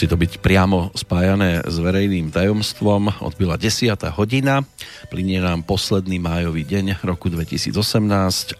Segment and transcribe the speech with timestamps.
[0.00, 3.20] Nemusí to byť priamo spájané s verejným tajomstvom.
[3.20, 3.92] Odbyla 10.
[4.16, 4.64] hodina,
[5.12, 7.76] plinie nám posledný májový deň roku 2018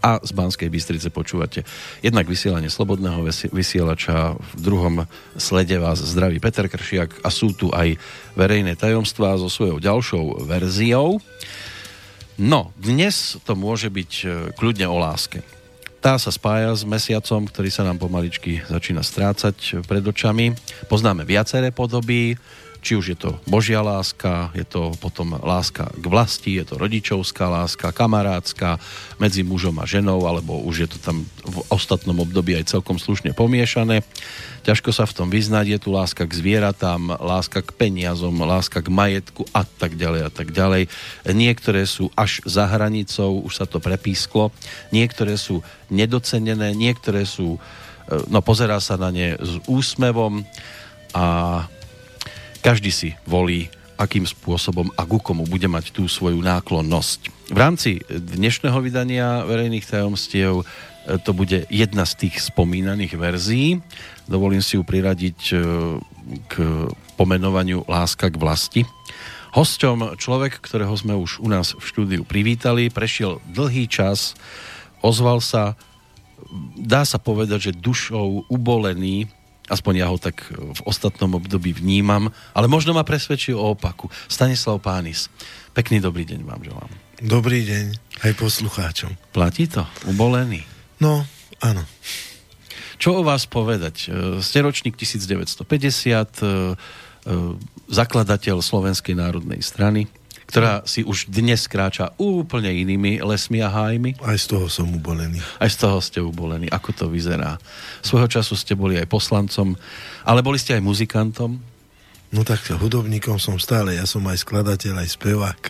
[0.05, 1.65] a z Banskej Bystrice počúvate
[2.05, 3.25] jednak vysielanie Slobodného
[3.57, 5.09] vysielača, v druhom
[5.41, 7.97] slede vás zdraví Peter Kršiak a sú tu aj
[8.37, 11.25] verejné tajomstvá so svojou ďalšou verziou.
[12.37, 14.27] No, dnes to môže byť e,
[14.61, 15.41] kľudne o láske.
[16.01, 20.57] Tá sa spája s mesiacom, ktorý sa nám pomaličky začína strácať pred očami.
[20.89, 22.41] Poznáme viaceré podoby,
[22.81, 27.47] či už je to božia láska, je to potom láska k vlasti, je to rodičovská
[27.47, 28.81] láska, kamarátska,
[29.21, 33.37] medzi mužom a ženou, alebo už je to tam v ostatnom období aj celkom slušne
[33.37, 34.01] pomiešané.
[34.65, 38.93] Ťažko sa v tom vyznať, je tu láska k zvieratám, láska k peniazom, láska k
[38.93, 40.89] majetku a tak ďalej a tak ďalej.
[41.29, 44.53] Niektoré sú až za hranicou, už sa to prepísklo,
[44.93, 47.61] niektoré sú nedocenené, niektoré sú, e,
[48.29, 50.45] no pozerá sa na ne s úsmevom
[51.17, 51.25] a
[52.61, 53.67] každý si volí
[54.01, 57.53] akým spôsobom a ku komu bude mať tú svoju náklonnosť.
[57.53, 60.65] V rámci dnešného vydania verejných tajomstiev
[61.11, 63.81] E, to bude jedna z tých spomínaných verzií.
[64.29, 65.57] Dovolím si ju priradiť e,
[66.47, 66.55] k
[67.17, 68.83] pomenovaniu Láska k vlasti.
[69.51, 74.39] Hosťom človek, ktorého sme už u nás v štúdiu privítali, prešiel dlhý čas,
[75.03, 75.75] ozval sa,
[76.79, 79.27] dá sa povedať, že dušou ubolený,
[79.71, 84.11] aspoň ja ho tak v ostatnom období vnímam, ale možno ma presvedčí o opaku.
[84.27, 85.31] Stanislav Pánis.
[85.71, 86.91] Pekný dobrý deň vám želám.
[87.23, 87.87] Dobrý deň
[88.27, 89.15] aj poslucháčom.
[89.31, 89.87] Platí to?
[90.11, 90.67] Ubolený?
[90.99, 91.23] No,
[91.63, 91.87] áno.
[93.01, 94.13] Čo o vás povedať?
[94.13, 96.57] E, ste ročník 1950, e, e,
[97.89, 100.05] zakladateľ Slovenskej národnej strany,
[100.51, 104.19] ktorá si už dnes kráča úplne inými lesmi a hájmi.
[104.19, 105.39] Aj z toho som ubolený.
[105.63, 106.67] Aj z toho ste ubolení.
[106.67, 107.55] Ako to vyzerá?
[108.03, 109.79] Svojho času ste boli aj poslancom,
[110.27, 111.63] ale boli ste aj muzikantom.
[112.31, 115.61] No tak hudobníkom som stále, ja som aj skladateľ, aj spevák.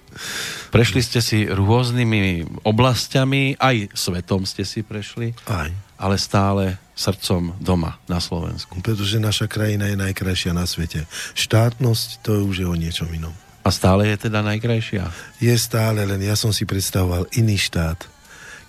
[0.69, 5.33] Prešli ste si rôznymi oblastiami, aj svetom ste si prešli.
[5.49, 5.73] Aj.
[5.97, 8.77] Ale stále srdcom doma na Slovensku.
[8.85, 11.09] Pretože naša krajina je najkrajšia na svete.
[11.33, 13.33] Štátnosť to už je o niečom inom.
[13.61, 15.13] A stále je teda najkrajšia?
[15.37, 18.09] Je stále, len ja som si predstavoval iný štát,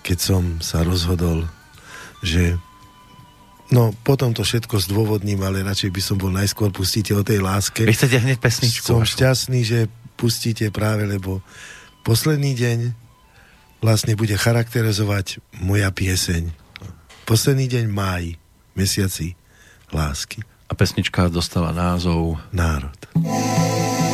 [0.03, 1.47] keď som sa rozhodol,
[2.21, 2.59] že
[3.71, 7.87] No, potom to všetko zdôvodním, ale radšej by som bol najskôr pustíte o tej láske.
[7.87, 8.83] Vy chcete hneď pesničku.
[8.83, 9.15] Som vašu.
[9.15, 9.79] šťastný, že
[10.19, 11.39] pustíte práve, lebo
[12.03, 12.91] posledný deň
[13.79, 16.51] vlastne bude charakterizovať moja pieseň.
[17.23, 18.35] Posledný deň máj,
[18.75, 19.39] mesiaci
[19.95, 20.43] lásky.
[20.67, 22.99] A pesnička dostáva názov Národ.
[23.15, 24.10] Národ.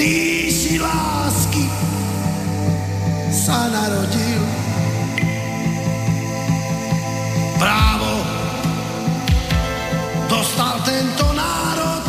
[0.00, 1.68] Ríši lásky
[3.28, 4.42] sa narodil.
[7.60, 8.14] Právo
[10.32, 12.04] dostal tento národ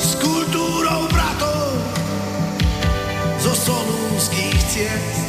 [0.00, 1.76] s kultúrou bratov
[3.44, 5.20] zo solúnských ciest.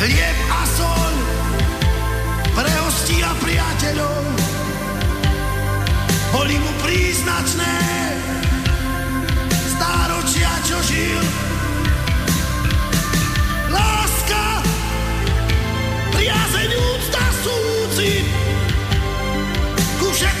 [0.00, 1.14] Chlieb a sol
[2.56, 4.24] pre hostí a priateľov
[6.32, 7.93] boli mu príznačné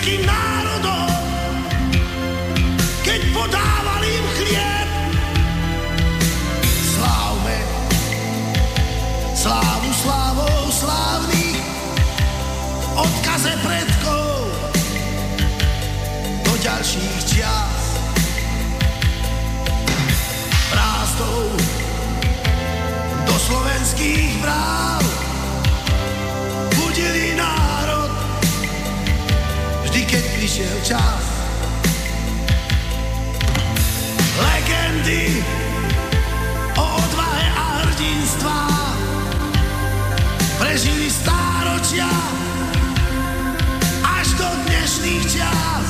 [0.04, 1.08] všetkým národom,
[3.00, 4.88] keď podával im chlieb.
[6.92, 7.58] Slávme,
[9.32, 11.64] slávu slávou slávnych,
[13.00, 14.44] odkaze predkov,
[16.60, 17.84] ďalších čias.
[20.68, 21.48] Brázdou
[23.24, 25.13] do slovenských bráv
[30.44, 31.24] prišiel čas.
[34.36, 35.40] Legendy
[36.76, 38.68] o odvahe a hrdinstvá
[40.60, 42.12] prežili stáročia
[44.04, 45.86] až do dnešných čas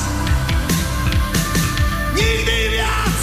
[2.15, 3.19] nikdy viac,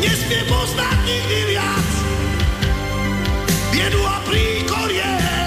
[0.00, 1.90] nesmie poznať nikdy viac.
[3.68, 5.43] Biedu a príkorie,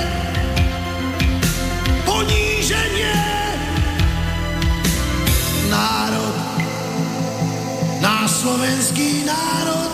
[5.68, 6.36] národ,
[8.00, 9.92] náš slovenský národ,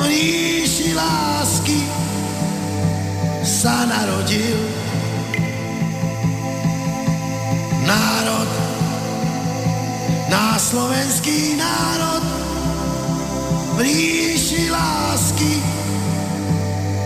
[0.00, 1.80] mníši lásky
[3.44, 4.60] sa narodil.
[7.84, 8.50] Národ,
[10.32, 12.24] náš slovenský národ,
[13.76, 15.54] mníši lásky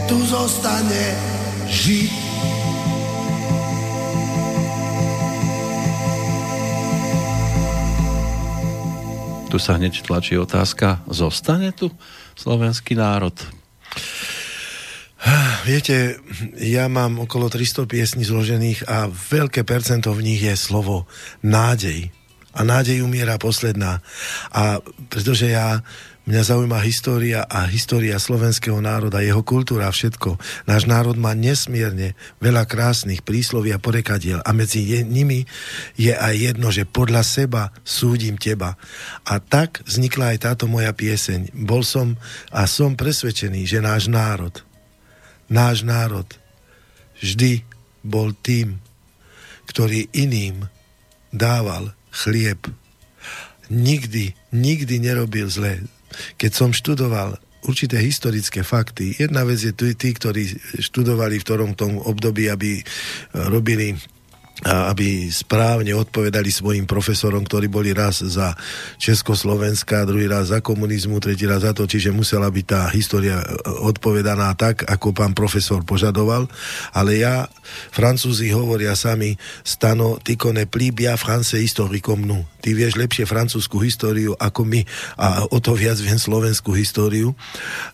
[0.06, 1.19] tu zostane
[1.67, 2.18] žiť.
[9.48, 11.88] Tu sa hneď tlačí otázka, zostane tu
[12.36, 13.32] slovenský národ?
[15.64, 16.20] Viete,
[16.60, 21.08] ja mám okolo 300 piesní zložených a veľké percento v nich je slovo
[21.40, 22.12] nádej.
[22.52, 24.04] A nádej umiera posledná.
[24.52, 25.80] A pretože ja
[26.28, 30.36] Mňa zaujíma história a história slovenského národa, jeho kultúra, všetko.
[30.69, 35.48] Náš národ má nesmierne veľa krásnych prísloví a porekadiel a medzi nimi
[35.96, 38.76] je aj jedno, že podľa seba súdim teba.
[39.25, 41.48] A tak vznikla aj táto moja pieseň.
[41.64, 42.20] Bol som
[42.52, 44.52] a som presvedčený, že náš národ,
[45.48, 46.28] náš národ
[47.24, 47.64] vždy
[48.04, 48.76] bol tým,
[49.64, 50.69] ktorý iným
[51.32, 52.69] dával chlieb.
[53.72, 55.88] Nikdy, nikdy nerobil zle
[56.40, 59.19] keď som študoval určité historické fakty.
[59.19, 60.46] Jedna vec je tí, tí, ktorí
[60.78, 62.81] študovali v ktorom tom období, aby
[63.34, 63.99] robili
[64.66, 68.58] aby správne odpovedali svojim profesorom, ktorí boli raz za
[68.99, 73.38] Československa, druhý raz za komunizmu, tretí raz za to, čiže musela byť tá história
[73.87, 76.50] odpovedaná tak, ako pán profesor požadoval.
[76.90, 77.46] Ale ja,
[77.94, 82.43] francúzi hovoria sami, stano tyko ne plíbia france historikom nu.
[82.58, 84.82] Ty vieš lepšie francúzsku históriu ako my
[85.22, 87.38] a o to viac viem slovenskú históriu.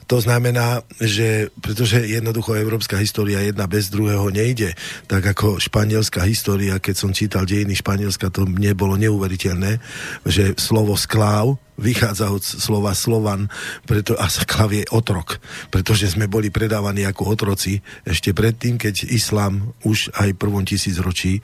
[0.08, 4.72] To znamená, že pretože jednoducho európska história jedna bez druhého nejde,
[5.04, 9.82] tak ako španielská história história, keď som čítal dejiny Španielska, to mne bolo neuveriteľné,
[10.22, 13.50] že slovo skláv vychádza od slova Slovan,
[13.82, 15.42] preto, a sklav je otrok,
[15.74, 21.42] pretože sme boli predávaní ako otroci ešte predtým, keď islám už aj prvom tisícročí,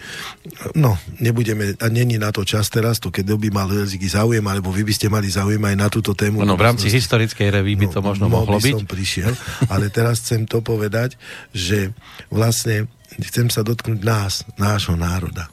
[0.78, 4.70] no, nebudeme, a není na to čas teraz, to keď by mal jazyky záujem, alebo
[4.70, 6.46] vy by ste mali záujem aj na túto tému.
[6.46, 8.74] No, v rámci no, historickej reví by to no, možno mohlo byť.
[8.78, 9.34] som prišiel,
[9.66, 11.18] ale teraz chcem to povedať,
[11.50, 11.90] že
[12.30, 12.86] vlastne
[13.18, 15.50] chcem sa dotknúť nás, nášho národa.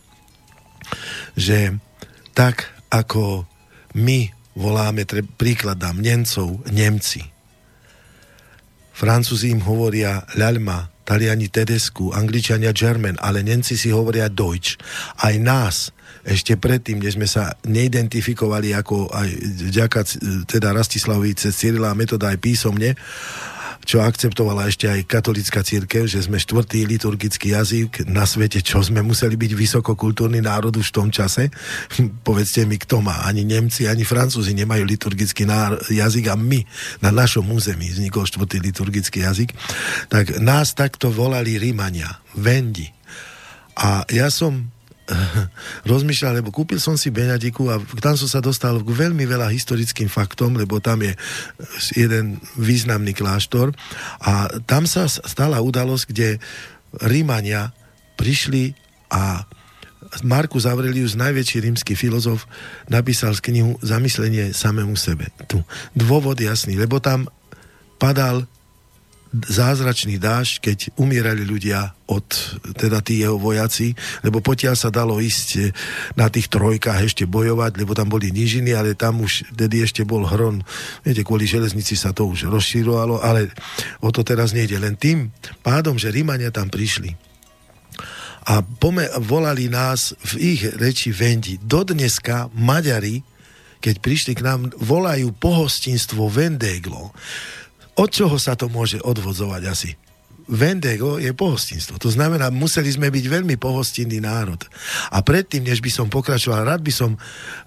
[1.33, 1.81] Že
[2.37, 3.49] tak, ako
[3.97, 7.21] my voláme, tre, príklad dám, Nemcov, Nemci.
[8.97, 14.75] Francúzi im hovoria ľaľma, Taliani Tedesku, Angličania German, ale Nemci si hovoria Deutsch.
[15.23, 15.95] Aj nás,
[16.27, 19.29] ešte predtým, než sme sa neidentifikovali ako aj
[19.71, 19.99] vďaka
[20.51, 22.99] teda Rastislavovi cez Cyrila a metoda aj písomne,
[23.87, 28.99] čo akceptovala ešte aj katolická církev, že sme štvrtý liturgický jazyk na svete, čo sme
[28.99, 31.47] museli byť vysokokultúrny národ už v tom čase.
[32.27, 33.23] Povedzte mi, kto má.
[33.23, 35.47] Ani Nemci, ani Francúzi nemajú liturgický
[35.87, 36.67] jazyk a my
[36.99, 39.55] na našom území vznikol štvrtý liturgický jazyk.
[40.11, 42.91] Tak nás takto volali Rímania, Vendi.
[43.79, 44.76] A ja som
[45.91, 50.11] rozmýšľal, lebo kúpil som si Beňadiku a tam som sa dostal k veľmi veľa historickým
[50.11, 51.15] faktom, lebo tam je
[51.95, 53.71] jeden významný kláštor
[54.23, 56.29] a tam sa stala udalosť, kde
[57.03, 57.71] Rímania
[58.19, 58.75] prišli
[59.11, 59.47] a
[60.23, 62.47] Markus Aurelius, najväčší rímsky filozof,
[62.87, 65.27] napísal z knihu Zamyslenie samému sebe.
[65.51, 65.59] Tu.
[65.91, 67.27] Dôvod jasný, lebo tam
[67.99, 68.47] padal
[69.45, 72.23] zázračný dáž, keď umierali ľudia od,
[72.73, 75.69] teda tí jeho vojaci, lebo potiaľ sa dalo ísť eh,
[76.17, 80.25] na tých trojkách ešte bojovať, lebo tam boli nížiny, ale tam už tedy ešte bol
[80.25, 80.63] hron.
[81.03, 83.51] Viete, kvôli železnici sa to už rozšírovalo, ale
[84.01, 84.79] o to teraz nejde.
[84.81, 85.29] Len tým
[85.61, 87.27] pádom, že Rímania tam prišli
[88.47, 91.59] a pome- volali nás v ich reči Vendi.
[91.59, 93.19] Dodneska Maďari,
[93.83, 97.11] keď prišli k nám, volajú pohostinstvo Vendéglo
[97.97, 99.91] od čoho sa to môže odvodzovať asi?
[100.47, 101.99] Vendego je pohostinstvo.
[101.99, 104.63] To znamená, museli sme byť veľmi pohostinný národ.
[105.11, 107.19] A predtým, než by som pokračoval, rád by som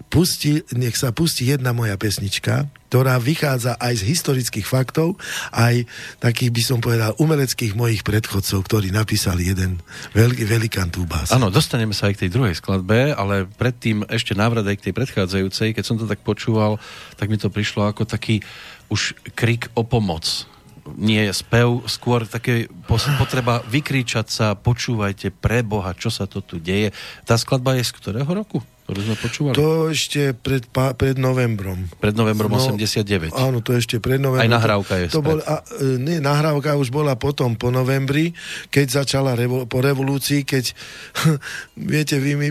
[0.08, 5.14] pustil, nech sa pustí jedna moja pesnička, ktorá vychádza aj z historických faktov,
[5.54, 5.86] aj
[6.18, 9.78] takých, by som povedal, umeleckých mojich predchodcov, ktorí napísali jeden
[10.16, 11.30] veľký velikán túbas.
[11.30, 14.94] Áno, dostaneme sa aj k tej druhej skladbe, ale predtým ešte návrat aj k tej
[14.96, 15.76] predchádzajúcej.
[15.76, 16.82] Keď som to tak počúval,
[17.14, 18.42] tak mi to prišlo ako taký
[18.90, 20.44] už krik o pomoc.
[20.98, 22.66] Nie je spev, skôr také
[23.16, 26.90] potreba vykričať sa, počúvajte pre Boha, čo sa to tu deje.
[27.22, 28.58] Tá skladba je z ktorého roku?
[28.90, 29.54] Ktorú sme počúvali?
[29.54, 31.86] To ešte pred, pa, pred novembrom.
[32.02, 33.30] Pred novembrom no, 89.
[33.38, 34.50] Áno, to ešte pred novembrom.
[34.50, 38.34] Aj nahrávka je to, to bol, a, e, nie, nahrávka už bola potom, po novembri,
[38.74, 40.74] keď začala revo, po revolúcii, keď
[41.94, 42.48] viete, vy mi,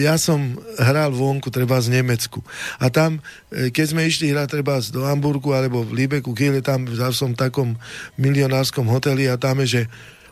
[0.00, 2.40] ja som hral vonku, treba z Nemecku.
[2.80, 3.20] A tam,
[3.52, 7.40] e, keď sme išli hrať treba do Hamburgu alebo v Líbeku, Kiele, tam som v
[7.44, 7.76] takom
[8.16, 9.82] milionárskom hoteli a tam je, že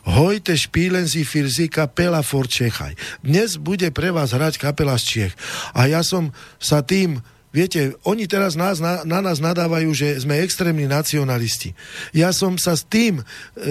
[0.05, 2.93] Hojte špílen si firzi kapela for Čechaj.
[3.25, 5.33] Dnes bude pre vás hrať kapela z Čech.
[5.73, 6.29] A ja som
[6.61, 7.21] sa tým
[7.55, 11.71] Viete, oni teraz nás, na, na nás nadávajú, že sme extrémni nacionalisti.
[12.11, 13.23] Ja som sa s tým...
[13.55, 13.63] E,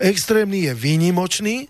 [0.16, 1.68] extrémny je výnimočný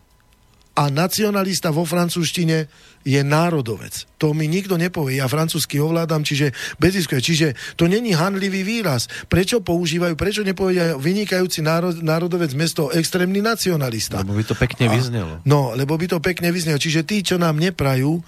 [0.78, 2.70] a nacionalista vo francúzštine
[3.04, 4.08] je národovec.
[4.16, 5.20] To mi nikto nepovie.
[5.20, 7.20] Ja francúzsky ovládam, čiže beziskuje.
[7.20, 7.46] Čiže
[7.76, 9.06] to není hanlivý výraz.
[9.28, 14.24] Prečo používajú, prečo nepovedia vynikajúci národ, národovec mesto extrémny nacionalista?
[14.24, 15.32] Lebo by to pekne vyznelo.
[15.38, 16.80] A, no, lebo by to pekne vyznelo.
[16.80, 18.22] Čiže tí, čo nám neprajú, e,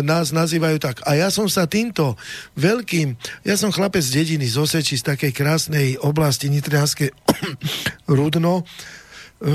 [0.00, 1.04] nás nazývajú tak.
[1.04, 2.16] A ja som sa týmto
[2.56, 3.12] veľkým,
[3.44, 7.12] ja som chlapec z dediny, z Oseči, z takej krásnej oblasti Nitrianskej
[8.16, 9.52] Rudno, e,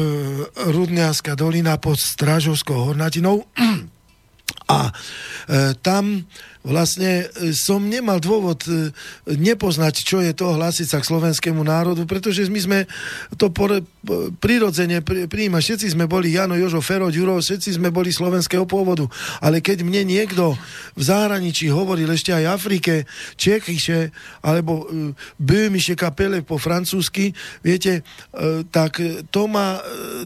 [0.70, 3.50] Rudnianská dolina pod Strážovskou hornatinou
[4.68, 6.28] a e, tam
[6.68, 8.92] vlastne e, som nemal dôvod e,
[9.32, 12.80] nepoznať, čo je to hlásiť sa k slovenskému národu, pretože my sme
[13.40, 13.80] to por,
[14.44, 15.62] prirodzene prijímať.
[15.64, 19.08] Všetci sme boli Jano, Jožo, Fero, Ďuro, všetci sme boli slovenského pôvodu.
[19.40, 20.60] Ale keď mne niekto
[21.00, 23.08] v zahraničí hovoril ešte aj Afrike,
[23.40, 24.12] Čechyše,
[24.44, 24.88] alebo
[25.40, 27.32] Böhmische kapele po francúzsky,
[27.64, 28.04] viete,
[28.72, 29.00] tak
[29.32, 29.80] to ma,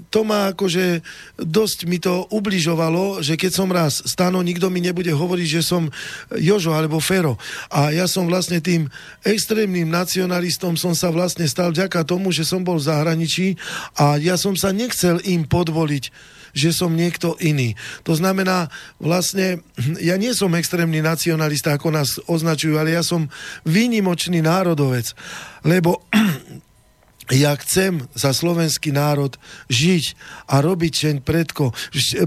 [0.10, 1.02] to ma akože
[1.38, 5.92] dosť mi to ubližovalo, že keď som raz stano, nikto mi nebude hovoriť, že som
[6.40, 7.36] Jožo alebo Fero.
[7.68, 8.88] A ja som vlastne tým
[9.28, 13.60] extrémnym nacionalistom som sa vlastne stal vďaka tomu, že som bol v zahraničí
[14.00, 17.80] a ja som sa nechcel im podvoliť že som niekto iný.
[18.04, 18.68] To znamená,
[19.00, 19.64] vlastne,
[20.04, 23.32] ja nie som extrémny nacionalista, ako nás označujú, ale ja som
[23.64, 25.16] výnimočný národovec,
[25.64, 26.04] lebo
[27.32, 29.40] ja chcem za slovenský národ
[29.72, 30.20] žiť
[30.52, 31.24] a robiť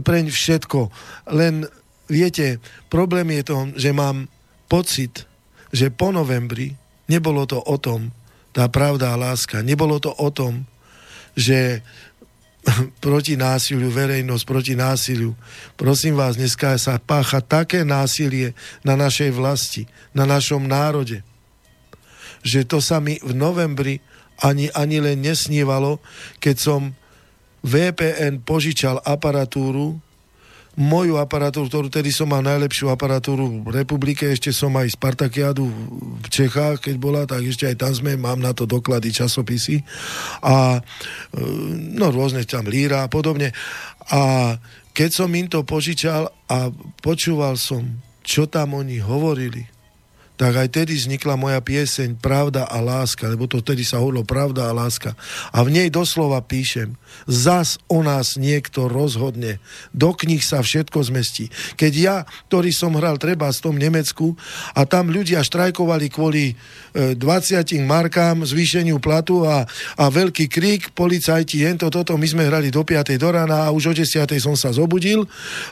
[0.00, 0.80] preň všetko.
[1.28, 1.68] Len
[2.08, 2.60] viete,
[2.92, 4.28] problém je to, že mám
[4.68, 5.26] pocit,
[5.74, 6.74] že po novembri
[7.08, 8.12] nebolo to o tom,
[8.54, 10.62] tá pravda a láska, nebolo to o tom,
[11.34, 11.82] že
[13.04, 15.36] proti násiliu, verejnosť proti násiliu.
[15.76, 18.56] Prosím vás, dneska sa pácha také násilie
[18.86, 19.84] na našej vlasti,
[20.16, 21.20] na našom národe,
[22.44, 24.00] že to sa mi v novembri
[24.40, 26.02] ani, ani len nesnívalo,
[26.42, 26.80] keď som
[27.64, 30.03] VPN požičal aparatúru
[30.74, 35.66] moju aparatúru, ktorú tedy som mal najlepšiu aparatúru v republike, ešte som aj Spartakiadu
[36.18, 39.86] v Čechách, keď bola, tak ešte aj tam sme, mám na to doklady, časopisy
[40.42, 40.80] a e,
[41.94, 43.54] no rôzne tam líra a podobne.
[44.10, 44.54] A
[44.94, 46.70] keď som im to požičal a
[47.02, 47.82] počúval som,
[48.22, 49.73] čo tam oni hovorili,
[50.34, 54.66] tak aj tedy vznikla moja pieseň Pravda a láska, lebo to tedy sa hovorilo Pravda
[54.66, 55.14] a láska.
[55.54, 56.98] A v nej doslova píšem,
[57.30, 59.62] zas o nás niekto rozhodne,
[59.94, 61.54] do knih sa všetko zmestí.
[61.78, 62.16] Keď ja,
[62.50, 64.34] ktorý som hral treba v tom Nemecku
[64.74, 69.62] a tam ľudia štrajkovali kvôli e, 20 markám, zvýšeniu platu a,
[69.94, 73.14] a veľký krík, policajti, hento, toto, my sme hrali do 5.
[73.14, 74.26] do rána a už o 10.
[74.42, 75.22] som sa zobudil,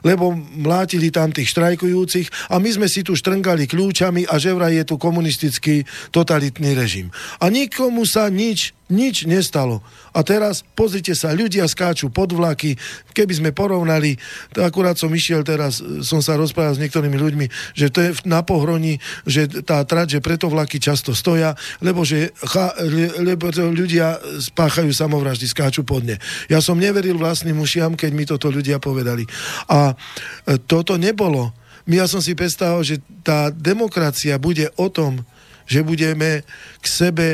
[0.07, 4.61] lebo mlátili tam tých štrajkujúcich a my sme si tu štrngali kľúčami a že že
[4.61, 7.09] vraj je tu komunistický totalitný režim.
[7.41, 9.81] A nikomu sa nič, nič nestalo.
[10.13, 12.77] A teraz, pozrite sa, ľudia skáču pod vlaky,
[13.17, 14.21] keby sme porovnali,
[14.53, 18.45] to akurát som išiel teraz, som sa rozprával s niektorými ľuďmi, že to je na
[18.45, 22.77] pohroni, že tá trať, že preto vlaky často stoja, lebo že cha,
[23.25, 24.21] lebo ľudia
[24.53, 26.21] spáchajú samovraždy, skáču pod ne.
[26.53, 29.25] Ja som neveril vlastným ušiam, keď mi toto ľudia povedali.
[29.73, 29.97] A
[30.45, 32.97] e, toto nebolo ja som si predstavil, že
[33.27, 35.23] tá demokracia bude o tom,
[35.67, 36.43] že budeme
[36.83, 37.29] k sebe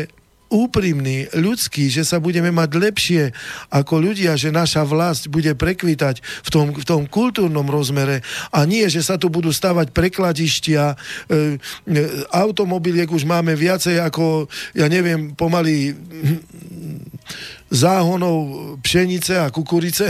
[0.48, 3.22] úprimný, ľudský, že sa budeme mať lepšie
[3.68, 8.24] ako ľudia, že naša vlast bude prekvitať v tom, v tom kultúrnom rozmere.
[8.48, 12.02] A nie, že sa tu budú stavať prekladištia, e, e,
[12.32, 15.92] automobiliek už máme viacej ako, ja neviem, pomaly
[17.68, 20.08] záhonov pšenice a kukurice.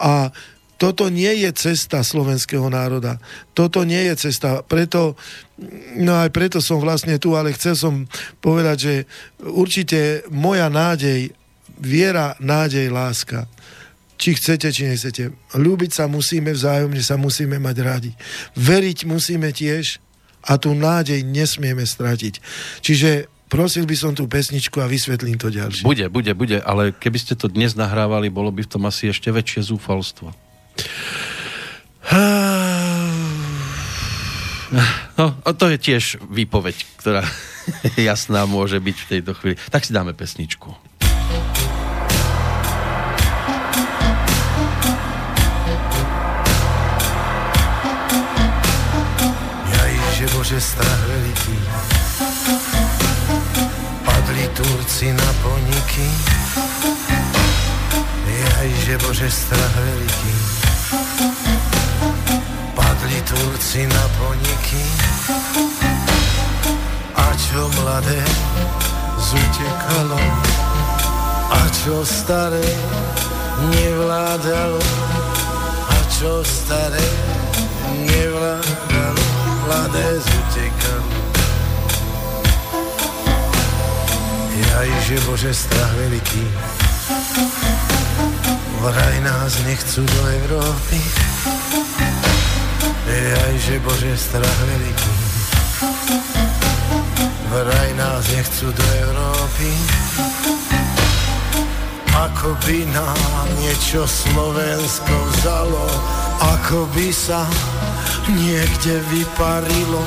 [0.00, 0.32] A
[0.74, 3.22] toto nie je cesta slovenského národa.
[3.54, 4.66] Toto nie je cesta.
[4.66, 5.14] Preto,
[5.98, 7.94] no aj preto som vlastne tu, ale chcel som
[8.42, 8.94] povedať, že
[9.46, 11.30] určite moja nádej,
[11.78, 13.46] viera, nádej, láska,
[14.18, 15.30] či chcete, či nechcete.
[15.54, 18.10] Ľúbiť sa musíme vzájomne, sa musíme mať rádi.
[18.58, 20.02] Veriť musíme tiež
[20.44, 22.42] a tú nádej nesmieme stratiť.
[22.82, 25.86] Čiže prosil by som tú pesničku a vysvetlím to ďalšie.
[25.86, 29.30] Bude, bude, bude, ale keby ste to dnes nahrávali, bolo by v tom asi ešte
[29.30, 30.43] väčšie zúfalstvo.
[35.14, 37.22] No, to je tiež výpoveď, ktorá
[38.10, 39.54] jasná môže byť v tejto chvíli.
[39.70, 40.74] Tak si dáme pesničku.
[49.70, 51.58] Jajže Bože strach veliký
[54.02, 56.10] Padli Turci na poniky
[58.34, 60.43] Jajže že Bože strach veľký.
[63.04, 64.84] Padli Turci na poniky.
[67.12, 68.24] A čo mladé
[69.20, 70.16] zutekalo,
[71.52, 72.64] a čo staré
[73.76, 74.80] nevládalo,
[75.84, 77.04] a čo staré
[78.08, 79.24] nevládalo,
[79.68, 81.12] mladé zutekalo.
[84.48, 86.44] Jaj, že Bože strach veľký,
[88.80, 91.33] vraj nás nechcú do Európy.
[93.04, 95.14] Jaj, že Bože strach veľký,
[97.52, 99.68] vraj nás nechcú do Európy.
[102.14, 105.84] Ako by nám niečo Slovensko vzalo,
[106.56, 107.44] ako by sa
[108.32, 110.00] niekde vyparilo,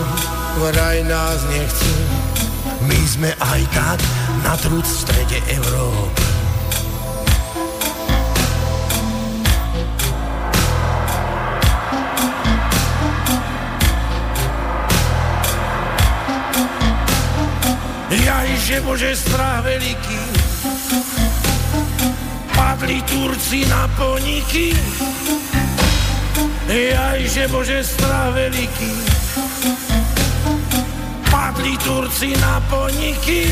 [0.58, 1.94] vraj nás nechcú.
[2.90, 4.00] My sme aj tak
[4.42, 6.27] na trúd v strede Európy.
[18.28, 20.20] Jaj, že Bože strach veľký,
[22.52, 24.76] padli Turci na poniky.
[26.68, 28.94] Jaj, že Bože strach veľký,
[31.32, 33.48] padli Turci na poniky.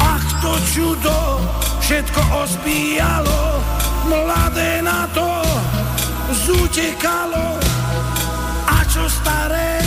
[0.00, 1.44] Ach, to čudo,
[1.84, 3.60] všetko ospíjalo,
[4.08, 5.28] mladé na to
[6.48, 7.60] zutekalo.
[8.72, 9.84] A čo staré,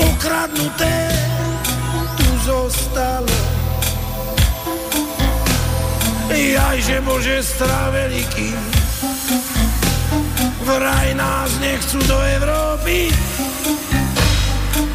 [0.00, 1.25] ukradnuté,
[2.46, 3.34] zostalo.
[6.30, 8.50] Jaj, že Bože strach veľký,
[10.62, 13.10] vraj nás nechcú do Európy.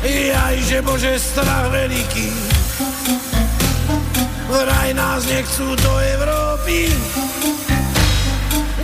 [0.06, 2.30] Jaj, že Bože strach veľký,
[4.48, 6.88] vraj nás nechcú do Európy.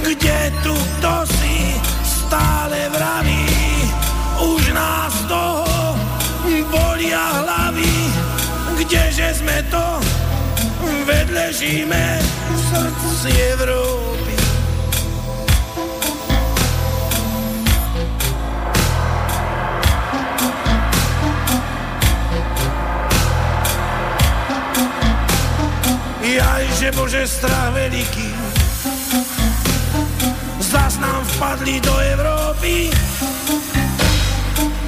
[0.03, 1.57] Kde tu kto si
[2.03, 3.47] stále vraví,
[4.39, 5.67] už nás toho
[6.71, 8.36] bolia hlavy.
[8.77, 9.85] Kdeže sme to,
[11.09, 14.33] vedle žijeme v srdci Európy.
[26.27, 28.29] Jaj, že Bože strach veľký,
[30.61, 32.93] zas nám vpadli do Európy.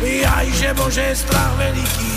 [0.04, 2.09] Jaj, že Bože strach veľký,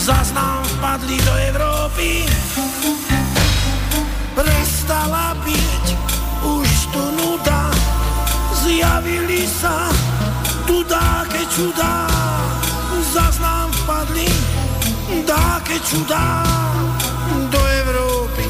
[0.00, 2.24] zas nám vpadli do Európy.
[4.32, 5.84] Prestala byť
[6.40, 7.68] už tu nuda,
[8.64, 9.92] zjavili sa
[10.64, 12.08] tu dáke čudá,
[13.12, 14.28] zas nám vpadli
[15.28, 16.48] dáke čudá.
[17.30, 18.46] Do Európy.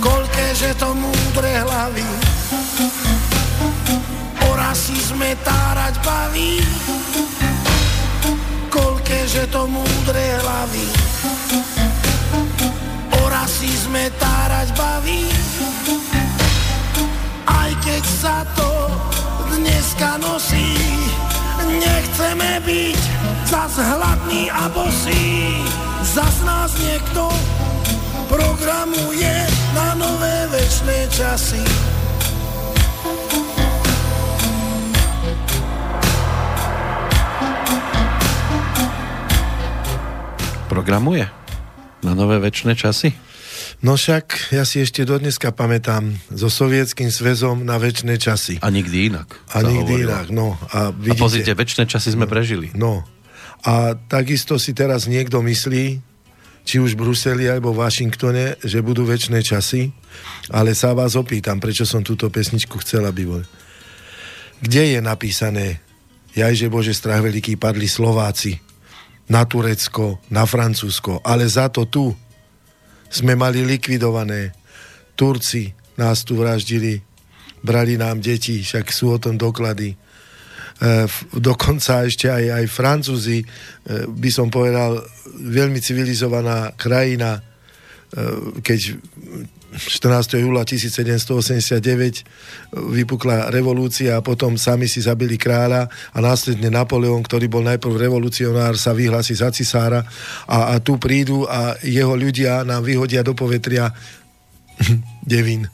[0.00, 2.06] Koľké, že to múdre hlavy.
[4.44, 6.60] O rasizme tárať baví,
[9.24, 10.84] že to múdre hlavy
[13.08, 15.24] o rasizme tárať baví.
[17.48, 18.70] Aj keď sa to
[19.48, 20.76] dneska nosí,
[21.64, 23.00] nechceme byť
[23.48, 25.56] zas hladný a bosý.
[26.04, 27.32] Zas nás niekto
[28.28, 29.34] programuje
[29.72, 31.93] na nové večné časy.
[40.74, 41.22] Programuje
[42.02, 43.14] na nové väčšie časy?
[43.86, 48.54] No však ja si ešte dodneska pamätám so sovietským svezom na väčšie časy.
[48.58, 49.38] A nikdy inak.
[49.54, 50.10] A nikdy hovorilo.
[50.10, 50.58] inak, no.
[50.74, 52.74] A, A vidíte, pozrite, väčšie časy sme prežili.
[52.74, 53.06] No.
[53.62, 56.02] A takisto si teraz niekto myslí,
[56.66, 59.94] či už v Bruseli alebo v Washingtone, že budú väčšie časy,
[60.50, 63.46] ale sa vás opýtam, prečo som túto pesničku chcela by bol.
[64.58, 65.78] Kde je napísané,
[66.34, 68.73] jajže Bože strach veľký, padli Slováci
[69.28, 72.12] na Turecko, na Francúzsko, ale za to tu
[73.08, 74.52] sme mali likvidované.
[75.14, 76.98] Turci nás tu vraždili,
[77.62, 79.94] brali nám deti, však sú o tom doklady.
[79.94, 79.96] E,
[81.38, 83.46] dokonca ešte aj, aj Francúzi, e,
[84.10, 84.98] by som povedal,
[85.38, 87.42] veľmi civilizovaná krajina, e,
[88.58, 88.98] keď
[89.74, 90.38] 14.
[90.38, 92.22] júla 1789
[92.70, 98.78] vypukla revolúcia a potom sami si zabili kráľa a následne Napoleon, ktorý bol najprv revolucionár,
[98.78, 100.06] sa vyhlási za cisára
[100.46, 103.90] a, a tu prídu a jeho ľudia nám vyhodia do povetria
[105.26, 105.66] devín.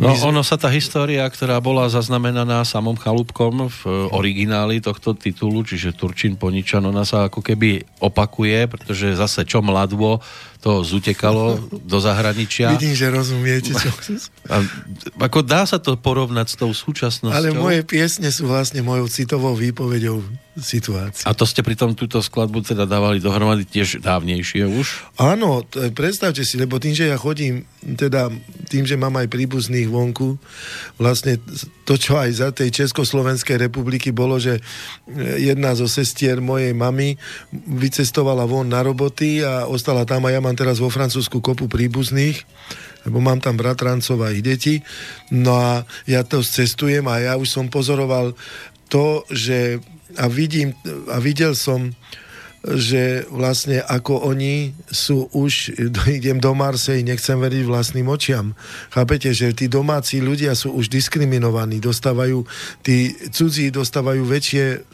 [0.00, 5.92] No ono sa tá história, ktorá bola zaznamenaná samom Chalúbkom v origináli tohto titulu, čiže
[5.92, 10.24] Turčin Poničan, ona sa ako keby opakuje, pretože zase čo mladvo,
[10.60, 12.76] to zutekalo do zahraničia.
[12.76, 13.72] Vidím, že rozumiete.
[13.72, 13.88] Čo...
[14.52, 14.60] A,
[15.16, 17.32] ako dá sa to porovnať s tou súčasnosťou?
[17.32, 20.20] Ale moje piesne sú vlastne mojou citovou výpovedou
[20.60, 21.24] situácie.
[21.24, 25.16] A to ste pritom túto skladbu teda dávali dohromady tiež dávnejšie už?
[25.16, 28.28] Áno, to, predstavte si, lebo tým, že ja chodím, teda
[28.68, 30.36] tým, že mám aj príbuzných vonku,
[31.00, 31.40] vlastne
[31.90, 34.62] to, čo aj za tej Československej republiky bolo, že
[35.40, 37.18] jedna zo sestier mojej mamy
[37.50, 41.70] vycestovala von na roboty a ostala tam a ja mám mám teraz vo Francúzsku kopu
[41.70, 42.42] príbuzných,
[43.06, 44.82] lebo mám tam bratrancov a ich deti.
[45.30, 45.70] No a
[46.10, 48.34] ja to cestujem a ja už som pozoroval
[48.90, 49.78] to, že
[50.18, 50.74] a vidím,
[51.06, 51.94] a videl som,
[52.60, 55.72] že vlastne ako oni sú už,
[56.20, 58.52] idem do Marsej, nechcem veriť vlastným očiam.
[58.92, 62.44] Chápete, že tí domáci ľudia sú už diskriminovaní, dostávajú,
[62.84, 64.84] tí cudzí dostávajú väčšie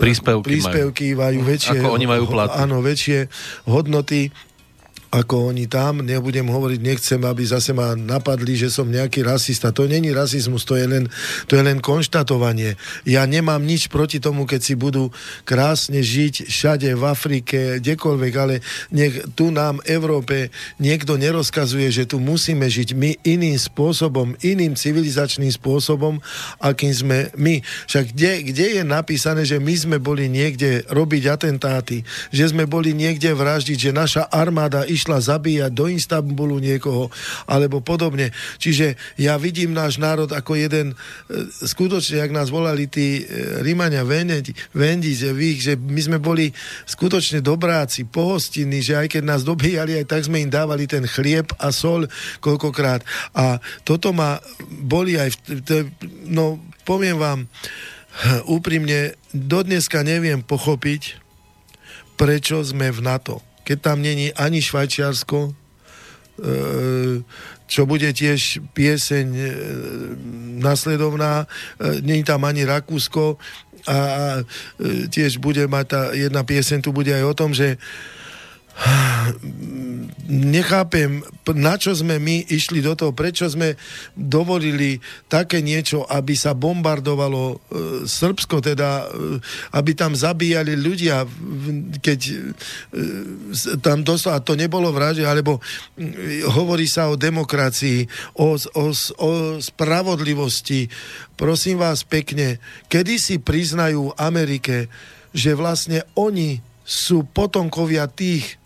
[0.00, 2.56] príspevky, príspevky majú, majú väčšie, ako oni majú platy.
[2.58, 3.18] Áno, väčšie
[3.70, 4.34] hodnoty
[5.10, 9.74] ako oni tam, nebudem hovoriť, nechcem, aby zase ma napadli, že som nejaký rasista.
[9.74, 11.10] To není rasizmus, to je len,
[11.50, 12.78] to je len konštatovanie.
[13.02, 15.10] Ja nemám nič proti tomu, keď si budú
[15.42, 18.62] krásne žiť všade v Afrike, kdekoľvek, ale
[18.94, 20.36] nech tu nám v Európe
[20.78, 26.22] niekto nerozkazuje, že tu musíme žiť my iným spôsobom, iným civilizačným spôsobom,
[26.62, 27.66] akým sme my.
[27.90, 32.94] Však kde, kde je napísané, že my sme boli niekde robiť atentáty, že sme boli
[32.94, 37.08] niekde vraždiť, že naša armáda iš išla zabíjať do Istanbulu niekoho,
[37.48, 38.36] alebo podobne.
[38.60, 40.94] Čiže ja vidím náš národ ako jeden, e,
[41.64, 44.52] skutočne, jak nás volali tí e, Rímania Vendi,
[45.16, 46.52] že, že my sme boli
[46.84, 51.48] skutočne dobráci, pohostinní, že aj keď nás dobíjali, aj tak sme im dávali ten chlieb
[51.56, 52.04] a sol
[52.44, 53.00] koľkokrát.
[53.32, 53.56] A
[53.88, 54.36] toto ma
[54.68, 55.88] boli aj, v,
[56.28, 57.40] no poviem vám,
[58.50, 61.22] úprimne, dodneska neviem pochopiť,
[62.18, 65.50] prečo sme v NATO keď tam není ani Švajčiarsko, e,
[67.70, 69.46] čo bude tiež pieseň e,
[70.58, 71.46] nasledovná,
[71.78, 73.38] e, není tam ani Rakúsko
[73.86, 73.98] a
[75.08, 77.80] tiež bude mať tá jedna pieseň, tu bude aj o tom, že
[80.30, 83.74] nechápem, na čo sme my išli do toho, prečo sme
[84.14, 87.56] dovolili také niečo, aby sa bombardovalo e,
[88.06, 89.42] Srbsko, teda e,
[89.74, 91.26] aby tam zabíjali ľudia,
[91.98, 92.34] keď e,
[93.82, 95.58] tam doslova to nebolo vraže, alebo
[95.98, 98.06] e, hovorí sa o demokracii,
[98.38, 98.84] o, o,
[99.18, 100.86] o spravodlivosti.
[101.34, 104.86] Prosím vás pekne, kedy si priznajú Amerike,
[105.34, 108.59] že vlastne oni sú potomkovia tých,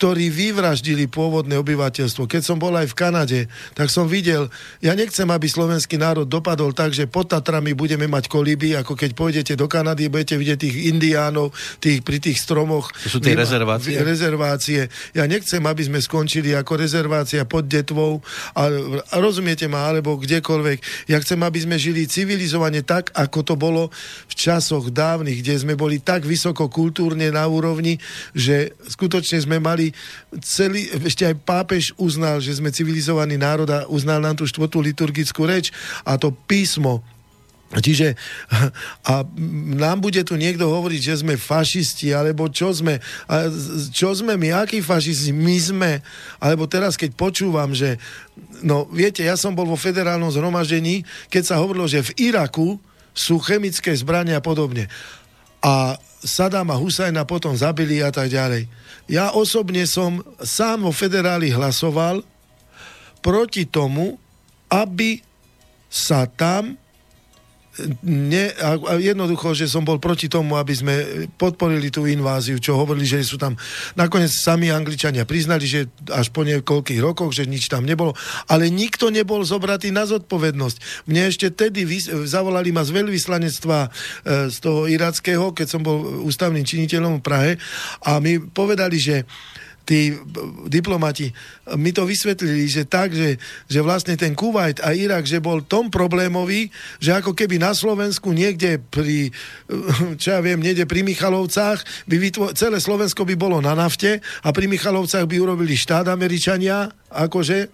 [0.00, 2.24] ktorí vyvraždili pôvodné obyvateľstvo.
[2.24, 3.40] Keď som bol aj v Kanade,
[3.76, 4.48] tak som videl,
[4.80, 9.10] ja nechcem, aby slovenský národ dopadol tak, že pod Tatrami budeme mať kolíby, ako keď
[9.12, 11.52] pôjdete do Kanady, budete vidieť tých indiánov
[11.84, 12.88] tých, pri tých stromoch.
[13.12, 14.00] To sú tie rezervácie?
[14.00, 14.80] Rezervácie.
[15.12, 18.24] Ja nechcem, aby sme skončili ako rezervácia pod Detvou,
[18.56, 18.72] a,
[19.04, 21.12] a rozumiete ma, alebo kdekoľvek.
[21.12, 25.76] Ja chcem, aby sme žili civilizovane tak, ako to bolo v časoch dávnych, kde sme
[25.76, 28.00] boli tak vysoko kultúrne na úrovni,
[28.32, 33.86] že skutočne sme mali mali celý, ešte aj pápež uznal, že sme civilizovaný národ a
[33.90, 35.74] uznal nám tú štvrtú liturgickú reč
[36.06, 37.02] a to písmo.
[37.70, 38.18] Čiže
[39.06, 39.22] a
[39.78, 42.98] nám bude tu niekto hovoriť, že sme fašisti, alebo čo sme,
[43.30, 43.46] a
[43.94, 45.92] čo sme my, akí fašisti, my sme,
[46.42, 47.94] alebo teraz keď počúvam, že,
[48.66, 52.74] no viete, ja som bol vo federálnom zhromaždení, keď sa hovorilo, že v Iraku
[53.14, 54.90] sú chemické zbrania a podobne.
[55.62, 58.68] A Sadama Husajna potom zabili a tak ďalej.
[59.08, 62.24] Ja osobne som sám vo federáli hlasoval
[63.20, 64.16] proti tomu,
[64.72, 65.20] aby
[65.92, 66.79] sa tam
[68.02, 70.94] ne, a, jednoducho, že som bol proti tomu, aby sme
[71.38, 73.54] podporili tú inváziu, čo hovorili, že sú tam
[73.94, 78.12] nakoniec sami Angličania priznali, že až po niekoľkých rokoch, že nič tam nebolo,
[78.50, 81.06] ale nikto nebol zobratý na zodpovednosť.
[81.06, 83.88] Mne ešte tedy vys- zavolali ma z veľvyslanectva e,
[84.50, 87.52] z toho irackého, keď som bol ústavným činiteľom v Prahe
[88.04, 89.24] a mi povedali, že
[89.90, 90.14] tí
[90.70, 91.34] diplomati
[91.74, 95.90] mi to vysvetlili, že tak, že, že vlastne ten Kuwait a Irak, že bol tom
[95.90, 96.70] problémový,
[97.02, 99.34] že ako keby na Slovensku niekde pri,
[100.22, 104.54] čo ja viem, niekde pri Michalovcách, by vytvo- celé Slovensko by bolo na nafte a
[104.54, 107.68] pri Michalovcách by urobili štát Američania akože, e,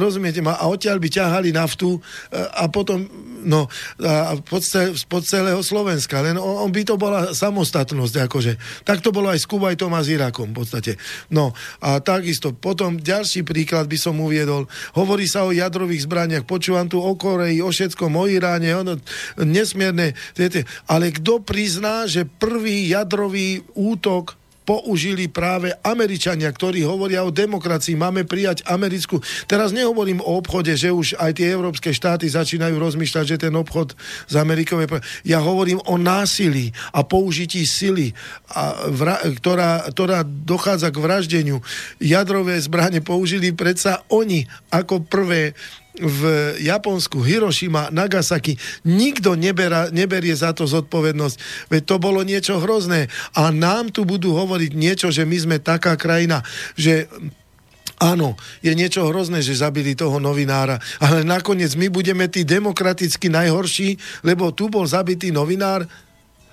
[0.00, 2.00] rozumiete ma, a odtiaľ by ťahali naftu e,
[2.36, 3.04] a potom,
[3.44, 3.68] no,
[4.00, 4.64] a pod,
[5.06, 8.52] pod celého Slovenska, len on, on by to bola samostatnosť, akože.
[8.88, 10.96] Tak to bolo aj s Kuwaitom a s Irakom, v podstate.
[11.28, 11.52] No,
[11.84, 16.98] a takisto, potom ďalší príklad by som uviedol, hovorí sa o jadrových zbraniach, počúvam tu
[16.98, 18.96] o Koreji, o všetkom, o Iráne, ono,
[19.40, 20.16] nesmierne,
[20.88, 24.41] ale kto prizná, že prvý jadrový útok
[24.72, 27.92] použili práve Američania, ktorí hovoria o demokracii.
[27.92, 29.20] Máme prijať americkú...
[29.44, 33.92] Teraz nehovorím o obchode, že už aj tie európske štáty začínajú rozmýšľať, že ten obchod
[34.32, 34.88] z Amerikou je...
[35.28, 38.16] Ja hovorím o násilí a použití sily,
[38.48, 39.20] a vra...
[39.20, 41.60] ktorá, ktorá dochádza k vraždeniu.
[42.00, 45.52] Jadrové zbranie použili predsa oni ako prvé
[46.00, 46.20] v
[46.64, 48.56] Japonsku, Hiroshima, Nagasaki,
[48.88, 51.68] nikto nebera, neberie za to zodpovednosť.
[51.68, 53.12] Veď to bolo niečo hrozné.
[53.36, 56.40] A nám tu budú hovoriť niečo, že my sme taká krajina,
[56.76, 57.08] že
[58.02, 58.34] Áno,
[58.66, 63.94] je niečo hrozné, že zabili toho novinára, ale nakoniec my budeme tí demokraticky najhorší,
[64.26, 65.86] lebo tu bol zabitý novinár,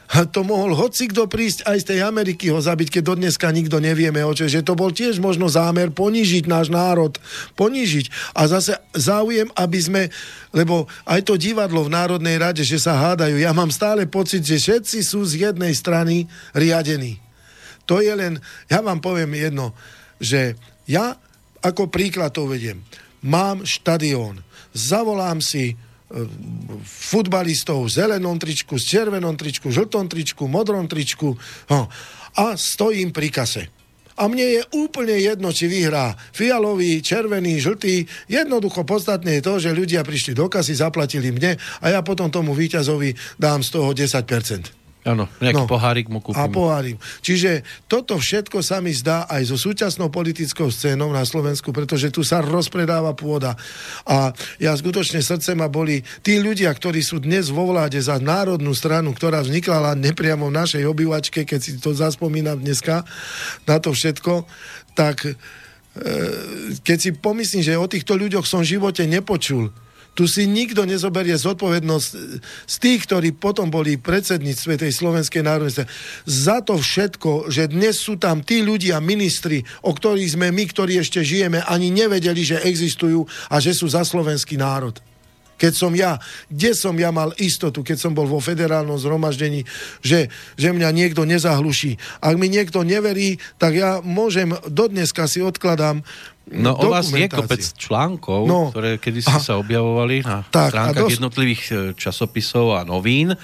[0.10, 3.78] to mohol hoci kto prísť aj z tej Ameriky ho zabiť, keď do dneska nikto
[3.78, 7.14] nevieme o čo, že to bol tiež možno zámer ponižiť náš národ,
[7.54, 8.34] ponižiť.
[8.34, 10.04] A zase záujem, aby sme,
[10.50, 14.58] lebo aj to divadlo v Národnej rade, že sa hádajú, ja mám stále pocit, že
[14.58, 16.26] všetci sú z jednej strany
[16.58, 17.22] riadení.
[17.86, 19.78] To je len, ja vám poviem jedno,
[20.18, 20.58] že
[20.90, 21.22] ja
[21.62, 22.82] ako príklad to vediem.
[23.22, 24.42] Mám štadión,
[24.74, 25.78] zavolám si
[26.84, 31.38] futbalistov v zelenom tričku, s červenom tričku, žltom tričku, modrom tričku
[31.70, 31.86] no,
[32.34, 33.64] a stojím pri kase.
[34.20, 38.04] A mne je úplne jedno, či vyhrá fialový, červený, žltý.
[38.28, 42.52] Jednoducho podstatné je to, že ľudia prišli do kasy, zaplatili mne a ja potom tomu
[42.52, 44.79] víťazovi dám z toho 10%.
[45.08, 46.36] Áno, nejaký no, pohárik mu kúpim.
[46.36, 47.00] A pohárik.
[47.24, 52.20] Čiže toto všetko sa mi zdá aj so súčasnou politickou scénou na Slovensku, pretože tu
[52.20, 53.56] sa rozpredáva pôda.
[54.04, 58.76] A ja skutočne srdce ma boli tí ľudia, ktorí sú dnes vo vláde za národnú
[58.76, 63.08] stranu, ktorá vznikla nepriamo v našej obyvačke, keď si to zaspomínam dneska,
[63.64, 64.44] na to všetko,
[65.00, 65.34] tak e,
[66.84, 69.72] keď si pomyslím, že o týchto ľuďoch som v živote nepočul,
[70.20, 72.10] tu si nikto nezoberie zodpovednosť
[72.68, 75.88] z tých, ktorí potom boli predsedníctve tej Slovenskej národnej
[76.28, 81.00] za to všetko, že dnes sú tam tí ľudia, ministri, o ktorých sme my, ktorí
[81.00, 85.00] ešte žijeme, ani nevedeli, že existujú a že sú za slovenský národ.
[85.56, 86.20] Keď som ja,
[86.52, 89.68] kde som ja mal istotu, keď som bol vo federálnom zhromaždení,
[90.04, 91.96] že, že mňa niekto nezahluší.
[92.24, 96.04] Ak mi niekto neverí, tak ja môžem, dodneska si odkladám
[96.50, 101.06] No o vás je kopec článkov, no, ktoré kedysi a, sa objavovali na tak, stránkach
[101.06, 101.14] dos...
[101.14, 103.38] jednotlivých e, časopisov a novín.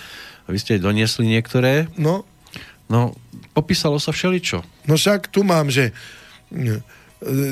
[0.50, 1.86] Vy ste doniesli niektoré.
[2.02, 2.26] No.
[2.90, 3.14] No,
[3.54, 4.62] popísalo sa všeličo.
[4.90, 5.94] No však tu mám, že
[6.50, 6.74] e,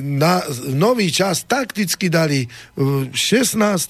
[0.02, 0.42] na
[0.74, 2.46] nový čas takticky dali
[2.78, 3.14] 16.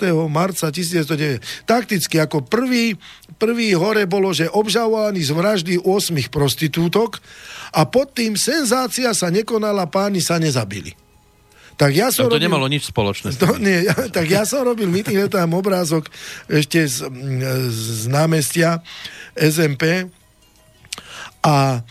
[0.04, 1.68] E, marca 1909.
[1.68, 2.96] Takticky ako prvý,
[3.40, 7.24] prvý hore bolo, že obžalovaný z vraždy 8 prostitútok
[7.72, 11.03] a pod tým senzácia sa nekonala, páni sa nezabili.
[11.74, 13.34] Tak ja som to robil, nemalo nič spoločné.
[13.42, 16.08] To, nie, ja, tak ja som robil meeting, je tam obrázok
[16.46, 17.10] ešte z,
[17.74, 18.86] z námestia
[19.34, 20.08] SMP
[21.42, 21.82] a...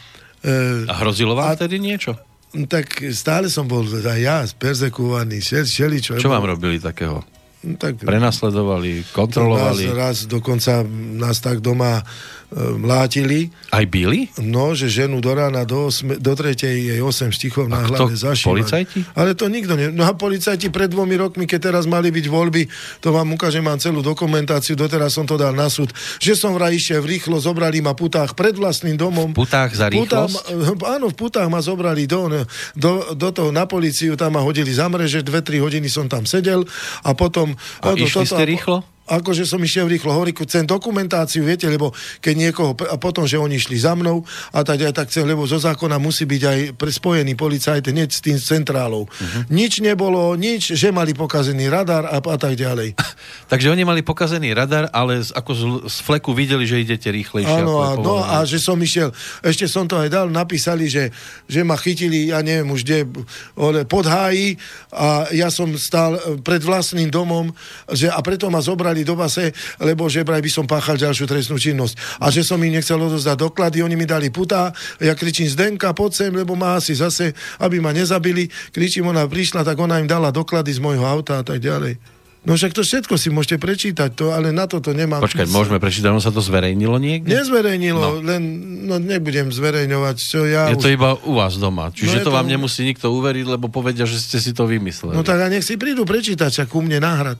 [0.42, 2.14] E, a hrozilo vám a, vtedy niečo?
[2.52, 6.20] Tak stále som bol aj ja persekovaný, šel, šeličo.
[6.20, 7.24] Čo vám robili takého?
[7.62, 9.86] No tak, Prenasledovali, kontrolovali?
[9.94, 10.82] Raz, raz dokonca
[11.14, 12.02] nás tak doma
[12.52, 13.48] mlátili.
[13.72, 14.28] Aj byli?
[14.40, 18.62] No, že ženu do rána do, osme, do tretej jej 8 štichov na hlave zašívali.
[18.62, 18.98] policajti?
[19.16, 19.88] Ale to nikto ne...
[19.88, 22.62] No a policajti pred dvomi rokmi, keď teraz mali byť voľby,
[23.00, 26.76] to vám ukážem, mám celú dokumentáciu, doteraz som to dal na súd, že som vraj
[26.76, 29.32] išiel rýchlo, zobrali ma putách pred vlastným domom.
[29.32, 30.08] V putách za rýchlosť?
[30.12, 32.28] Putách, áno, v putách ma zobrali do,
[32.76, 36.28] do, do toho na policiu, tam ma hodili za mreže, dve, tri hodiny som tam
[36.28, 36.68] sedel
[37.00, 37.56] a potom...
[37.80, 38.91] A no, išli toto, ste rýchlo?
[39.12, 41.92] Akože som išiel rýchlo, hovorí, chcem dokumentáciu, viete, lebo
[42.24, 45.44] keď niekoho, a potom, že oni išli za mnou a tak, aj tak chcem, lebo
[45.44, 49.04] zo zákona musí byť aj prespojený policajt, nie s tým centrálou.
[49.04, 49.42] Uh-huh.
[49.52, 52.96] Nič nebolo, nič, že mali pokazený radar a, a tak ďalej.
[53.52, 57.60] Takže oni mali pokazený radar, ale z, ako z, z fleku videli, že idete rýchlejšie.
[57.62, 59.12] Áno, a, no a že som išiel,
[59.44, 61.12] ešte som to aj dal, napísali, že,
[61.44, 62.98] že ma chytili, ja neviem už kde,
[63.86, 64.56] pod háji
[64.88, 67.52] a ja som stál pred vlastným domom
[67.90, 71.58] že, a preto ma zobrali zobrali do base, lebo že by som páchal ďalšiu trestnú
[71.58, 72.22] činnosť.
[72.22, 74.70] A že som im nechcel odozdať doklady, oni mi dali putá,
[75.02, 78.48] ja kričím Zdenka, poď sem, lebo má asi zase, aby ma nezabili.
[78.70, 81.98] Kričím, ona prišla, tak ona im dala doklady z môjho auta a tak ďalej.
[82.42, 85.22] No však to všetko si môžete prečítať, to, ale na toto nemám...
[85.22, 87.38] Počkaj, môžeme prečítať, ono sa to zverejnilo niekde?
[87.38, 88.26] Nezverejnilo, no.
[88.26, 88.42] len
[88.82, 90.66] no, nebudem zverejňovať, čo ja...
[90.66, 90.82] Je už...
[90.82, 94.10] to iba u vás doma, čiže No to to- vám nemusí nikto uveriť, lebo povedia,
[94.10, 95.14] že ste si to vymysleli.
[95.14, 97.38] No tak a nech si prídu prečítať, čak ku mne náhrad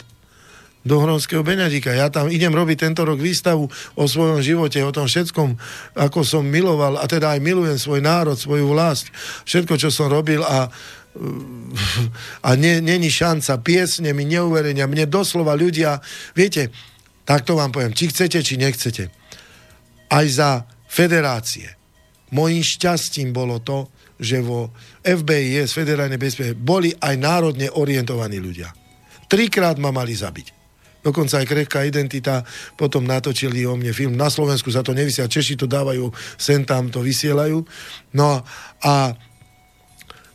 [0.82, 1.94] do Hronského Beňadíka.
[1.94, 5.54] Ja tam idem robiť tento rok výstavu o svojom živote, o tom všetkom,
[5.94, 9.08] ako som miloval, a teda aj milujem svoj národ, svoju vlast,
[9.46, 10.70] všetko, čo som robil a
[12.40, 16.00] a není šanca, piesne mi neuverenia, mne doslova ľudia,
[16.32, 16.72] viete,
[17.28, 19.12] tak to vám poviem, či chcete, či nechcete,
[20.08, 21.68] aj za federácie.
[22.32, 24.72] Mojím šťastím bolo to, že vo
[25.04, 28.72] FBIS, Federálnej bezpečnosti, boli aj národne orientovaní ľudia.
[29.28, 30.61] Trikrát ma mali zabiť.
[31.02, 34.14] Dokonca aj krehká identita, potom natočili o mne film.
[34.14, 37.58] Na Slovensku sa to nevysia, Češi to dávajú, sem tam to vysielajú.
[38.14, 38.46] No
[38.78, 38.94] a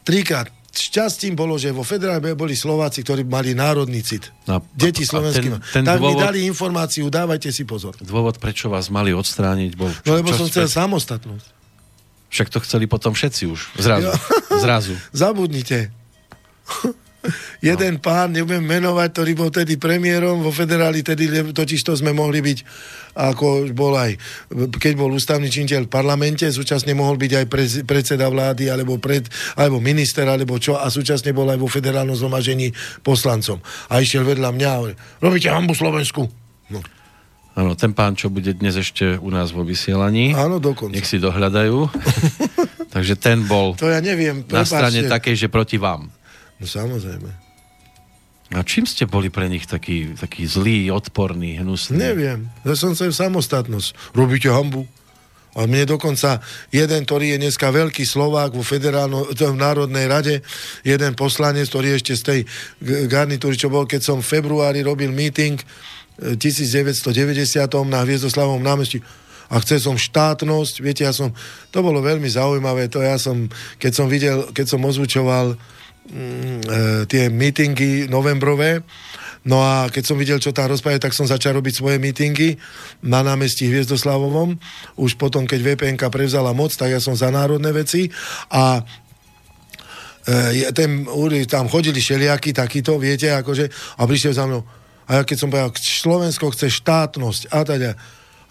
[0.04, 4.30] trikrát šťastím bolo, že vo federálnej boli Slováci, ktorí mali národný cit.
[4.46, 7.98] No a- Deti ten- ten tak mi dôvod- dali informáciu, dávajte si pozor.
[7.98, 9.90] Dôvod, prečo vás mali odstrániť, bol...
[10.06, 11.48] No lebo čo som chcel samostatnosť.
[12.28, 13.60] Však to chceli potom všetci už.
[13.80, 14.06] Zrazu.
[14.06, 14.14] Jo.
[14.60, 14.94] Zrazu.
[15.16, 15.90] Zabudnite.
[17.60, 22.40] Jeden pán, nebudem menovať, ktorý bol tedy premiérom vo federáli, tedy totiž to sme mohli
[22.40, 22.60] byť,
[23.18, 24.14] ako bol aj,
[24.78, 29.26] keď bol ústavný činiteľ v parlamente, súčasne mohol byť aj prez, predseda vlády, alebo, pred,
[29.58, 32.70] alebo minister, alebo čo, a súčasne bol aj vo federálnom zhromažení
[33.02, 33.58] poslancom.
[33.90, 34.80] A išiel vedľa mňa a
[35.18, 36.30] robíte hambu Slovensku?
[36.70, 36.80] No.
[37.58, 40.94] Áno, ten pán, čo bude dnes ešte u nás vo vysielaní, Áno, dokonca.
[40.94, 41.90] nech si dohľadajú.
[42.94, 45.14] Takže ten bol To ja neviem, na strane prepáčte.
[45.18, 46.14] takej, že proti vám.
[46.58, 47.30] No samozrejme.
[48.56, 52.00] A čím ste boli pre nich taký, taký zlý, odporný, hnusný?
[52.00, 52.48] Neviem.
[52.64, 54.16] Ja som chcel samostatnosť.
[54.16, 54.88] Robíte hambu?
[55.58, 56.40] A mne dokonca
[56.70, 60.36] jeden, ktorý je dneska veľký Slovák vo federálno, v Národnej rade,
[60.86, 62.40] jeden poslanec, ktorý ešte z tej
[63.10, 67.58] garnitúry, čo bol, keď som v februári robil meeting e, 1990
[67.90, 69.02] na Hviezdoslavom námestí,
[69.48, 71.32] a chcel som štátnosť, viete, ja som,
[71.72, 73.48] to bolo veľmi zaujímavé, to ja som,
[73.80, 75.77] keď som videl, keď som ozvučoval e,
[77.08, 78.82] tie meetingy novembrové,
[79.48, 82.60] No a keď som videl, čo tam rozprávajú, tak som začal robiť svoje mítingy
[83.00, 84.60] na námestí Hviezdoslavovom.
[85.00, 88.12] Už potom, keď VPNK prevzala moc, tak ja som za národné veci
[88.52, 88.84] a
[90.28, 91.08] e, ten,
[91.48, 94.68] tam chodili šeliaky, takýto, viete, akože, a prišiel za mnou.
[95.08, 97.92] A ja keď som povedal, Slovensko chce štátnosť a teda,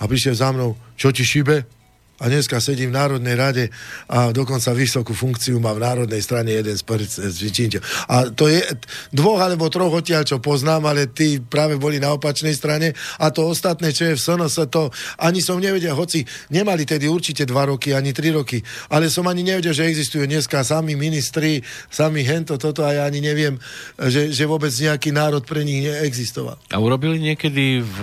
[0.01, 1.76] a prišiel za mnou, čo ti šíbe?
[2.17, 3.65] A dneska sedím v Národnej rade
[4.09, 7.81] a dokonca vysokú funkciu má v Národnej strane jeden z pr- z činiteľ.
[8.09, 8.65] A to je
[9.13, 13.53] dvoch alebo troch odtiaľ, čo poznám, ale tí práve boli na opačnej strane a to
[13.53, 14.89] ostatné, čo je v SNS, to
[15.21, 19.45] ani som nevedel, hoci nemali tedy určite dva roky, ani tri roky, ale som ani
[19.45, 21.61] nevedel, že existujú dneska sami ministri,
[21.93, 23.61] sami hento, toto a ja ani neviem,
[24.01, 26.57] že, že vôbec nejaký národ pre nich neexistoval.
[26.73, 28.01] A urobili niekedy v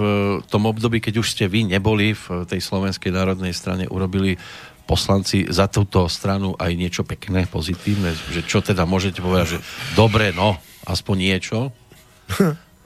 [0.48, 4.36] tom období, keď už ste vy neboli v tej Slovenskej národnej strane, urobili
[4.84, 8.12] poslanci za túto stranu aj niečo pekné, pozitívne?
[8.36, 9.60] Že čo teda môžete povedať, že
[9.96, 11.72] dobre, no, aspoň niečo?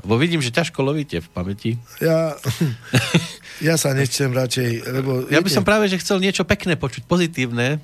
[0.06, 1.72] Lebo vidím, že ťažko lovíte v pamäti.
[1.98, 2.38] Ja,
[3.58, 5.26] ja sa nechcem radšej, lebo...
[5.34, 7.82] Ja by som práve, že chcel niečo pekné počuť, pozitívne,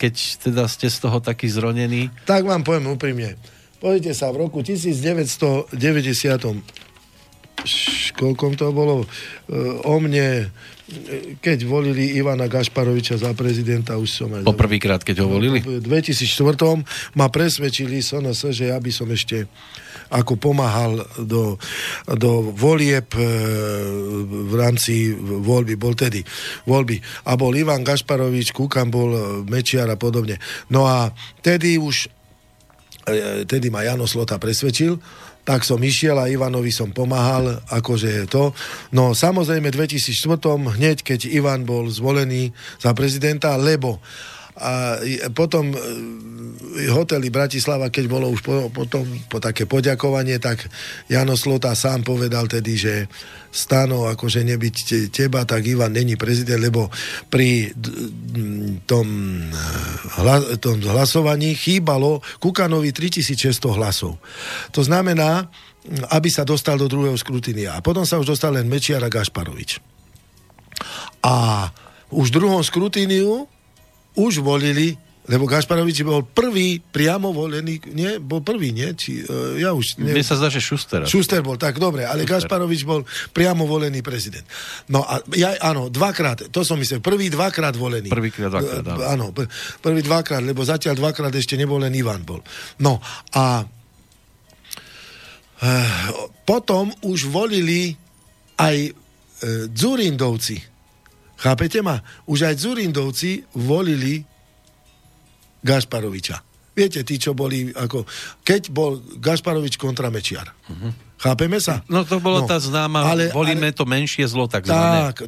[0.00, 2.08] keď teda ste z toho taký zronení.
[2.24, 3.36] Tak vám poviem úprimne.
[3.76, 6.89] Pozrite sa, v roku 1990 š-
[8.16, 9.06] koľkom to bolo, e,
[9.84, 14.44] o mne, e, keď volili Ivana Gašparoviča za prezidenta, už som aj...
[14.44, 15.60] Poprvýkrát, keď ho volili.
[15.60, 16.84] V 2004
[17.16, 19.48] ma presvedčili SNS, že ja by som ešte
[20.10, 21.54] ako pomáhal do,
[22.18, 23.22] do volieb e,
[24.26, 26.26] v rámci voľby, bol tedy
[26.66, 26.98] voľby.
[27.30, 30.42] A bol Ivan Gašparovič, Kukan bol Mečiar a podobne.
[30.66, 32.10] No a tedy už
[33.48, 35.00] tedy ma Jano Slota presvedčil,
[35.44, 38.44] tak som išiel a Ivanovi som pomáhal, akože je to.
[38.92, 43.98] No samozrejme v 2004, hneď keď Ivan bol zvolený za prezidenta, lebo
[44.60, 44.72] a
[45.32, 45.78] potom e,
[46.92, 50.68] hotely Bratislava, keď bolo už po, potom po také poďakovanie, tak
[51.08, 52.94] Jano Slota sám povedal tedy, že
[53.50, 56.92] Stano, akože nebyť te- teba, tak Ivan není prezident, lebo
[57.32, 57.72] pri
[58.84, 59.06] tom,
[59.48, 59.56] e,
[60.20, 64.20] hla, tom hlasovaní chýbalo Kukanovi 3600 hlasov.
[64.76, 65.48] To znamená,
[66.12, 67.74] aby sa dostal do druhého skrutinia.
[67.74, 69.80] A potom sa už dostal len Mečiar a Gašparovič.
[71.24, 71.68] A
[72.12, 73.48] už v druhom skrutíniu
[74.28, 74.92] už volili,
[75.30, 78.18] lebo Gašparovič bol prvý priamo volený, nie?
[78.18, 78.90] Bol prvý, nie?
[78.98, 81.06] Či, uh, ja už Mne sa zdá, že Šuster.
[81.06, 82.50] Šuster bol, tak dobre, ale Šuster.
[82.50, 84.42] Gašparovič bol priamo volený prezident.
[84.90, 88.10] No a ja, áno, dvakrát, to som myslel, prvý dvakrát volený.
[88.10, 88.98] Prvýkrát, dvakrát, áno.
[88.98, 92.42] E, Áno, pr- prvý dvakrát, lebo zatiaľ dvakrát ešte nebol len Ivan bol.
[92.82, 92.98] No
[93.30, 93.62] a
[96.48, 97.92] potom už volili
[98.56, 98.90] aj e,
[99.68, 100.69] Dzurindovci.
[101.40, 102.04] Chápete ma?
[102.28, 104.20] Už aj Dzurindovci volili
[105.64, 106.36] Gašparoviča.
[106.76, 108.04] Viete, tí, čo boli ako...
[108.44, 110.52] Keď bol Gašparovič kontra Mečiar.
[110.68, 110.92] Uh-huh.
[111.20, 111.84] Chápeme sa?
[111.88, 114.48] No to bolo no, tá známa, ale, volíme ale, to menšie zlo.
[114.48, 114.64] Tak,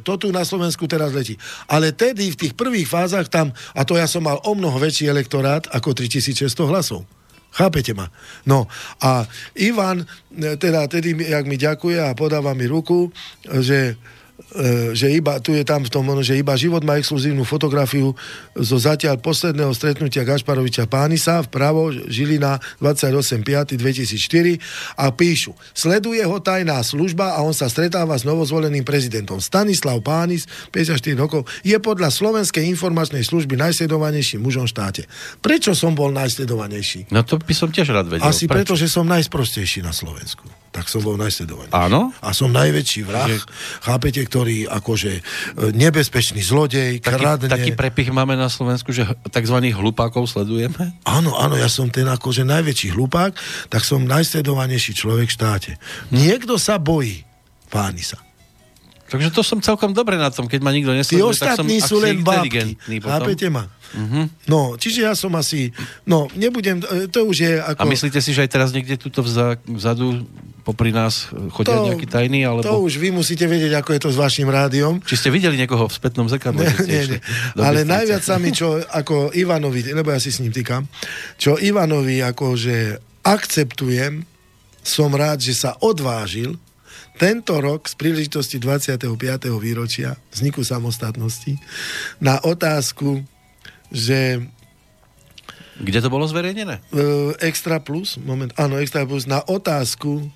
[0.01, 1.37] to tu na Slovensku teraz letí.
[1.69, 5.05] Ale tedy v tých prvých fázach tam, a to ja som mal o mnoho väčší
[5.05, 7.05] elektorát ako 3600 hlasov.
[7.53, 8.09] Chápete ma?
[8.49, 8.65] No
[8.97, 9.29] a
[9.61, 13.13] Ivan, teda tedy, jak mi ďakuje a podáva mi ruku,
[13.45, 14.22] že E,
[14.93, 18.13] že iba, tu je tam v tom, že iba život má exkluzívnu fotografiu
[18.57, 24.57] zo zatiaľ posledného stretnutia Gašparoviča Pánisa vpravo Žilina 28.5.2004
[24.97, 29.37] a píšu, sleduje ho tajná služba a on sa stretáva s novozvoleným prezidentom.
[29.41, 35.03] Stanislav Pánis, 54 rokov, je podľa Slovenskej informačnej služby najsledovanejším mužom v štáte.
[35.41, 37.13] Prečo som bol najsledovanejší?
[37.13, 38.25] No to by som tiež rád vedel.
[38.25, 38.53] Asi Prečo?
[38.53, 41.69] preto, že som najsprostejší na Slovensku tak som bol najsledovanejší.
[41.69, 42.09] Áno?
[42.17, 43.45] A som najväčší vrah, že...
[43.85, 45.21] chápete, ktorý akože e,
[45.69, 47.45] nebezpečný zlodej, taký, kradne.
[47.45, 49.57] Taký prepich máme na Slovensku, že tzv.
[49.69, 50.97] hlupákov sledujeme?
[51.05, 53.37] Áno, áno, ja som ten akože najväčší hlupák,
[53.69, 55.71] tak som najsledovanejší človek v štáte.
[56.09, 57.21] Niekto sa bojí
[57.69, 58.22] páni sa.
[59.09, 62.23] Takže to som celkom dobre na tom, keď ma nikto nesleduje, tak som sú len
[62.23, 62.79] bábky.
[62.99, 63.69] Chápete ma?
[63.93, 64.25] Uh-huh.
[64.49, 65.69] No, čiže ja som asi,
[66.09, 67.85] no, nebudem, e, to už je ako...
[67.85, 70.25] A myslíte si, že aj teraz niekde tuto vzadu
[70.65, 72.65] popri nás chodia to, nejaký tajný, alebo...
[72.65, 74.97] To už vy musíte vedieť, ako je to s vašim rádiom.
[75.05, 76.65] Či ste videli niekoho v spätnom zrkadle?
[76.65, 77.19] Nie, nie, nie.
[77.59, 80.89] Ale najviac sa mi, čo ako Ivanovi, lebo ja si s ním týkam,
[81.37, 84.25] čo Ivanovi akože akceptujem,
[84.81, 86.57] som rád, že sa odvážil
[87.17, 89.09] tento rok z príležitosti 25.
[89.61, 91.57] výročia vzniku samostatnosti
[92.17, 93.21] na otázku,
[93.93, 94.41] že
[95.73, 96.85] kde to bolo zverejnené?
[96.93, 100.29] Uh, extra plus, moment, áno, Extra plus, na otázku,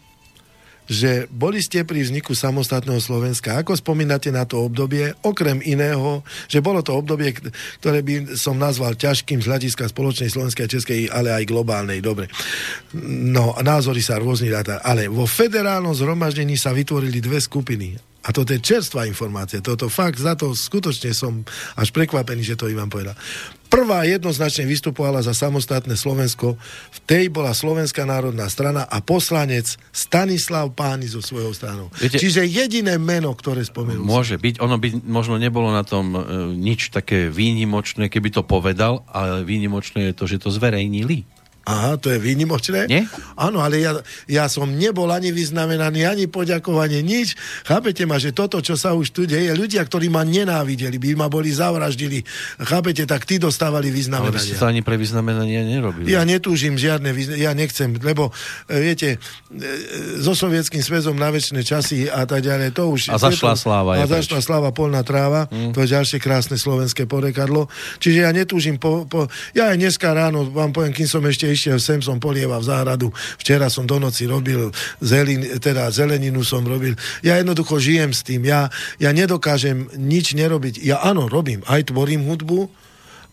[0.87, 3.59] že boli ste pri vzniku samostatného Slovenska.
[3.59, 7.35] Ako spomínate na to obdobie, okrem iného, že bolo to obdobie,
[7.83, 11.99] ktoré by som nazval ťažkým z hľadiska spoločnej slovenskej a českej, ale aj globálnej.
[11.99, 12.31] Dobre.
[13.07, 14.79] No, názory sa rôzni dáta.
[14.79, 18.16] Ale vo federálnom zhromaždení sa vytvorili dve skupiny.
[18.27, 19.63] A toto je čerstvá informácia.
[19.63, 21.47] Toto fakt, za to skutočne som
[21.79, 23.15] až prekvapený, že to Ivan povedal.
[23.67, 26.55] Prvá jednoznačne vystupovala za samostatné Slovensko.
[26.91, 31.87] V tej bola Slovenská národná strana a poslanec Stanislav Páni zo svojou stranou.
[31.99, 34.07] Viete, Čiže jediné meno, ktoré spomenul.
[34.07, 34.63] Môže byť.
[34.63, 36.19] Ono by možno nebolo na tom e,
[36.55, 41.27] nič také výnimočné, keby to povedal, ale výnimočné je to, že to zverejnili.
[41.67, 42.87] Aha, to je výnimočné?
[42.87, 43.03] Nie?
[43.35, 43.99] Áno, ale ja,
[44.31, 47.35] ja som nebol ani vyznamenaný, ani poďakovanie, nič.
[47.67, 51.27] Chápete ma, že toto, čo sa už tu deje, ľudia, ktorí ma nenávideli, by ma
[51.27, 52.23] boli zavraždili,
[52.63, 54.39] chápete, tak tí dostávali vyznamenania.
[54.39, 56.07] Ale ste sa ani pre vyznamenanie nerobili.
[56.07, 58.31] Ja netúžim žiadne vyznamenanie, ja nechcem, lebo
[58.71, 59.19] e, viete,
[59.51, 63.11] e, so sovietským svezom na väčšie časy a tak ďalej, to už...
[63.11, 63.99] A zašla sláva.
[63.99, 65.75] A zašla sláva polná tráva, mm.
[65.75, 67.67] to je ďalšie krásne slovenské porekadlo.
[67.99, 69.27] Čiže ja netúžim po, po...
[69.51, 73.07] Ja aj dneska ráno vám poviem, kým som ešte išiel sem, som polieval v záhradu.
[73.41, 74.69] Včera som do noci robil
[75.01, 76.93] zelin, teda zeleninu som robil.
[77.25, 78.45] Ja jednoducho žijem s tým.
[78.45, 78.69] Ja,
[79.01, 80.85] ja nedokážem nič nerobiť.
[80.85, 81.65] Ja áno, robím.
[81.65, 82.69] Aj tvorím hudbu,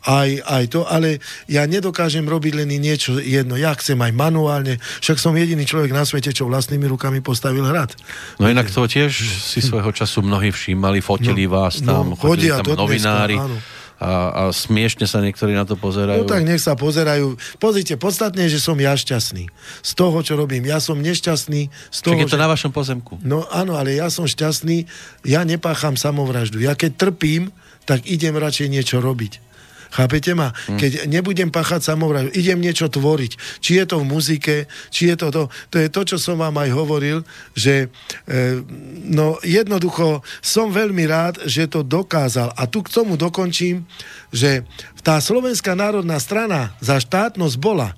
[0.05, 3.57] aj, aj to, ale ja nedokážem robiť len niečo jedno.
[3.57, 7.97] Ja chcem aj manuálne, však som jediný človek na svete, čo vlastnými rukami postavil hrad.
[8.37, 12.53] No inak to tiež si svojho času mnohí všímali, fotili no, vás tam, no, chodili
[12.53, 13.37] tam novinári.
[13.41, 16.27] Dneska, áno a, a smiešne sa niektorí na to pozerajú.
[16.27, 17.39] No tak nech sa pozerajú.
[17.63, 19.47] Pozrite, podstatne je, že som ja šťastný.
[19.87, 20.67] Z toho, čo robím.
[20.67, 21.71] Ja som nešťastný.
[21.95, 22.43] Z toho, Čiže je to že...
[22.43, 23.23] na vašom pozemku.
[23.23, 24.91] No áno, ale ja som šťastný.
[25.23, 26.59] Ja nepácham samovraždu.
[26.59, 27.55] Ja keď trpím,
[27.87, 29.54] tak idem radšej niečo robiť.
[29.95, 30.51] Chápete ma?
[30.51, 30.75] Hm.
[30.75, 33.63] Keď nebudem pachať samovraždu, idem niečo tvoriť.
[33.63, 34.57] Či je to v muzike,
[34.91, 35.43] či je to to.
[35.71, 37.23] To je to, čo som vám aj hovoril,
[37.55, 37.87] že
[38.27, 38.59] e,
[39.07, 42.51] no jednoducho som veľmi rád, že to dokázal.
[42.59, 43.87] A tu k tomu dokončím,
[44.35, 44.67] že
[45.07, 47.95] tá Slovenská národná strana za štátnosť bola,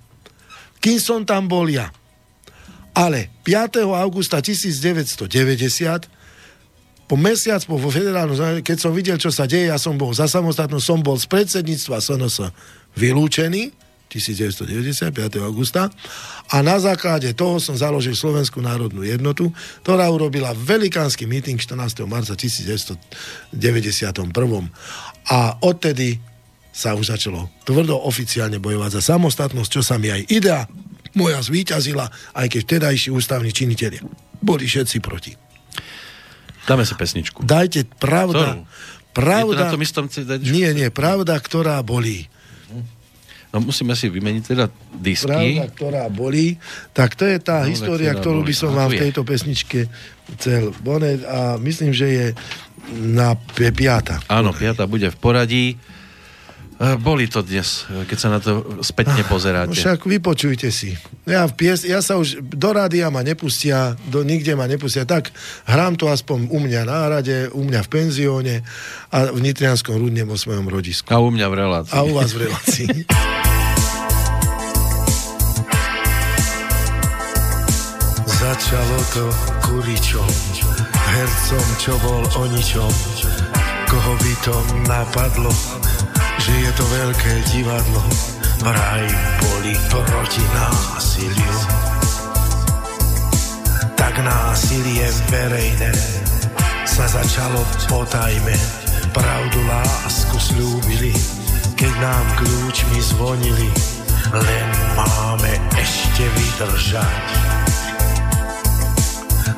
[0.84, 1.88] kým som tam bol ja.
[2.92, 3.88] Ale 5.
[3.88, 6.15] augusta 1990
[7.07, 10.84] po mesiac po federálnom keď som videl, čo sa deje, ja som bol za samostatnosť,
[10.84, 12.50] som bol z predsedníctva SNS
[12.98, 13.70] vylúčený
[14.07, 15.14] 1995.
[15.42, 15.90] augusta
[16.50, 19.50] a na základe toho som založil Slovenskú národnú jednotu,
[19.82, 22.07] ktorá urobila velikánsky meeting 14.
[22.07, 23.50] marca 1991.
[25.26, 26.22] A odtedy
[26.70, 30.68] sa už začalo tvrdo oficiálne bojovať za samostatnosť, čo sa mi aj idea
[31.16, 34.04] moja zvíťazila, aj keď vtedajší ústavní činiteľia
[34.44, 35.32] boli všetci proti.
[36.66, 37.40] Dáme si pesničku.
[37.40, 38.58] Dajte pravda.
[38.58, 38.66] Ktorú?
[39.14, 39.54] Pravda.
[39.54, 40.30] Je to na tom istom CD?
[40.44, 42.26] Nie, nie, pravda, ktorá bolí.
[43.54, 45.30] No musíme si vymeniť teda disky.
[45.30, 46.60] Pravda, ktorá bolí.
[46.92, 48.52] Tak to je tá No, história, ktorú bolí.
[48.52, 49.88] by som vám v tejto pesničke
[50.36, 52.26] chcel boneť a myslím, že je
[52.92, 53.32] na
[53.72, 54.20] piata.
[54.28, 55.66] Áno, piata bude v poradí.
[56.77, 59.72] E, Boli to dnes, e, keď sa na to spätne No pozeráte.
[59.72, 60.93] však vypočujte si.
[61.24, 65.09] Ja, v pies, ja sa už do rádia ma nepustia, do, nikde ma nepustia.
[65.09, 65.33] Tak
[65.64, 68.55] hrám to aspoň u mňa na rade, u mňa v penzióne
[69.09, 71.09] a v Nitrianskom rudne vo svojom rodisku.
[71.09, 71.97] A u mňa v relácii.
[71.97, 72.89] A u vás v relácii.
[78.27, 79.24] Začalo to
[79.64, 80.29] kuričom,
[80.93, 82.91] hercom, čo bol o ničom.
[83.87, 84.55] Koho by to
[84.85, 85.53] napadlo,
[86.47, 88.03] že je to veľké divadlo,
[88.62, 89.07] vraj
[89.42, 91.59] boli proti násiliu.
[93.99, 95.90] Tak násilie verejné
[96.86, 98.55] sa začalo potajme,
[99.11, 101.11] pravdu lásku slúbili,
[101.74, 103.70] keď nám kľúčmi zvonili,
[104.30, 107.26] len máme ešte vydržať.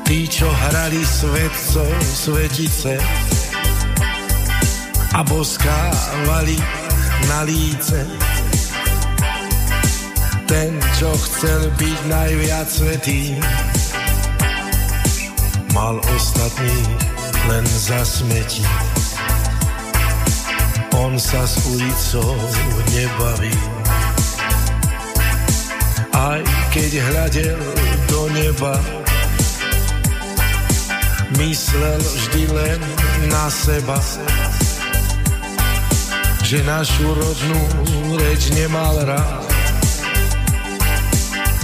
[0.09, 2.97] Tí, čo hrali svetcov, svetice
[5.13, 6.78] a boskávali
[7.27, 8.07] na líce.
[10.47, 13.37] Ten, čo chcel byť najviac svetý,
[15.73, 16.79] mal ostatný
[17.49, 18.65] len za smeti.
[20.99, 22.35] On sa s ulicou
[22.91, 23.55] nebaví,
[26.11, 26.41] aj
[26.75, 27.61] keď hľadel
[28.09, 28.75] do neba,
[31.39, 32.79] myslel vždy len
[33.31, 33.97] na seba.
[36.49, 37.61] Že našu rodnú
[38.17, 39.45] reč nemal rád.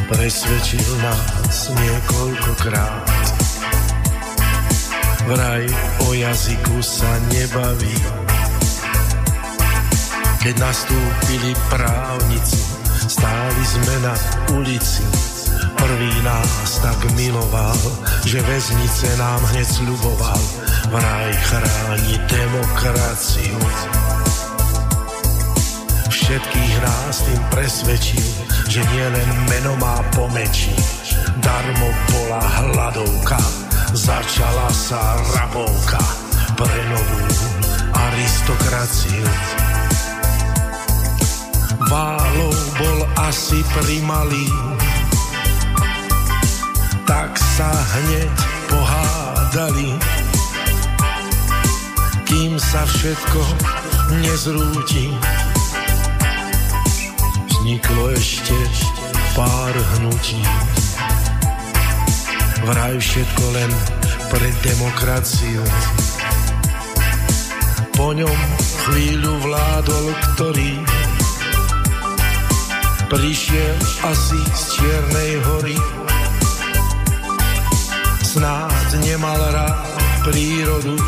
[0.05, 3.09] Presvedčil nás niekoľkokrát.
[5.25, 5.65] Vraj
[6.05, 7.97] o jazyku sa nebaví.
[10.45, 12.61] Keď nastúpili právnici,
[13.09, 14.13] stáli sme na
[14.53, 15.01] ulici.
[15.81, 17.81] Prvý nás tak miloval,
[18.21, 20.41] že väznice nám hneď sľuboval.
[20.93, 23.57] Vraj chráni demokraciu.
[26.25, 28.29] Všetkých nás tým presvedčil,
[28.65, 30.73] že nielen meno má pomeči.
[31.37, 33.37] Darmo bola hladovka,
[33.93, 36.01] začala sa rabovka
[36.57, 37.21] pre novú
[37.93, 39.21] aristokraciu.
[41.93, 44.49] Válov bol asi primalý,
[47.05, 48.33] tak sa hneď
[48.65, 49.93] pohádali,
[52.25, 53.41] kým sa všetko
[54.25, 55.13] nezrúti.
[57.65, 58.53] Vzniklo ešte
[59.33, 60.37] pár hnutí.
[62.61, 63.71] Vraj všetko len
[64.29, 65.65] pre demokraciu.
[67.97, 68.37] Po ňom
[68.85, 70.77] chvíľu vládol, ktorý
[73.09, 73.77] prišiel
[74.13, 75.77] asi z Čiernej hory.
[78.21, 79.89] Snáď nemal rád
[80.21, 81.01] prírodu,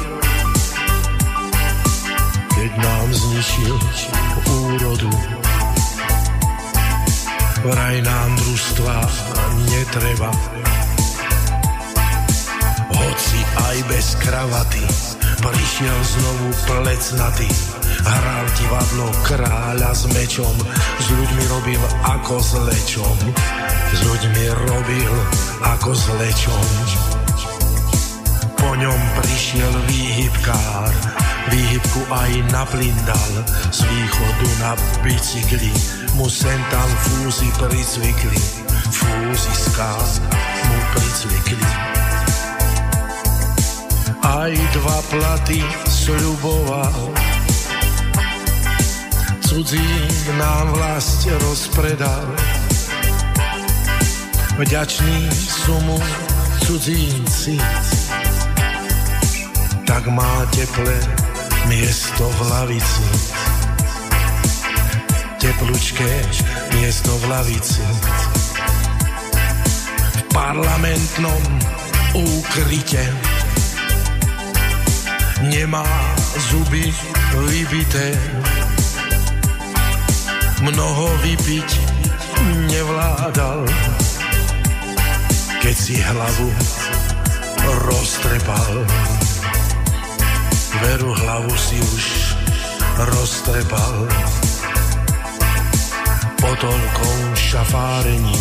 [2.49, 3.77] keď nám zničil
[4.49, 5.36] úrodu.
[7.67, 8.95] Vraj nám družstva
[9.67, 10.31] netreba,
[12.95, 14.83] hoci aj bez kravaty
[15.43, 17.49] prišiel znovu plecnatý.
[18.07, 20.55] Hral divadlo kráľa s mečom,
[20.95, 23.17] s ľuďmi robil ako s lečom.
[23.91, 25.13] S ľuďmi robil
[25.67, 26.65] ako s lečom.
[28.55, 30.91] Po ňom prišiel výhybkár,
[31.51, 33.33] výhybku aj na plyn dal,
[33.71, 34.71] z východu na
[35.03, 35.71] bicykli,
[36.19, 38.39] mu sem tam fúzy pricvikli,
[38.91, 39.91] fúziská
[40.67, 41.69] mu pricvikli.
[44.27, 47.15] Aj dva platy sľuboval,
[49.45, 49.87] cudzí
[50.35, 52.27] nám vlast rozpredal.
[54.57, 56.01] Vďační sú mu
[56.65, 57.61] cudzínci,
[59.85, 61.26] tak má teplé
[61.67, 63.05] miesto v lavici.
[65.37, 66.11] Teplučké
[66.79, 67.83] miesto v lavici.
[70.15, 71.43] V parlamentnom
[72.15, 73.03] úkryte
[75.43, 75.87] nemá
[76.49, 76.87] zuby
[77.51, 78.15] vybité.
[80.63, 81.69] Mnoho vypiť
[82.71, 83.61] nevládal,
[85.61, 86.49] keď si hlavu
[87.85, 89.06] roztrepal.
[90.77, 92.05] Veru hlavu si už
[92.97, 93.95] roztrepal.
[96.37, 98.37] Po toľkom šafárení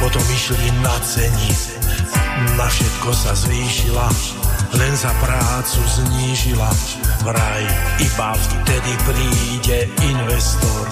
[0.00, 1.52] potom išli na ceni.
[2.56, 4.08] Na všetko sa zvýšila,
[4.76, 6.70] len za prácu znížila.
[7.22, 7.64] Vraj
[8.02, 9.78] iba vtedy príde
[10.10, 10.86] investor.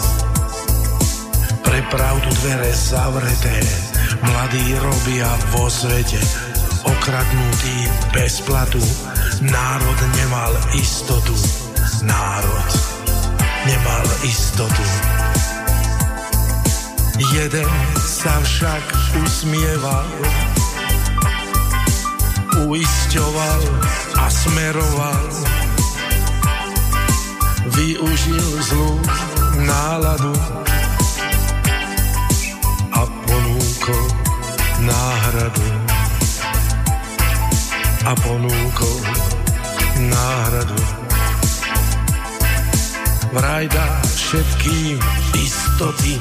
[1.70, 3.62] pre pravdu dvere zavreté,
[4.26, 6.18] mladí robia vo svete,
[6.85, 7.76] okradnutý
[8.12, 8.81] bez platu,
[9.45, 11.37] národ nemal istotu,
[12.05, 12.68] národ
[13.66, 14.87] nemal istotu.
[17.37, 17.68] Jeden
[18.01, 18.85] sa však
[19.20, 20.09] usmieval,
[22.64, 23.62] uisťoval
[24.16, 25.26] a smeroval.
[27.76, 28.93] Využil zlú
[29.62, 30.33] náladu
[32.93, 34.07] a ponúkol
[34.81, 35.80] náhradu.
[38.01, 38.98] A ponúkol
[40.09, 40.80] náhradu.
[43.30, 44.96] Vraj dá všetkým
[45.36, 46.16] istoty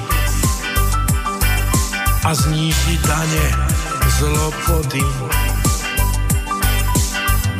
[2.28, 3.48] a zníži dane
[4.20, 5.06] zlopoty.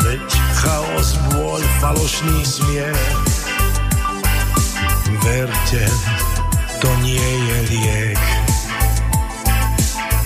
[0.04, 3.04] Veď chaos, bôľ, falošný smiech.
[5.24, 5.86] Verte,
[6.84, 8.22] to nie je liek.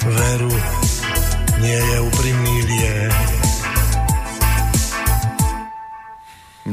[0.04, 0.56] Veru,
[1.62, 3.43] nie je úprimný liek.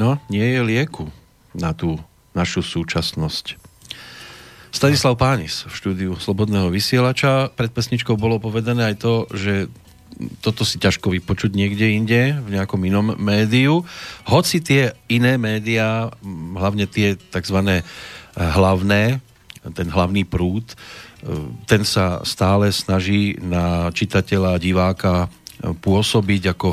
[0.01, 1.13] No, nie je lieku
[1.53, 2.01] na tú
[2.33, 3.61] našu súčasnosť.
[4.73, 7.53] Stanislav Pánis v štúdiu Slobodného vysielača.
[7.53, 9.69] Pred pesničkou bolo povedané aj to, že
[10.41, 13.85] toto si ťažko vypočuť niekde inde, v nejakom inom médiu.
[14.25, 16.09] Hoci tie iné médiá,
[16.57, 17.85] hlavne tie tzv.
[18.33, 19.21] hlavné,
[19.77, 20.65] ten hlavný prúd,
[21.69, 25.29] ten sa stále snaží na čitateľa, diváka
[25.61, 26.73] pôsobiť ako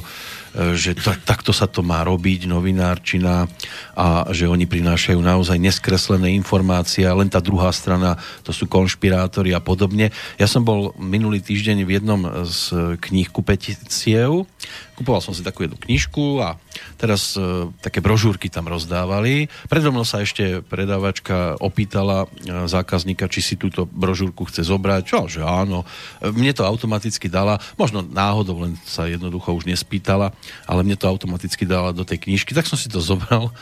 [0.74, 3.46] že to, takto sa to má robiť, novinárčina
[3.94, 9.62] a že oni prinášajú naozaj neskreslené informácie len tá druhá strana, to sú konšpirátori a
[9.62, 10.10] podobne.
[10.42, 14.50] Ja som bol minulý týždeň v jednom z kníh kupeticiev,
[14.98, 16.58] kupoval som si takú jednu knižku a
[16.98, 19.46] teraz e, také brožúrky tam rozdávali.
[19.70, 25.02] Predo mnou sa ešte predávačka opýtala e, zákazníka, či si túto brožúrku chce zobrať.
[25.06, 25.86] Čo, že áno.
[26.18, 30.34] E, mne to automaticky dala, možno náhodou, len sa jednoducho už nespýtala
[30.66, 33.54] ale mne to automaticky dala do tej knižky, tak som si to zobral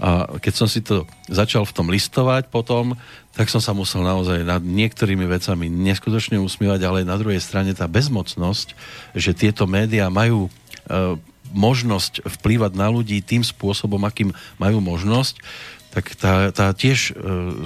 [0.00, 2.96] a keď som si to začal v tom listovať potom,
[3.36, 7.84] tak som sa musel naozaj nad niektorými vecami neskutočne usmievať, ale na druhej strane tá
[7.84, 8.72] bezmocnosť,
[9.12, 10.48] že tieto médiá majú
[11.50, 15.42] možnosť vplývať na ľudí tým spôsobom, akým majú možnosť,
[15.90, 17.12] tak tá, tá tiež e,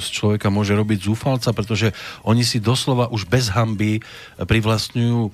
[0.01, 1.93] z človeka môže robiť zúfalca, pretože
[2.25, 4.01] oni si doslova už bez hamby
[4.41, 5.31] privlastňujú e,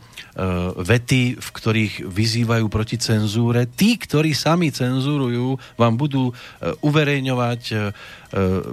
[0.75, 3.71] vety, v ktorých vyzývajú proti cenzúre.
[3.71, 7.81] Tí, ktorí sami cenzurujú, vám budú e, uverejňovať e, e,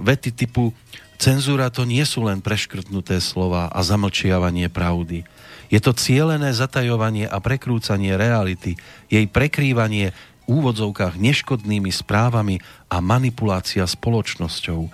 [0.02, 0.74] vety typu
[1.18, 5.26] cenzúra to nie sú len preškrtnuté slova a zamlčiavanie pravdy.
[5.68, 8.76] Je to cielené zatajovanie a prekrúcanie reality,
[9.12, 10.16] jej prekrývanie
[10.48, 14.88] úvodzovkách neškodnými správami a manipulácia spoločnosťou.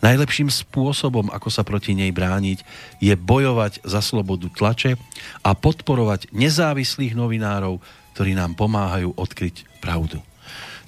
[0.00, 2.60] Najlepším spôsobom, ako sa proti nej brániť,
[3.00, 5.00] je bojovať za slobodu tlače
[5.40, 7.80] a podporovať nezávislých novinárov,
[8.12, 10.20] ktorí nám pomáhajú odkryť pravdu.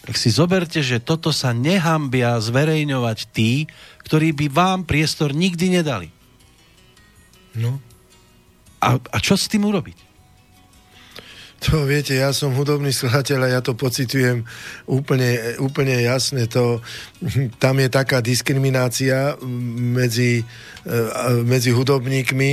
[0.05, 3.67] Tak si zoberte, že toto sa nehambia zverejňovať tí,
[4.05, 6.09] ktorí by vám priestor nikdy nedali.
[7.57, 7.81] No.
[8.81, 10.07] A, a čo s tým urobiť?
[11.57, 14.45] To viete, ja som hudobný skladateľ a ja to pocitujem
[14.85, 16.45] úplne, úplne jasne.
[16.53, 16.85] To,
[17.63, 19.41] tam je taká diskriminácia
[19.97, 20.45] medzi,
[20.85, 21.01] e,
[21.49, 22.53] medzi hudobníkmi,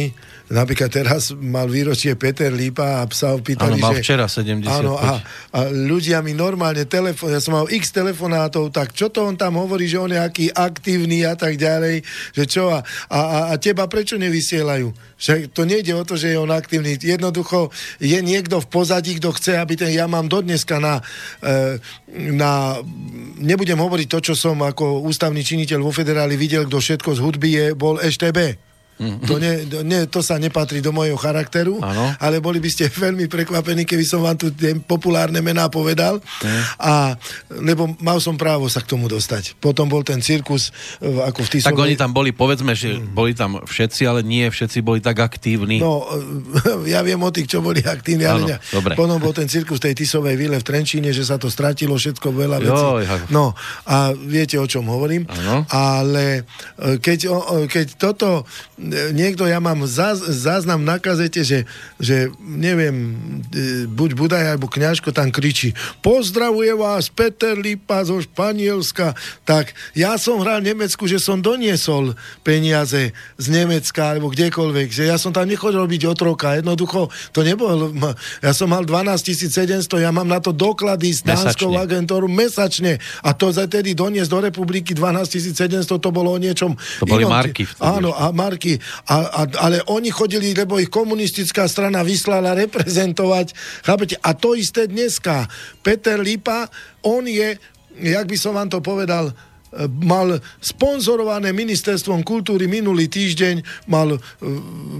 [0.53, 4.69] Napríklad teraz mal výročie Peter Lípa a sa opýtali, áno, mal včera 70.
[4.69, 5.17] Áno, a,
[5.49, 9.57] a ľudia mi normálne telefon, ja som mal x telefonátov, tak čo to on tam
[9.57, 12.05] hovorí, že on je aký aktívny a tak ďalej,
[12.37, 14.93] že čo a, a, a teba prečo nevysielajú?
[15.17, 17.01] Že to nejde o to, že je on aktívny.
[17.01, 21.01] Jednoducho je niekto v pozadí, kto chce, aby ten, ja mám dodneska na,
[21.41, 21.81] e,
[22.29, 22.77] na
[23.41, 27.49] nebudem hovoriť to, čo som ako ústavný činiteľ vo federáli videl, kto všetko z hudby
[27.57, 28.72] je, bol EŠTB.
[29.01, 29.25] Mm-hmm.
[29.25, 29.51] To, ne,
[29.83, 32.13] ne, to sa nepatrí do mojho charakteru, ano.
[32.21, 36.21] ale boli by ste veľmi prekvapení, keby som vám tu tie populárne mená povedal.
[36.21, 36.61] Mm.
[36.77, 36.93] A,
[37.63, 39.57] lebo mal som právo sa k tomu dostať.
[39.57, 40.69] Potom bol ten cirkus
[41.01, 41.73] e, ako v Tisovej...
[41.73, 43.17] Tak oni tam boli, povedzme, že mm.
[43.17, 45.81] boli tam všetci, ale nie všetci boli tak aktívni.
[45.81, 46.05] No,
[46.93, 48.57] ja viem o tých, čo boli aktívni, ale ne.
[48.69, 48.93] Dobre.
[48.93, 52.57] Potom bol ten cirkus tej Tisovej vile v Trenčíne, že sa to stratilo všetko veľa
[52.61, 52.85] vecí.
[53.33, 53.57] No,
[53.89, 55.25] a viete, o čom hovorím.
[55.27, 55.65] Ano.
[55.73, 56.45] Ale
[56.77, 57.19] e, keď,
[57.67, 58.45] keď toto
[59.15, 61.63] niekto, ja mám zaz, záznam na kazete, že,
[61.97, 63.15] že neviem,
[63.49, 65.71] e, buď Budaj alebo kňažko tam kričí
[66.03, 69.15] pozdravuje vás Peter Lipa zo Španielska,
[69.47, 72.13] tak ja som hral v Nemecku, že som doniesol
[72.43, 77.95] peniaze z Nemecka alebo kdekoľvek, že ja som tam nechodil robiť otroka, jednoducho to nebolo,
[78.43, 83.31] ja som mal 12 700, ja mám na to doklady s dánskou agentúru mesačne a
[83.31, 87.31] to za tedy doniesť do republiky 12 700, to bolo o niečom To boli inom.
[87.31, 87.63] marky.
[87.79, 88.72] Áno, a marky
[89.09, 93.53] A, a, ale oni chodili, lebo ich komunistická strana vyslala reprezentovať.
[93.83, 94.15] Chápete?
[94.21, 95.47] A to isté dneska.
[95.81, 96.69] Peter Lipa,
[97.03, 97.57] on je,
[97.99, 99.33] jak by som vám to povedal,
[100.01, 104.19] mal sponzorované ministerstvom kultúry minulý týždeň, mal e,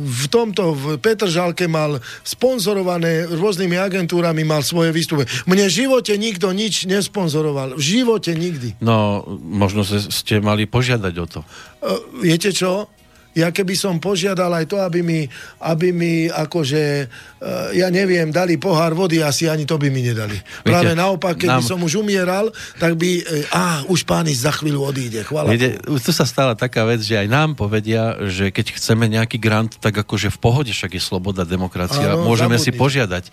[0.03, 5.30] v tomto, v Petržalke mal sponzorované rôznymi agentúrami, mal svoje výstupy.
[5.45, 7.78] Mne v živote nikto nič nesponzoroval.
[7.78, 8.82] V živote nikdy.
[8.82, 11.39] No, možno ste mali požiadať o to.
[11.84, 12.89] Uh, viete čo?
[13.34, 15.25] Ja keby som požiadal aj to, aby mi,
[15.65, 20.38] aby mi akože, uh, ja neviem, dali pohár vody, asi ani to by mi nedali.
[20.38, 21.65] Viete, Práve naopak, keby nám...
[21.65, 25.25] som už umieral, tak by, uh, á, už pán za chvíľu odíde.
[25.25, 29.41] Chvala Viete, tu sa stala taká vec, že aj nám povedia, že keď chceme nejaký
[29.41, 32.77] grant, tak akože v pohode, však je sloboda, demokracia, Áno, môžeme zabudnite.
[32.77, 33.23] si požiadať.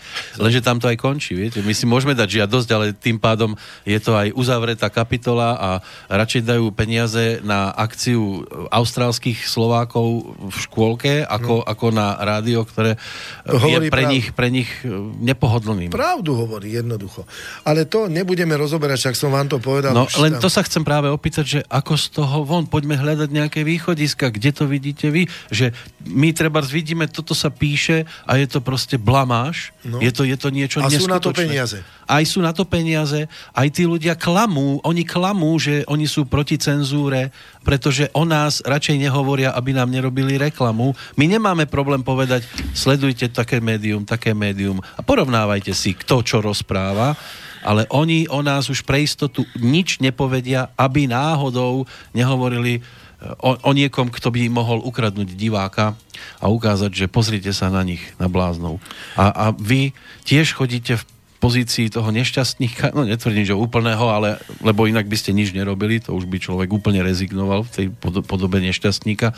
[0.41, 1.61] Lenže tam to aj končí, viete.
[1.61, 5.71] My si môžeme dať žiadosť, ale tým pádom je to aj uzavretá kapitola a
[6.09, 11.67] radšej dajú peniaze na akciu austrálskych Slovákov Slovákov v škôlke ako, no.
[11.67, 12.95] ako na rádio, ktoré
[13.43, 14.89] to je pre nich, pre nich e,
[15.27, 15.91] nepohodlným.
[15.91, 17.27] Pravdu hovorí, jednoducho.
[17.67, 19.91] Ale to nebudeme rozoberať, však som vám to povedal.
[19.91, 20.47] No, len tam...
[20.47, 24.51] to sa chcem práve opýtať, že ako z toho von, poďme hľadať nejaké východiska, kde
[24.55, 25.75] to vidíte vy, že
[26.07, 29.99] my treba vidíme, toto sa píše a je to proste blamáš, no.
[29.99, 31.83] je, to, je to niečo A sú na to peniaze.
[32.07, 36.59] Aj sú na to peniaze, aj tí ľudia klamú, oni klamú, že oni sú proti
[36.59, 40.97] cenzúre, pretože o nás radšej nehovoria, aby nám nerobili reklamu.
[41.17, 47.17] My nemáme problém povedať, sledujte také médium, také médium a porovnávajte si, kto čo rozpráva,
[47.61, 51.85] ale oni o nás už pre istotu nič nepovedia, aby náhodou
[52.17, 55.93] nehovorili eh, o, o niekom, kto by mohol ukradnúť diváka
[56.41, 58.81] a ukázať, že pozrite sa na nich, na bláznov.
[59.17, 59.93] A, a vy
[60.25, 61.05] tiež chodíte v
[61.41, 66.13] pozícii toho nešťastníka, no netvrdím, že úplného, ale lebo inak by ste nič nerobili, to
[66.13, 67.87] už by človek úplne rezignoval v tej
[68.29, 69.33] podobe nešťastníka,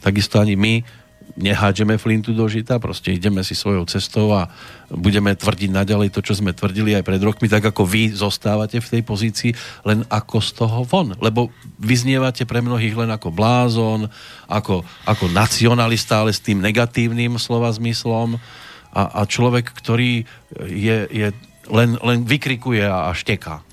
[0.00, 0.74] takisto ani my
[1.38, 4.48] nehádžeme flintu do žita, proste ideme si svojou cestou a
[4.90, 8.90] budeme tvrdiť naďalej to, čo sme tvrdili aj pred rokmi, tak ako vy zostávate v
[8.98, 9.50] tej pozícii,
[9.84, 11.12] len ako z toho von.
[11.20, 14.08] Lebo vyznievate pre mnohých len ako blázon,
[14.48, 18.40] ako, ako nacionalista, ale s tým negatívnym slova zmyslom
[18.90, 20.24] a, a človek, ktorý
[20.64, 21.28] je, je
[21.70, 23.64] len, len vykrikuje a, šteká.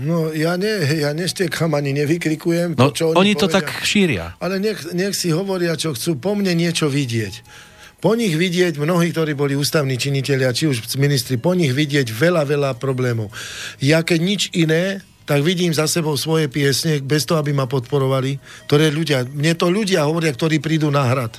[0.00, 2.80] No ja, ne, ja neštekám ani nevykrikujem.
[2.80, 4.32] No, to, čo oni, oni to tak šíria.
[4.40, 7.44] Ale nech, nech si hovoria, čo chcú po mne niečo vidieť.
[8.02, 12.42] Po nich vidieť, mnohí, ktorí boli ústavní činiteľia, či už ministri, po nich vidieť veľa,
[12.48, 13.30] veľa problémov.
[13.78, 18.42] Ja keď nič iné, tak vidím za sebou svoje piesne, bez toho, aby ma podporovali,
[18.66, 21.38] ktoré ľudia, mne to ľudia hovoria, ktorí prídu na hrad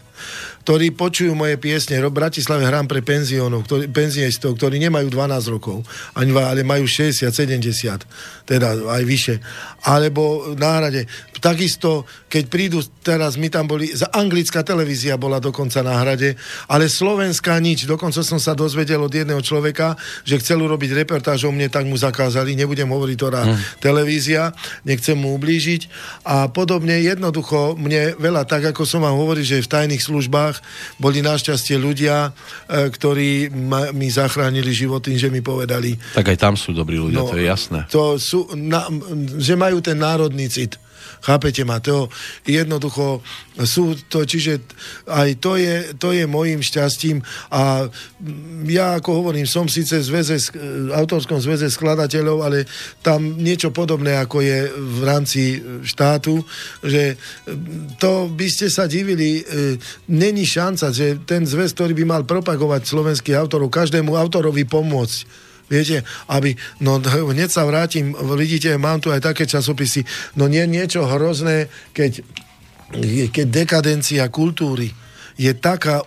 [0.63, 1.99] ktorí počujú moje piesne.
[1.99, 5.83] V Bratislave hrám pre penziónov, ktorý, penzionistov, ktorí nemajú 12 rokov,
[6.15, 9.35] ani, ale majú 60, 70, teda aj vyššie.
[9.91, 11.07] Alebo náhrade.
[11.43, 16.39] Takisto, keď prídu, teraz my tam boli, za anglická televízia bola dokonca na hrade,
[16.71, 17.83] ale slovenská nič.
[17.83, 21.99] Dokonca som sa dozvedel od jedného človeka, že chcel urobiť reportáž o mne, tak mu
[21.99, 23.55] zakázali, nebudem hovoriť to hmm.
[23.83, 24.55] televízia,
[24.87, 25.91] nechcem mu ublížiť.
[26.23, 30.52] A podobne jednoducho mne veľa, tak ako som vám hovoril, že v tajných službách
[30.99, 35.95] boli našťastie ľudia, e, ktorí ma, mi zachránili život tým, že mi povedali...
[36.17, 37.79] Tak aj tam sú dobrí ľudia, no, to je jasné.
[37.93, 38.87] To sú, na,
[39.37, 40.77] že majú ten národný cit.
[41.23, 41.79] Chápete ma?
[41.79, 42.11] To
[42.43, 43.23] jednoducho
[43.63, 44.59] sú to, čiže
[45.07, 47.87] aj to je, to je môjim šťastím a
[48.67, 50.35] ja ako hovorím, som síce zväze,
[50.91, 52.67] autorskom zväze skladateľov, ale
[52.99, 55.41] tam niečo podobné ako je v rámci
[55.87, 56.43] štátu,
[56.83, 57.15] že
[58.03, 59.77] to by ste sa divili, e,
[60.11, 66.05] není šanca, že ten zväz, ktorý by mal propagovať slovenských autorov, každému autorovi pomôcť Viete,
[66.29, 66.53] aby,
[66.85, 70.05] no hneď sa vrátim, vidíte, mám tu aj také časopisy,
[70.37, 72.21] no nie niečo hrozné, keď,
[73.33, 74.93] keď dekadencia kultúry
[75.33, 76.05] je taká,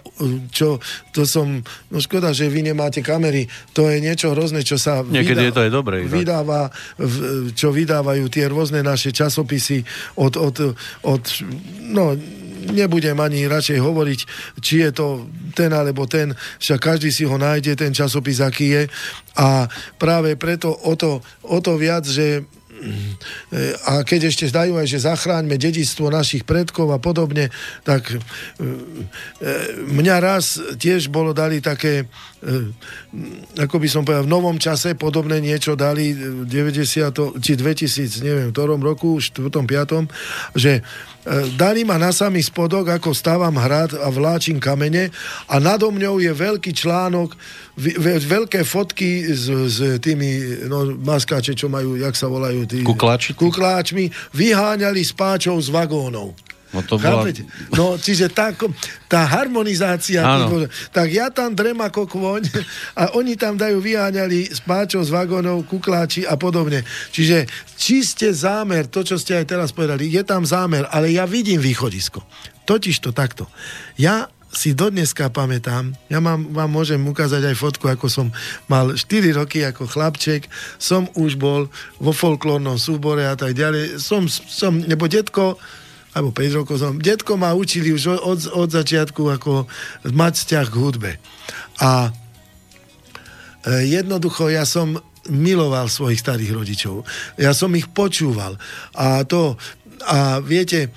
[0.55, 0.79] čo
[1.11, 5.43] to som, no škoda, že vy nemáte kamery, to je niečo hrozné, čo sa Niekedy
[5.43, 5.97] vydá, je to aj dobré.
[6.07, 6.71] Vydáva,
[7.59, 9.83] čo vydávajú tie rôzne naše časopisy
[10.15, 11.23] od, od, od
[11.91, 12.15] no
[12.73, 14.21] nebudem ani radšej hovoriť,
[14.63, 18.83] či je to ten alebo ten, však každý si ho nájde, ten časopis, aký je.
[19.37, 19.69] A
[20.01, 22.45] práve preto o to, o to viac, že
[23.89, 27.49] a keď ešte zdajú aj, že zachráňme dedictvo našich predkov a podobne,
[27.89, 28.17] tak e,
[29.89, 32.05] mňa raz tiež bolo dali také,
[33.57, 36.13] ako by som povedal, v novom čase podobné niečo dali
[36.45, 39.49] 90, či 2000, neviem, ktorom roku, 4.
[39.49, 40.57] 5.
[40.57, 40.85] že
[41.27, 45.11] E, dali ma na samý spodok, ako stávam hrad a vláčim kamene
[45.51, 47.35] a nado mňou je veľký článok,
[48.23, 52.87] veľké fotky s, s tými no, maskáče, čo majú, jak sa volajú tí...
[52.87, 53.35] Kukláči?
[53.35, 54.07] Kukláčmi,
[54.39, 56.39] vyháňali spáčov z vagónov.
[56.77, 57.25] No, to bola...
[57.73, 58.53] no čiže tá,
[59.09, 62.43] tá harmonizácia, tých, tak ja tam drem ako kvoň
[63.01, 66.85] a oni tam dajú vyháňali spáčov z vagónov, kukláči a podobne.
[67.09, 67.49] Čiže
[67.81, 72.21] čiste zámer, to, čo ste aj teraz povedali, je tam zámer, ale ja vidím východisko.
[72.69, 73.49] Totiž to takto.
[73.97, 78.27] Ja si dodneska pamätám, ja mám, vám môžem ukázať aj fotku, ako som
[78.73, 80.49] mal 4 roky ako chlapček,
[80.81, 81.69] som už bol
[82.01, 84.01] vo folklórnom súbore a tak ďalej.
[84.01, 85.61] Som, som nebo detko,
[86.17, 89.69] alebo 5 rokov som, detko ma učili už od, od začiatku ako
[90.09, 91.11] mať vzťah k hudbe.
[91.85, 92.11] A e,
[93.85, 94.97] jednoducho ja som
[95.29, 97.05] miloval svojich starých rodičov.
[97.37, 98.57] Ja som ich počúval.
[98.97, 99.61] A to,
[100.09, 100.95] a viete,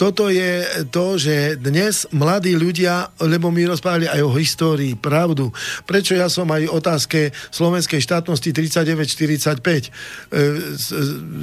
[0.00, 5.52] toto je to, že dnes mladí ľudia, lebo my rozprávali aj o histórii, pravdu,
[5.84, 9.90] prečo ja som aj otázke slovenskej štátnosti 39-45, e,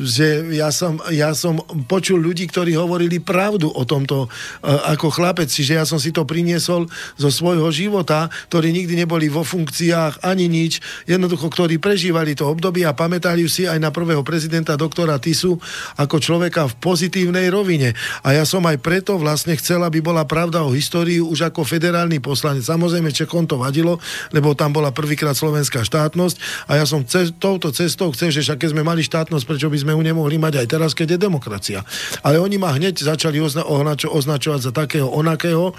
[0.01, 4.28] že ja som, ja som počul ľudí, ktorí hovorili pravdu o tomto e,
[4.65, 6.89] ako chlapec, čiže ja som si to priniesol
[7.21, 12.89] zo svojho života, ktorí nikdy neboli vo funkciách ani nič, jednoducho, ktorí prežívali to obdobie
[12.89, 15.61] a pamätali si aj na prvého prezidenta doktora Tisu
[16.01, 17.93] ako človeka v pozitívnej rovine.
[18.22, 22.22] A ja som aj preto vlastne chcel, aby bola pravda o histórii už ako federálny
[22.22, 22.63] poslanec.
[22.63, 23.97] Samozrejme, Čechom to vadilo,
[24.32, 28.61] lebo tam bola prvýkrát slovenská štátnosť a ja som ce- touto cestou chcel, že však
[28.61, 31.80] keď sme mali štátnosť, prečo by sme ju nemohli mať aj teraz, keď je demokracia.
[32.22, 35.74] Ale oni ma hneď začali ozna- označo- označovať za takého onakého.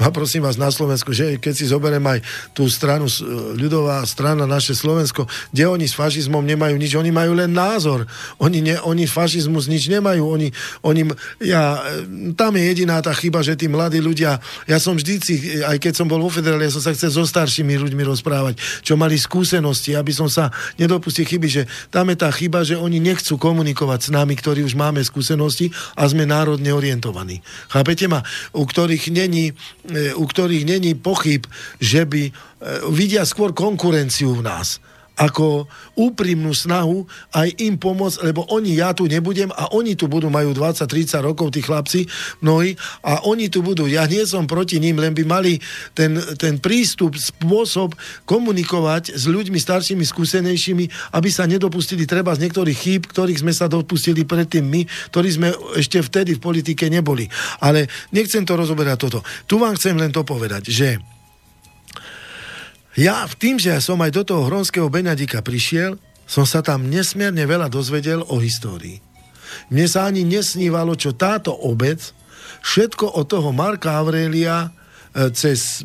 [0.00, 2.18] A prosím vás na Slovensku, že keď si zoberiem aj
[2.54, 3.10] tú stranu,
[3.56, 8.06] ľudová strana, naše Slovensko, kde oni s fašizmom nemajú nič, oni majú len názor.
[8.38, 10.22] Oni, ne, oni fašizmus nič nemajú.
[10.22, 10.48] Oni,
[10.84, 11.02] oni
[11.36, 11.84] ja,
[12.32, 15.20] tam je jediná tá chyba, že tí mladí ľudia, ja som vždy,
[15.68, 18.96] aj keď som bol vo federále, ja som sa chcel so staršími ľuďmi rozprávať, čo
[18.96, 20.48] mali skúsenosti, aby som sa
[20.80, 21.62] nedopustil chyby, že
[21.92, 26.08] tam je tá chyba, že oni nechcú komunikovať s nami, ktorí už máme skúsenosti a
[26.08, 27.44] sme národne orientovaní.
[27.68, 28.24] Chápete ma?
[28.56, 29.52] U ktorých není,
[29.92, 31.44] e, u ktorých není pochyb,
[31.76, 32.32] že by e,
[32.88, 34.80] vidia skôr konkurenciu v nás
[35.16, 35.64] ako
[35.96, 40.52] úprimnú snahu aj im pomôcť, lebo oni, ja tu nebudem a oni tu budú, majú
[40.52, 42.04] 20-30 rokov, tí chlapci,
[42.44, 43.88] mnohí, a oni tu budú.
[43.88, 45.56] Ja nie som proti ním, len by mali
[45.96, 47.96] ten, ten prístup, spôsob
[48.28, 53.72] komunikovať s ľuďmi staršími, skúsenejšími, aby sa nedopustili treba z niektorých chýb, ktorých sme sa
[53.72, 55.48] dopustili predtým my, ktorí sme
[55.80, 57.24] ešte vtedy v politike neboli.
[57.64, 59.20] Ale nechcem to rozoberať toto.
[59.48, 61.15] Tu vám chcem len to povedať, že
[62.96, 67.44] ja v tým, že som aj do toho Hronského Beňadika prišiel, som sa tam nesmierne
[67.46, 68.98] veľa dozvedel o histórii.
[69.70, 72.02] Mne sa ani nesnívalo, čo táto obec,
[72.66, 74.74] všetko od toho Marka Aurelia,
[75.32, 75.82] cez,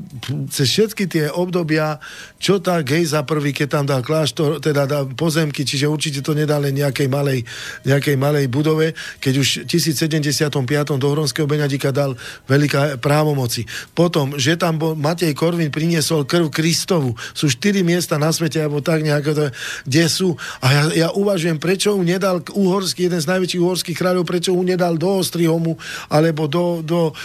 [0.51, 2.03] cez všetky tie obdobia,
[2.35, 6.59] čo tá Gejza prvý, keď tam dal kláštor, teda dal pozemky, čiže určite to nedal
[6.59, 7.47] len nejakej malej,
[7.87, 8.91] nejakej malej budove,
[9.23, 10.99] keď už v 1075.
[10.99, 12.19] do Hronského Beňadika dal
[12.51, 13.63] veľká právomoci.
[13.95, 17.15] Potom, že tam bol Matej Korvin priniesol krv Kristovu.
[17.31, 19.53] Sú štyri miesta na svete, alebo tak nejako
[19.87, 20.35] kde sú.
[20.59, 24.61] A ja, ja uvažujem, prečo ju nedal uhorský, jeden z najväčších uhorských kráľov, prečo ju
[24.65, 25.79] nedal do Ostrihomu,
[26.11, 27.15] alebo do, do,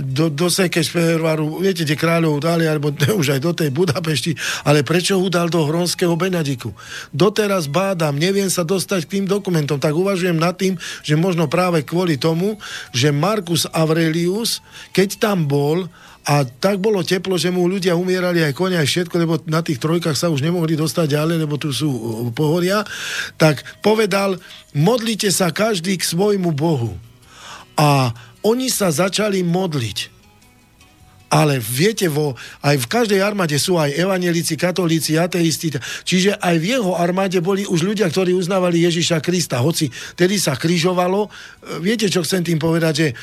[0.00, 4.86] do, do Sekešperu, Karlovaru, viete, kde kráľov dali, alebo už aj do tej Budapešti, ale
[4.86, 6.70] prečo ho dal do Hronského Benadiku?
[7.10, 11.82] Doteraz bádam, neviem sa dostať k tým dokumentom, tak uvažujem nad tým, že možno práve
[11.82, 12.62] kvôli tomu,
[12.94, 14.62] že Marcus Aurelius,
[14.94, 15.90] keď tam bol,
[16.26, 19.78] a tak bolo teplo, že mu ľudia umierali aj konia, aj všetko, lebo na tých
[19.78, 21.90] trojkách sa už nemohli dostať ďalej, lebo tu sú
[22.34, 22.82] pohoria,
[23.38, 24.38] tak povedal,
[24.74, 26.98] modlite sa každý k svojmu Bohu.
[27.78, 28.10] A
[28.42, 30.15] oni sa začali modliť.
[31.26, 35.74] Ale viete, vo, aj v každej armáde sú aj evanelici, katolíci, ateisti.
[36.06, 39.58] Čiže aj v jeho armáde boli už ľudia, ktorí uznávali Ježiša Krista.
[39.58, 41.26] Hoci tedy sa križovalo.
[41.26, 41.28] E,
[41.82, 42.94] viete, čo chcem tým povedať?
[42.94, 43.14] Že e,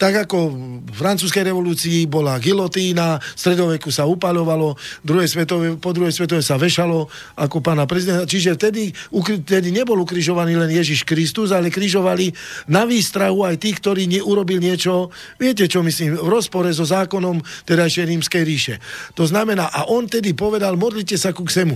[0.00, 0.38] tak ako
[0.80, 6.56] v francúzskej revolúcii bola gilotína, v stredoveku sa upalovalo, druhé svetové, po druhej svetové sa
[6.56, 7.04] vešalo
[7.36, 8.24] ako pána prezidenta.
[8.24, 8.96] Čiže vtedy,
[9.44, 12.32] vtedy nebol ukrižovaný len Ježiš Kristus, ale križovali
[12.72, 17.42] na výstrahu aj tých, ktorí neurobil niečo, viete čo myslím, v rozpore so zákonom zákonom
[17.66, 18.74] terajšej rímskej ríše.
[19.18, 21.74] To znamená, a on tedy povedal, modlite sa ku ksemu.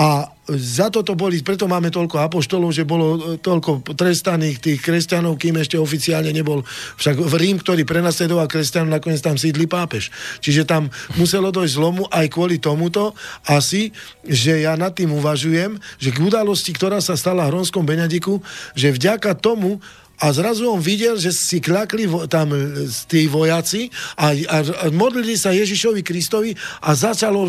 [0.00, 5.36] A za toto boli, preto máme toľko apoštolov, že bolo e, toľko trestaných tých kresťanov,
[5.36, 6.64] kým ešte oficiálne nebol.
[6.96, 10.08] Však v Rím, ktorý prenasledoval kresťanov, nakoniec tam sídli pápež.
[10.40, 10.88] Čiže tam
[11.20, 13.12] muselo dojsť zlomu aj kvôli tomuto
[13.44, 13.92] asi,
[14.24, 18.40] že ja nad tým uvažujem, že k udalosti, ktorá sa stala v Hronskom Benediku,
[18.72, 19.82] že vďaka tomu
[20.20, 23.88] a zrazu on videl, že si klakli tam e, tí vojaci
[24.20, 26.52] a, a, a modlili sa Ježišovi Kristovi
[26.84, 27.48] a začalo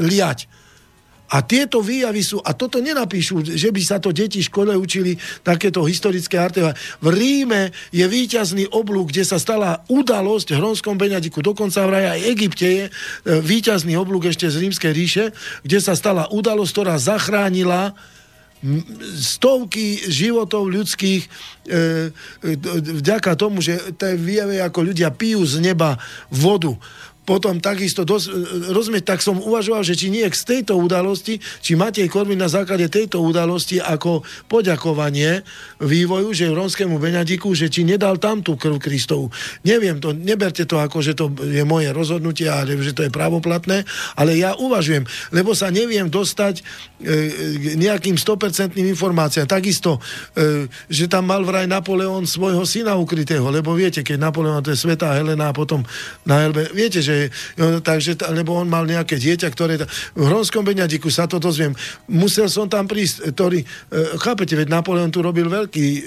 [0.00, 0.48] liať.
[1.28, 5.12] A tieto výjavy sú, a toto nenapíšu, že by sa to deti v škole učili
[5.44, 6.80] takéto historické artefakty.
[7.04, 11.44] V Ríme je výťazný oblúk, kde sa stala udalosť v Hronskom Beňadiku.
[11.44, 12.90] Dokonca vraj aj Egypte je e,
[13.44, 15.24] výťazný oblúk ešte z Rímskej ríše,
[15.60, 17.92] kde sa stala udalosť, ktorá zachránila
[19.14, 21.28] stovky životov ľudských e,
[22.98, 25.94] vďaka tomu, že to výjave, ako ľudia pijú z neba
[26.30, 26.74] vodu
[27.28, 28.24] potom takisto, dos,
[28.72, 32.88] rozumieť, tak som uvažoval, že či nie z tejto udalosti, či Matej Korvin na základe
[32.88, 35.44] tejto udalosti ako poďakovanie
[35.76, 39.28] vývoju, že Ronskému Beňadiku, že či nedal tam tú krv Kristovu.
[39.68, 43.84] Neviem to, neberte to ako, že to je moje rozhodnutie, ale že to je pravoplatné,
[44.16, 45.04] ale ja uvažujem,
[45.36, 46.64] lebo sa neviem dostať
[47.04, 49.44] e, nejakým 100% informáciám.
[49.44, 50.00] Takisto,
[50.32, 54.80] e, že tam mal vraj Napoleon svojho syna ukrytého, lebo viete, keď Napoleon to je
[54.80, 55.84] Svetá Helena a potom
[56.24, 57.17] na Elbe, viete, že
[57.82, 59.74] takže, lebo on mal nejaké dieťa, ktoré...
[60.14, 61.76] V Hronskom Beňadiku sa to dozviem.
[62.10, 63.62] Musel som tam prísť, ktorý...
[63.62, 63.66] E,
[64.18, 66.00] chápete, veď Napoleon tu robil veľký e,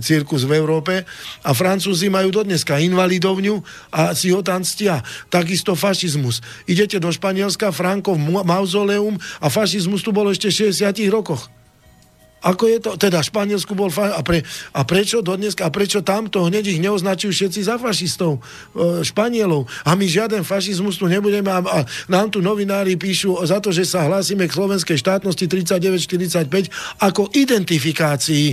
[0.00, 1.02] cirkus v Európe
[1.42, 3.58] a Francúzi majú dodneska invalidovňu
[3.92, 5.00] a si ho tam stia.
[5.32, 6.44] Takisto fašizmus.
[6.68, 11.55] Idete do Španielska, Frankov mauzoleum a fašizmus tu bol ešte v 60 rokoch.
[12.44, 12.90] Ako je to?
[13.00, 14.44] Teda Španielsku bol fa- a, pre,
[14.76, 18.38] a prečo dodnes, a prečo tamto hneď ich neoznačujú všetci za fašistov,
[18.76, 19.64] e, Španielov.
[19.88, 21.78] A my žiaden fašizmus tu nebudeme a, a
[22.12, 28.46] nám tu novinári píšu za to, že sa hlásime k slovenskej štátnosti 39-45 ako identifikácii.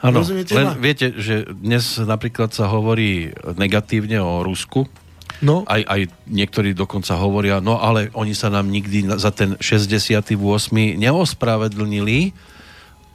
[0.00, 0.76] Áno, len ma?
[0.80, 4.88] viete, že dnes napríklad sa hovorí negatívne o Rusku,
[5.40, 5.64] No.
[5.64, 10.36] Aj, aj niektorí dokonca hovoria, no ale oni sa nám nikdy za ten 68.
[11.00, 12.36] neospravedlnili,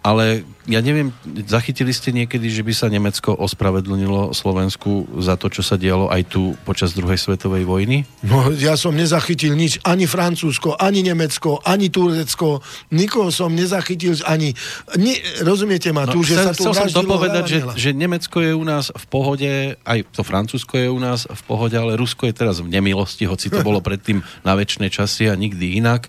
[0.06, 1.10] ale ja neviem,
[1.50, 6.30] zachytili ste niekedy, že by sa Nemecko ospravedlnilo Slovensku za to, čo sa dialo aj
[6.30, 8.06] tu počas druhej svetovej vojny?
[8.22, 12.62] No, ja som nezachytil nič, ani Francúzsko, ani Nemecko, ani Turecko,
[12.94, 14.54] nikoho som nezachytil, ani...
[14.94, 18.46] Ne, rozumiete ma, no, tu, že chcel, sa tu Chcel som dopovedať, že, že Nemecko
[18.46, 19.50] je u nás v pohode,
[19.82, 23.50] aj to Francúzsko je u nás v pohode, ale Rusko je teraz v nemilosti, hoci
[23.50, 26.06] to bolo predtým na väčšie časy a nikdy inak.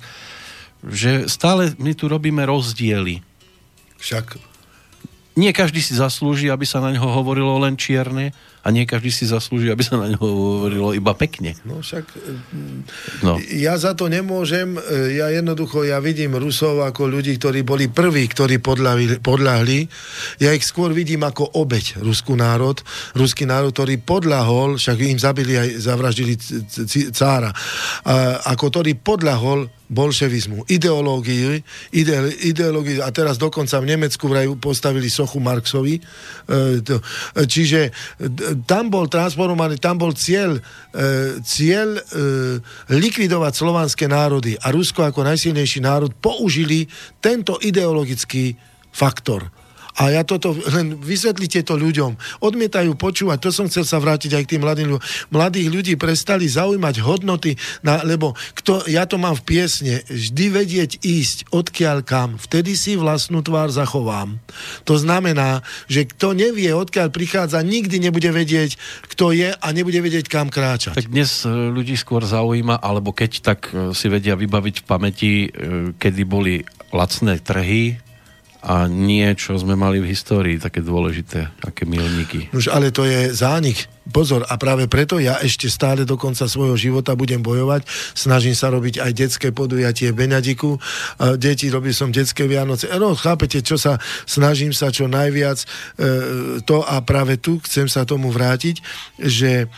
[0.84, 3.24] Že stále my tu robíme rozdiely
[3.99, 4.57] však
[5.36, 8.32] nie každý si zaslúži, aby sa na neho hovorilo len čierne
[8.64, 11.53] a nie každý si zaslúži, aby sa na neho hovorilo iba pekne.
[11.68, 12.09] No však
[13.20, 13.36] no.
[13.53, 14.80] ja za to nemôžem,
[15.12, 19.78] ja jednoducho, ja vidím Rusov ako ľudí, ktorí boli prví, ktorí podľahli, podľahli.
[20.40, 22.80] Ja ich skôr vidím ako obeď, ruskú národ,
[23.12, 26.34] ruský národ, ktorý podľahol, však im zabili aj, zavraždili
[27.12, 27.53] cára,
[28.49, 31.62] ako ktorý podľahol bolševizmu, ideológii,
[31.95, 35.99] ide, ideológii, a teraz dokonca v Nemecku vraj postavili sochu Marxovi.
[35.99, 36.03] E,
[36.82, 36.99] to,
[37.47, 37.95] čiže
[38.66, 42.01] tam bol transformovaný, tam bol cieľ, e, cieľ e,
[42.91, 46.91] likvidovať slovanské národy a Rusko ako najsilnejší národ použili
[47.22, 48.59] tento ideologický
[48.91, 49.55] faktor
[49.97, 52.20] a ja toto, len vysvetlite to ľuďom.
[52.44, 55.05] Odmietajú počúvať, to som chcel sa vrátiť aj k tým mladým ľuďom.
[55.32, 60.90] Mladých ľudí prestali zaujímať hodnoty, na, lebo kto, ja to mám v piesne, vždy vedieť
[61.01, 64.36] ísť, odkiaľ kam, vtedy si vlastnú tvár zachovám.
[64.84, 68.76] To znamená, že kto nevie, odkiaľ prichádza, nikdy nebude vedieť,
[69.09, 70.92] kto je a nebude vedieť, kam kráčať.
[70.92, 75.32] Tak dnes e, ľudí skôr zaujíma, alebo keď tak e, si vedia vybaviť v pamäti,
[75.49, 75.49] e,
[75.97, 78.05] kedy boli lacné trhy,
[78.66, 82.50] a nie, čo sme mali v histórii, také dôležité, aké milníky.
[82.50, 83.86] Už ale to je zánik.
[84.10, 87.86] Pozor, a práve preto ja ešte stále do konca svojho života budem bojovať.
[88.18, 90.82] Snažím sa robiť aj detské podujatie v Beňadiku.
[91.38, 92.90] Deti, robil som detské Vianoce.
[92.98, 95.66] No, chápete, čo sa snažím sa čo najviac e,
[96.66, 98.82] to a práve tu chcem sa tomu vrátiť,
[99.18, 99.70] že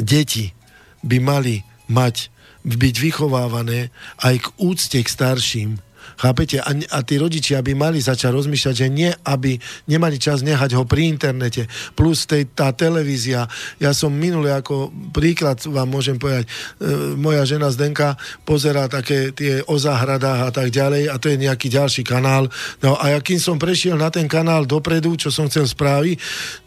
[0.00, 0.56] deti
[1.04, 1.60] by mali
[1.92, 2.32] mať
[2.64, 3.88] byť vychovávané
[4.20, 5.70] aj k úcte k starším,
[6.18, 6.58] Chápete?
[6.58, 9.54] A, a tí rodičia by mali začať rozmýšľať, že nie, aby
[9.86, 11.70] nemali čas nehať ho pri internete.
[11.94, 13.46] Plus tej, tá televízia.
[13.78, 16.50] Ja som minule ako príklad vám môžem povedať,
[16.82, 21.38] e, moja žena Zdenka pozerá také tie o záhradách a tak ďalej a to je
[21.38, 22.50] nejaký ďalší kanál.
[22.82, 26.18] No a kým som prešiel na ten kanál dopredu, čo som chcel spraviť,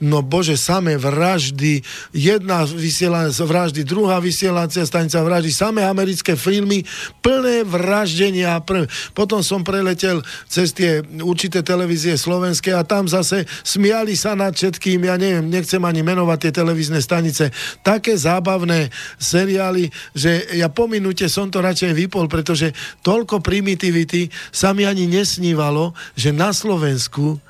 [0.07, 1.83] no bože, samé vraždy,
[2.15, 6.87] jedna vysielacia vraždy, druhá vysielacia stanica vraždy, samé americké filmy,
[7.19, 8.63] plné vraždenia.
[8.63, 8.87] Prv.
[9.11, 15.05] Potom som preletel cez tie určité televízie slovenské a tam zase smiali sa nad všetkým,
[15.05, 17.53] ja neviem, nechcem ani menovať tie televízne stanice,
[17.85, 18.89] také zábavné
[19.19, 22.73] seriály, že ja po minúte som to radšej vypol, pretože
[23.03, 27.41] toľko primitivity sa mi ani nesnívalo, že na Slovensku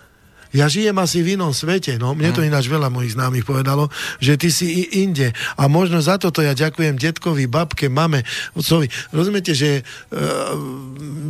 [0.51, 2.11] Ja žijem asi v inom svete, no.
[2.11, 3.87] Mne to ináč veľa mojich známych povedalo,
[4.19, 5.31] že ty si i inde.
[5.55, 8.91] A možno za toto ja ďakujem detkovi, babke, mame, otcovi.
[9.15, 10.53] Rozumiete, že uh,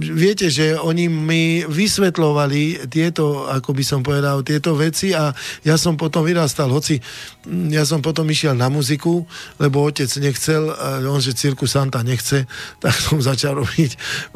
[0.02, 5.30] viete, že oni mi vysvetlovali tieto, ako by som povedal, tieto veci a
[5.62, 6.98] ja som potom vyrastal, hoci
[7.46, 9.26] mm, ja som potom išiel na muziku,
[9.62, 10.74] lebo otec nechcel,
[11.06, 12.50] on, že Cirku Santa nechce,
[12.82, 13.92] tak som začal robiť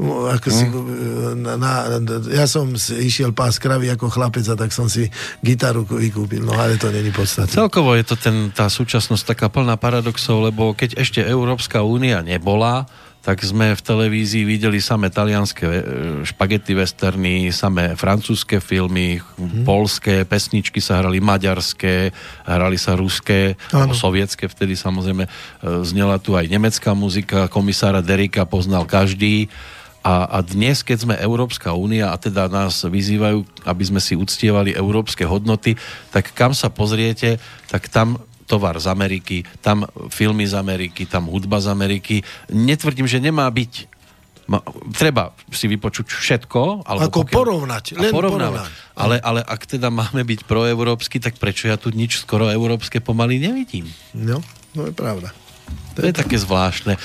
[0.06, 1.42] ako si, mm.
[1.42, 1.74] na, na,
[2.30, 5.08] ja som išiel pás kravy ako chlapec a tak som si
[5.40, 7.56] gitaru vykúpil, no ale to není podstatné.
[7.56, 12.84] Celkovo je to ten, tá súčasnosť taká plná paradoxov, lebo keď ešte Európska únia nebola,
[13.26, 15.82] tak sme v televízii videli samé talianské e,
[16.30, 19.66] špagety westerny, samé francúzske filmy, hmm.
[19.66, 22.14] polské pesničky sa hrali, maďarské,
[22.46, 25.26] hrali sa ruské, alebo sovietské vtedy samozrejme.
[25.26, 25.30] E,
[25.82, 29.50] znela tu aj nemecká muzika, komisára Derika poznal každý.
[30.06, 34.78] A, a dnes, keď sme Európska únia a teda nás vyzývajú, aby sme si uctievali
[34.78, 35.74] európske hodnoty,
[36.14, 41.58] tak kam sa pozriete, tak tam tovar z Ameriky, tam filmy z Ameriky, tam hudba
[41.58, 42.22] z Ameriky.
[42.54, 43.98] Netvrdím, že nemá byť
[44.46, 44.62] Ma,
[44.94, 46.86] treba si vypočuť všetko.
[46.86, 48.70] Alebo Ako pokiaľ, porovnať, len porovnať.
[48.94, 53.42] Ale, ale ak teda máme byť proeurópsky, tak prečo ja tu nič skoro európske pomaly
[53.42, 53.90] nevidím?
[54.14, 54.46] No,
[54.78, 55.34] no je pravda.
[55.96, 57.00] To je také zvláštne.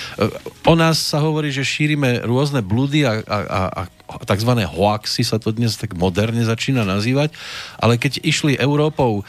[0.66, 4.50] O nás sa hovorí, že šírime rôzne blúdy a, a, a, a tzv.
[4.66, 7.30] hoaxy sa to dnes tak moderne začína nazývať,
[7.78, 9.24] ale keď išli Európou e,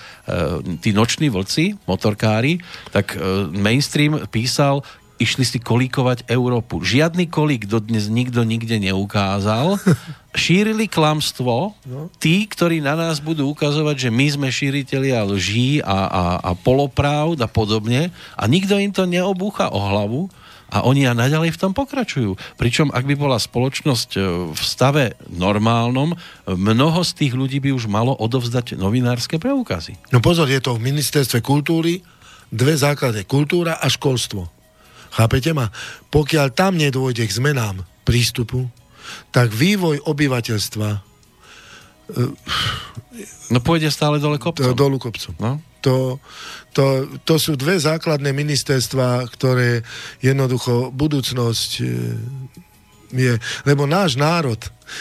[0.81, 2.57] tí noční vlci, motorkári,
[2.89, 3.21] tak e,
[3.53, 4.81] mainstream písal,
[5.21, 6.81] išli si kolíkovať Európu.
[6.81, 9.77] Žiadny kolík dodnes nikto nikde neukázal.
[10.33, 12.09] Šírili klamstvo no.
[12.17, 17.37] tí, ktorí na nás budú ukazovať, že my sme šíritelia lží a, a, a polopravd
[17.43, 20.31] a podobne a nikto im to neobúcha o hlavu
[20.71, 22.39] a oni a naďalej v tom pokračujú.
[22.55, 24.19] Pričom ak by bola spoločnosť e,
[24.55, 26.15] v stave normálnom,
[26.47, 29.99] mnoho z tých ľudí by už malo odovzdať novinárske preukazy.
[30.15, 31.99] No pozor, je to v ministerstve kultúry,
[32.47, 34.60] dve základy, kultúra a školstvo.
[35.11, 35.67] Chápete ma?
[36.09, 38.71] Pokiaľ tam nedôjde k zmenám prístupu,
[39.35, 41.11] tak vývoj obyvateľstva
[43.51, 44.75] No pôjde stále dole kopcom.
[44.75, 45.35] Dolu kopcom.
[45.39, 45.59] No?
[45.81, 46.21] To,
[46.75, 49.81] to, to sú dve základné ministerstva, ktoré
[50.21, 51.85] jednoducho budúcnosť e,
[53.11, 53.33] je,
[53.65, 54.59] lebo náš národ,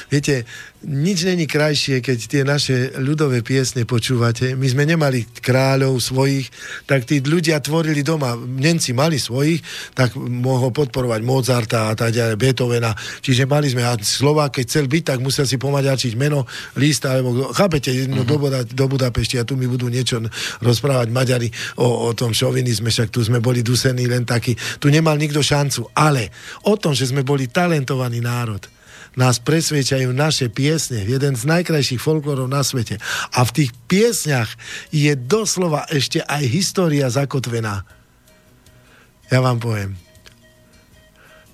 [0.09, 0.49] viete,
[0.81, 4.57] nič není krajšie, keď tie naše ľudové piesne počúvate.
[4.57, 6.49] My sme nemali kráľov svojich,
[6.89, 8.33] tak tí ľudia tvorili doma.
[8.33, 9.61] Nemci mali svojich,
[9.93, 12.97] tak mohol podporovať Mozarta a tak ďalej, Beethovena.
[12.97, 16.49] Čiže mali sme, a Slová, keď chcel byť, tak musel si pomaďačiť meno,
[16.81, 20.25] list, alebo chápete, no, do, Buda, do Budapešti a tu mi budú niečo
[20.65, 24.57] rozprávať Maďari o, o tom šovinizme, však tu sme boli dusení len takí.
[24.81, 26.33] Tu nemal nikto šancu, ale
[26.65, 28.80] o tom, že sme boli talentovaný národ,
[29.19, 33.03] nás presvedčajú naše piesne, jeden z najkrajších folklórov na svete.
[33.35, 34.51] A v tých piesňach
[34.95, 37.83] je doslova ešte aj história zakotvená.
[39.31, 39.99] Ja vám poviem.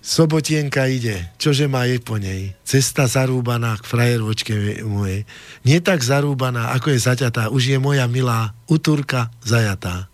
[0.07, 2.55] Sobotienka ide, čože má je po nej?
[2.63, 4.55] Cesta zarúbaná k frajeročke
[4.87, 5.27] mojej.
[5.67, 10.07] Nie tak zarúbaná, ako je zaťatá, už je moja milá, uturka zajatá.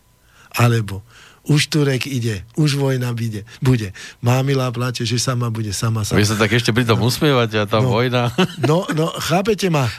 [0.57, 1.05] Alebo
[1.43, 3.43] už Turek ide, už vojna bude.
[3.59, 3.91] bude.
[4.23, 6.15] Mámila plače, že sama bude, sama sa.
[6.15, 8.31] Vy sa tak ešte pri tom usmievať a tá no, vojna.
[8.63, 9.91] No, no, chápete ma?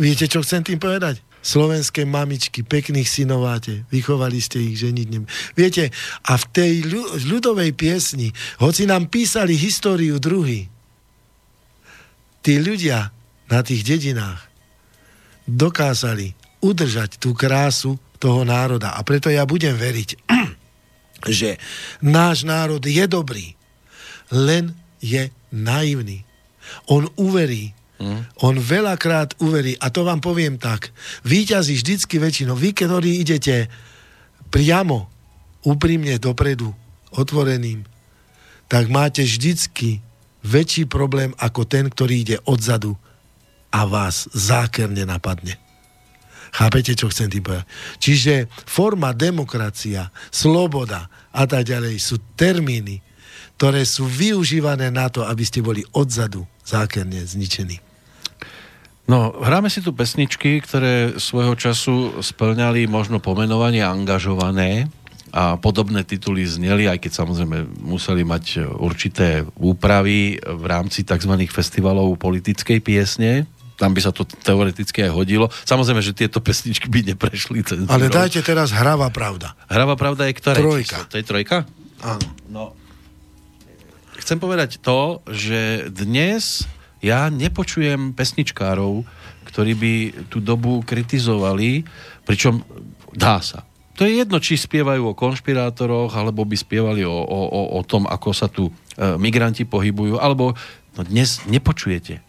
[0.00, 1.20] Viete, čo chcem tým povedať?
[1.44, 5.24] Slovenské mamičky, pekných synováte, vychovali ste ich ženiť nem.
[5.54, 5.94] Viete,
[6.26, 6.72] a v tej
[7.28, 10.66] ľudovej piesni, hoci nám písali históriu druhý,
[12.42, 13.14] tí ľudia
[13.46, 14.42] na tých dedinách
[15.46, 16.34] dokázali
[16.64, 18.98] udržať tú krásu toho národa.
[18.98, 20.26] A preto ja budem veriť,
[21.28, 21.60] že
[22.02, 23.54] náš národ je dobrý,
[24.32, 26.26] len je naivný.
[26.90, 28.28] On uverí, Mm.
[28.44, 30.92] On veľakrát uverí, a to vám poviem tak,
[31.24, 32.52] výťazí vždycky väčšinou.
[32.52, 33.72] Vy, ktorí idete
[34.52, 35.08] priamo,
[35.64, 36.76] úprimne dopredu,
[37.16, 37.88] otvoreným,
[38.68, 40.04] tak máte vždycky
[40.44, 42.94] väčší problém ako ten, ktorý ide odzadu
[43.72, 45.58] a vás zákerne napadne.
[46.56, 47.68] Chápete, čo chcem tým povedať?
[48.00, 53.04] Čiže forma demokracia, sloboda a tak ďalej sú termíny,
[53.60, 57.84] ktoré sú využívané na to, aby ste boli odzadu zákerne zničení.
[59.06, 64.90] No, hráme si tu pesničky, ktoré svojho času splňali možno pomenovanie angažované
[65.30, 71.36] a podobné tituly zneli, aj keď samozrejme museli mať určité úpravy v rámci tzv.
[71.52, 73.44] festivalov politickej piesne,
[73.76, 75.52] tam by sa to teoreticky aj hodilo.
[75.68, 77.60] Samozrejme, že tieto pesničky by neprešli.
[77.60, 77.92] Cenzúrou.
[77.92, 79.52] Ale dajte teraz Hrava pravda.
[79.68, 80.98] Hrava pravda je ktoré Trojka.
[81.04, 81.10] Číslo?
[81.12, 81.56] To je trojka?
[82.00, 82.26] Áno.
[82.48, 82.64] No.
[84.16, 86.64] Chcem povedať to, že dnes
[87.04, 89.04] ja nepočujem pesničkárov,
[89.52, 89.92] ktorí by
[90.32, 91.84] tú dobu kritizovali,
[92.24, 92.64] pričom
[93.14, 93.62] dá sa.
[93.96, 97.40] To je jedno, či spievajú o konšpirátoroch, alebo by spievali o, o,
[97.76, 98.72] o, tom, ako sa tu e,
[99.16, 100.52] migranti pohybujú, alebo
[100.96, 102.25] no dnes nepočujete.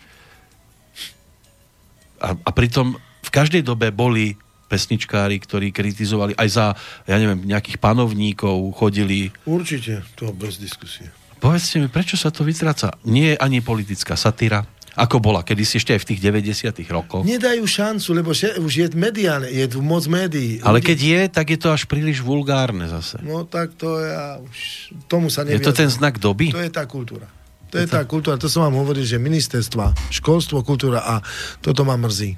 [2.21, 4.37] A, a pritom v každej dobe boli
[4.67, 6.65] pesničkári, ktorí kritizovali aj za,
[7.07, 9.31] ja neviem, nejakých panovníkov, chodili.
[9.47, 11.07] Určite, to bez diskusie.
[11.39, 12.97] Povedzte mi, prečo sa to vytráca?
[13.07, 14.67] Nie je ani politická satíra,
[14.97, 17.21] ako bola kedysi ešte aj v tých 90 rokoch.
[17.21, 20.57] Nedajú šancu, lebo še, už je mediálne, je tu moc médií.
[20.65, 23.21] Ale keď je, tak je to až príliš vulgárne zase.
[23.21, 24.57] No tak to ja už,
[25.05, 25.61] tomu sa nevie.
[25.61, 26.49] Je to ten znak doby?
[26.49, 27.29] To je tá kultúra.
[27.77, 31.21] To je, tá kultúra, to som vám hovoril, že ministerstva, školstvo, kultúra a
[31.61, 32.33] toto ma mrzí.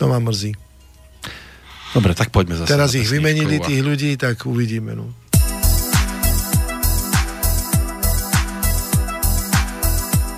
[0.00, 0.56] To ma mrzí.
[1.92, 2.72] Dobre, tak poďme zase.
[2.72, 4.96] Teraz ich vymenili tých ľudí, tak uvidíme.
[4.96, 5.12] No.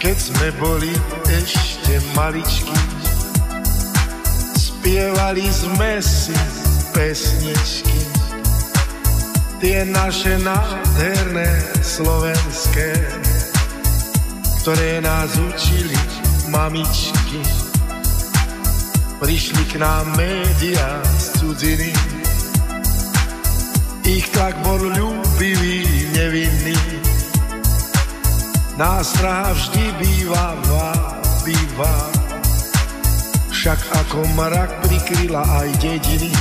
[0.03, 0.91] Keď sme boli
[1.31, 2.79] ešte maličky,
[4.59, 6.35] spievali sme si
[6.91, 7.99] pesničky,
[9.63, 12.91] tie naše nádherné slovenské,
[14.67, 15.95] ktoré nás učili
[16.51, 17.39] mamičky
[19.23, 21.95] Prišli k nám média z cudziny,
[24.11, 25.87] ich tlak bol ľúbivý,
[26.19, 26.75] nevinný.
[28.75, 30.59] Nástraha vždy býva
[31.47, 31.95] býva,
[33.55, 36.35] však ako mrak prikryla aj dediny.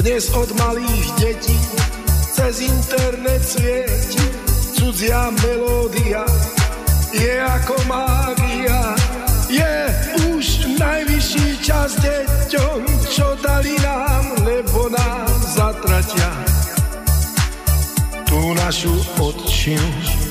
[0.00, 1.60] Dnes od malých detí
[2.32, 4.47] cez internet svieti
[4.78, 6.22] cudzia melódia,
[7.10, 8.94] je ako mágia,
[9.50, 9.74] je
[10.30, 16.30] už najvyšší čas deťom, čo dali nám, lebo nám zatratia
[18.30, 20.27] tú našu odčinu.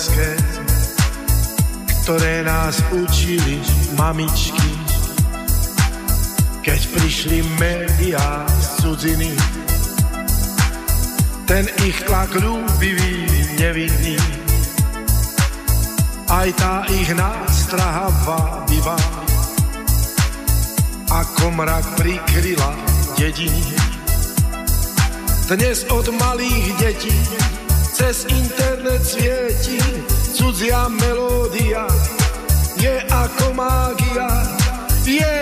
[0.00, 0.28] Slovenské,
[2.02, 3.60] ktoré nás učili
[4.00, 4.70] mamičky.
[6.64, 9.32] Keď prišli médiá z cudziny,
[11.44, 13.28] ten ich tlak ľúbivý,
[13.60, 14.16] nevinný,
[16.32, 19.00] aj tá ich nástraha vábivá,
[21.10, 22.70] ako mrak prikryla
[23.18, 23.90] dediny
[25.50, 27.16] dnes od malých detí
[28.00, 29.76] cez internet svieti
[30.32, 31.84] cudzia melódia.
[32.80, 34.28] Je ako mágia,
[35.04, 35.36] je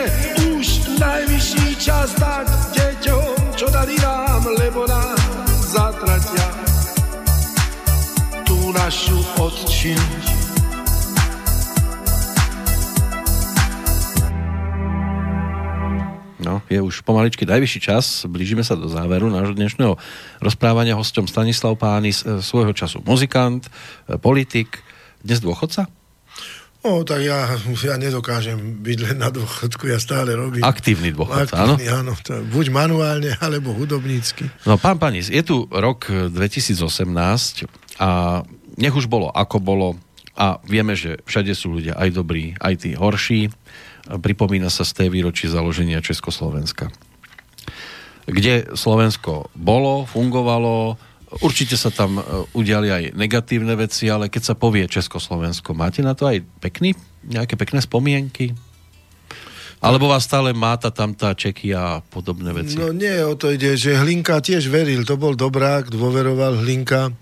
[0.59, 0.67] už
[0.99, 5.15] najvyšší čas dať deťom, čo dali nám, lebo nám
[5.71, 6.49] zatratia
[8.43, 10.38] tú našu odčinu.
[16.49, 20.01] No, je už pomaličky najvyšší čas, blížime sa do záveru nášho dnešného
[20.41, 24.81] rozprávania hosťom Stanislav Pány, e, svojho času muzikant, e, politik,
[25.21, 25.93] dnes dôchodca?
[26.81, 27.53] No, tak ja,
[27.85, 30.65] ja nedokážem byť len na dôchodku, ja stále robím.
[30.65, 31.77] Aktívny dôchodca, áno?
[31.77, 32.17] áno.
[32.25, 34.49] To, buď manuálne, alebo hudobnícky.
[34.65, 36.81] No, pán Panis, je tu rok 2018
[38.01, 38.41] a
[38.81, 40.01] nech už bolo, ako bolo,
[40.33, 43.53] a vieme, že všade sú ľudia aj dobrí, aj tí horší
[44.17, 46.89] pripomína sa z tej výročí založenia Československa.
[48.29, 50.97] Kde Slovensko bolo, fungovalo,
[51.45, 52.23] určite sa tam e,
[52.57, 56.93] udiali aj negatívne veci, ale keď sa povie Československo, máte na to aj pekný,
[57.25, 58.53] nejaké pekné spomienky?
[59.79, 62.75] Alebo vás stále máta tam tá Čeky a podobné veci?
[62.77, 67.15] No nie, o to ide, že Hlinka tiež veril, to bol dobrák, dôveroval Hlinka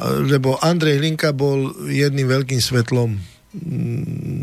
[0.00, 3.20] lebo Andrej Hlinka bol jedným veľkým svetlom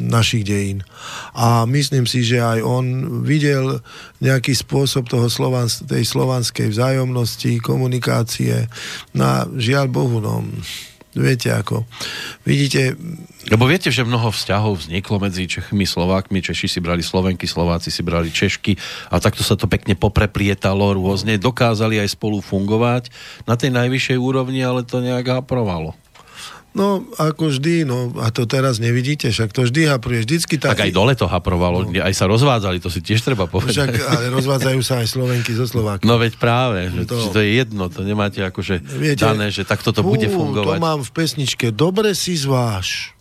[0.09, 0.85] našich dejín.
[1.33, 2.85] A myslím si, že aj on
[3.25, 3.81] videl
[4.21, 8.69] nejaký spôsob toho slovans- tej slovanskej vzájomnosti, komunikácie.
[9.17, 10.45] Na žiaľ Bohu, no,
[11.17, 11.89] viete ako.
[12.45, 12.93] Vidíte...
[13.49, 18.05] Lebo viete, že mnoho vzťahov vzniklo medzi Čechmi, Slovákmi, Češi si brali Slovenky, Slováci si
[18.05, 18.77] brali Češky
[19.09, 23.09] a takto sa to pekne popreplietalo rôzne, dokázali aj spolu fungovať
[23.49, 25.97] na tej najvyššej úrovni, ale to nejak aprovalo.
[26.79, 30.79] No, ako vždy, no a to teraz nevidíte, však to vždy hapruje, vždycky tak...
[30.79, 31.91] Tak aj dole to haprovalo, no.
[31.91, 33.75] aj sa rozvádzali, to si tiež treba povedať.
[33.75, 36.07] Však, ale rozvádzajú sa aj Slovenky zo Slovákmi.
[36.07, 40.07] No veď práve, že to, je jedno, to nemáte akože Viete, dané, že takto to
[40.07, 40.79] bude fungovať.
[40.79, 43.11] To mám v pesničke, dobre si zváš,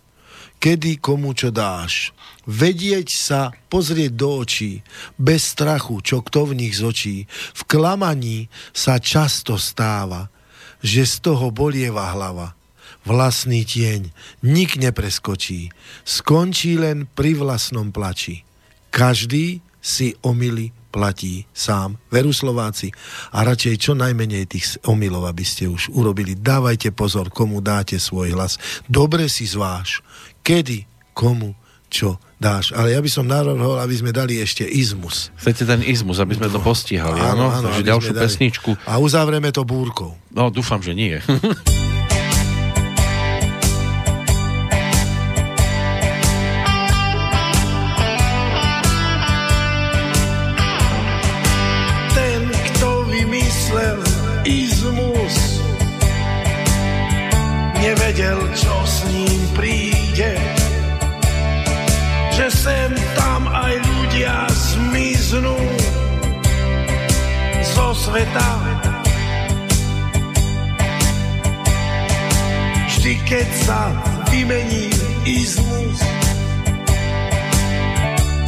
[0.63, 2.15] kedy komu čo dáš.
[2.47, 4.87] Vedieť sa, pozrieť do očí,
[5.19, 7.27] bez strachu, čo kto v nich zočí.
[7.59, 10.31] V klamaní sa často stáva,
[10.79, 12.58] že z toho bolieva hlava
[13.09, 14.13] vlastný tieň
[14.45, 15.73] nik nepreskočí,
[16.05, 18.45] skončí len pri vlastnom plači.
[18.93, 21.97] Každý si omily platí sám.
[22.13, 22.93] Veru Slováci.
[23.33, 26.37] A radšej čo najmenej tých omylov, aby ste už urobili.
[26.37, 28.57] Dávajte pozor, komu dáte svoj hlas.
[28.89, 30.01] Dobre si zváš,
[30.45, 31.53] kedy, komu,
[31.89, 32.73] čo dáš.
[32.77, 35.33] Ale ja by som navrhol, aby sme dali ešte izmus.
[35.41, 37.49] Chcete ten izmus, aby sme to postihali, áno?
[37.53, 38.71] áno, áno ďalšiu pesničku.
[38.85, 40.17] A uzavrieme to búrkou.
[40.33, 41.17] No, dúfam, že nie.
[73.69, 73.93] sa
[74.33, 74.89] vymení
[75.29, 76.01] izmus,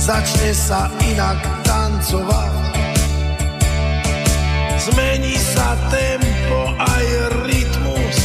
[0.00, 2.56] začne sa inak tancovať.
[4.80, 7.04] Zmení sa tempo aj
[7.44, 8.18] rytmus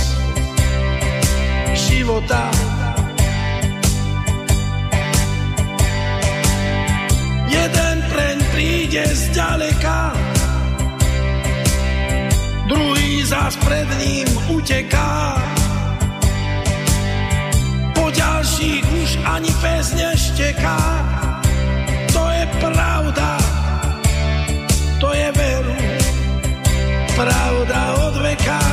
[1.76, 2.48] života.
[7.52, 10.16] Jeden preň príde z ďaleka,
[12.72, 15.36] druhý zás pred ním uteká.
[18.26, 20.82] Ďalších už ani pes nešteká,
[22.10, 23.38] to je pravda,
[24.98, 25.78] to je veru,
[27.14, 27.80] pravda
[28.10, 28.66] od veka.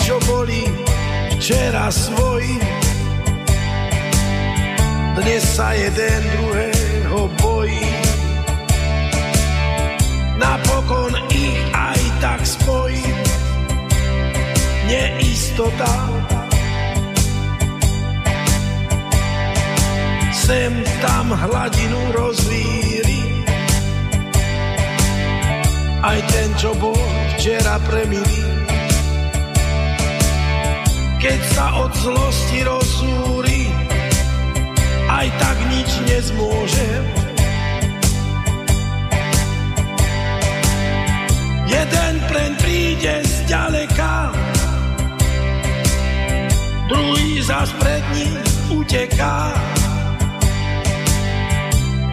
[0.00, 0.64] čo boli
[1.36, 2.56] včera svoji.
[5.16, 7.88] Dnes sa jeden druhého bojí.
[10.40, 13.04] Napokon ich aj tak spojí
[14.88, 15.94] neistota.
[20.32, 23.24] Sem tam hladinu rozvíri
[26.04, 27.00] aj ten, čo bol
[27.36, 28.54] včera premilý
[31.24, 33.64] keď sa od zlosti rozúri,
[35.08, 36.90] aj tak nič nezmôže.
[41.64, 44.36] Jeden preň príde z ďaleka,
[46.88, 48.38] druhý zas pred ním
[48.68, 49.52] uteká.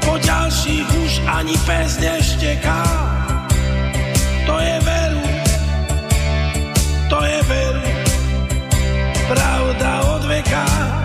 [0.06, 2.84] Po ďalších už ani pes nešteká.
[4.45, 5.27] To je veru,
[7.10, 7.91] to je veru
[9.31, 11.01] pravda od veka.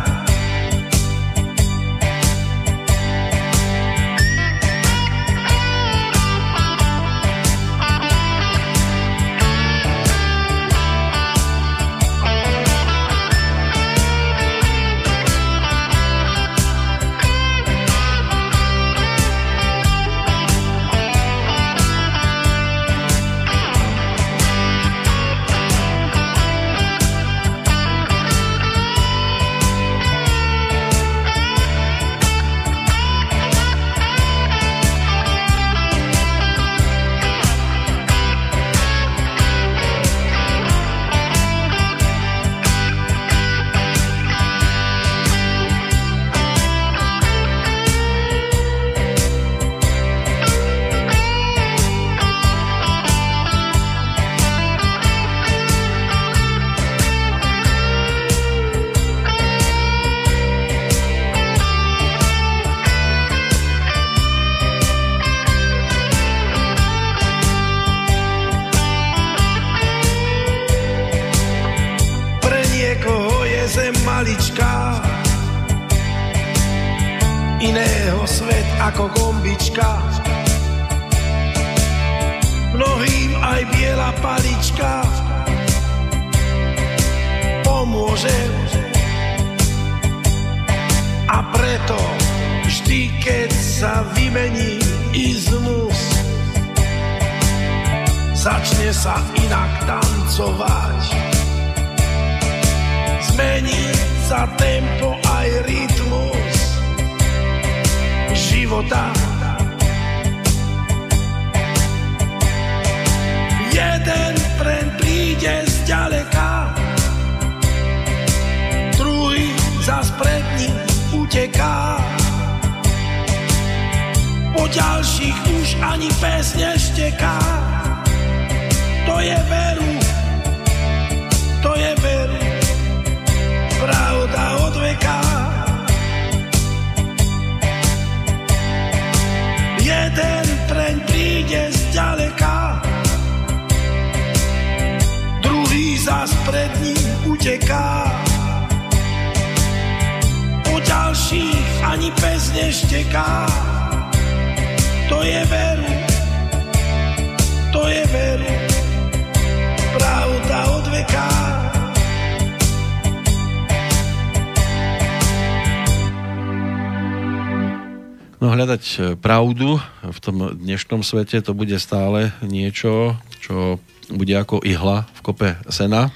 [169.19, 173.81] Pravdu v tom dnešnom svete to bude stále niečo, čo
[174.13, 176.15] bude ako ihla v kope sena.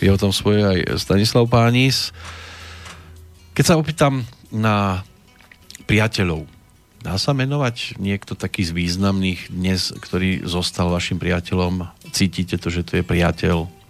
[0.00, 2.14] Vie o tom svoje aj Stanislav Pánis.
[3.52, 5.04] Keď sa opýtam na
[5.84, 6.48] priateľov,
[7.04, 11.90] dá sa menovať niekto taký z významných dnes, ktorý zostal vašim priateľom?
[12.14, 13.81] Cítite to, že to je priateľ?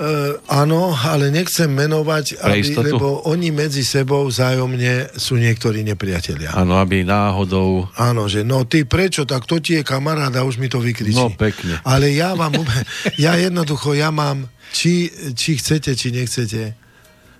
[0.00, 6.56] Uh, áno, ale nechcem menovať, aby, lebo oni medzi sebou vzájomne sú niektorí nepriatelia.
[6.56, 7.84] Áno, aby náhodou...
[8.00, 11.20] Áno, že no ty prečo, tak to ti je kamarát a už mi to vykričí.
[11.20, 11.84] No pekne.
[11.84, 12.56] Ale ja mám,
[13.20, 16.72] ja jednoducho, ja mám, či, či chcete, či nechcete,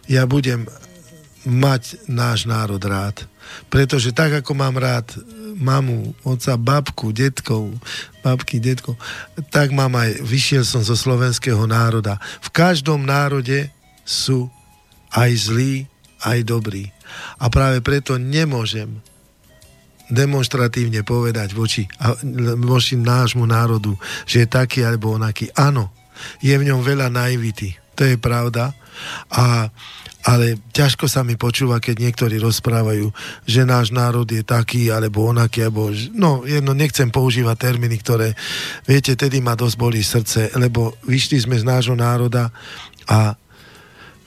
[0.05, 0.69] ja budem
[1.49, 3.25] mať náš národ rád.
[3.73, 5.17] Pretože tak, ako mám rád
[5.61, 7.77] mamu, oca, babku, detkov,
[8.25, 8.97] babky, detkov,
[9.53, 12.17] tak mám aj, vyšiel som zo slovenského národa.
[12.41, 13.69] V každom národe
[14.03, 14.49] sú
[15.13, 15.85] aj zlí,
[16.25, 16.89] aj dobrí.
[17.39, 18.89] A práve preto nemôžem
[20.11, 21.87] demonstratívne povedať voči,
[22.59, 23.95] voči nášmu národu,
[24.27, 25.53] že je taký alebo onaký.
[25.55, 25.95] Áno,
[26.43, 27.79] je v ňom veľa naivity.
[27.95, 28.75] To je pravda.
[29.31, 29.71] A
[30.21, 33.09] ale ťažko sa mi počúva, keď niektorí rozprávajú,
[33.49, 35.89] že náš národ je taký, alebo onaký, alebo...
[36.13, 38.37] No, jedno, nechcem používať termíny, ktoré,
[38.85, 42.53] viete, tedy ma dosť bolí srdce, lebo vyšli sme z nášho národa
[43.09, 43.33] a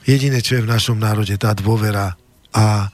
[0.02, 2.18] jediné, čo je v našom národe, tá dôvera
[2.50, 2.90] a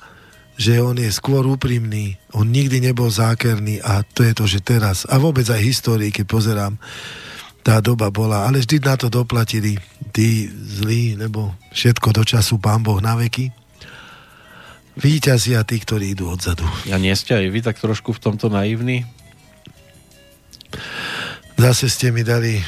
[0.60, 5.08] že on je skôr úprimný, on nikdy nebol zákerný a to je to, že teraz,
[5.08, 6.76] a vôbec aj histórii, keď pozerám,
[7.60, 9.76] tá doba bola, ale vždy na to doplatili
[10.10, 13.52] tí zlí, lebo všetko do času pán Boh na veky.
[15.00, 16.66] Výťazí a tí, ktorí idú odzadu.
[16.90, 19.06] A nie ste aj vy tak trošku v tomto naivní?
[21.60, 22.60] Zase ste mi dali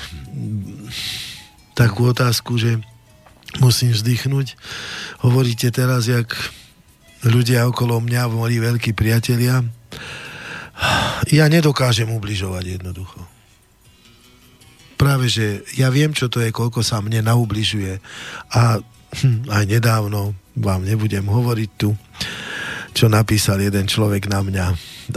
[1.72, 2.76] takú otázku, že
[3.60, 4.54] musím vzdychnúť.
[5.24, 6.28] Hovoríte teraz, jak
[7.24, 9.64] ľudia okolo mňa boli veľkí priatelia.
[11.32, 13.31] Ja nedokážem ubližovať jednoducho
[15.02, 17.98] práve, že ja viem, čo to je, koľko sa mne naubližuje
[18.54, 18.78] a
[19.18, 21.90] hm, aj nedávno, vám nebudem hovoriť tu,
[22.94, 24.66] čo napísal jeden človek na mňa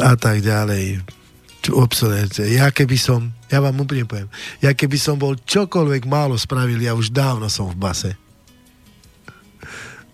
[0.02, 1.06] a tak ďalej.
[1.70, 2.46] Obsolete.
[2.46, 4.30] Ja keby som, ja vám úplne poviem,
[4.62, 8.12] ja keby som bol čokoľvek málo spravil, ja už dávno som v base.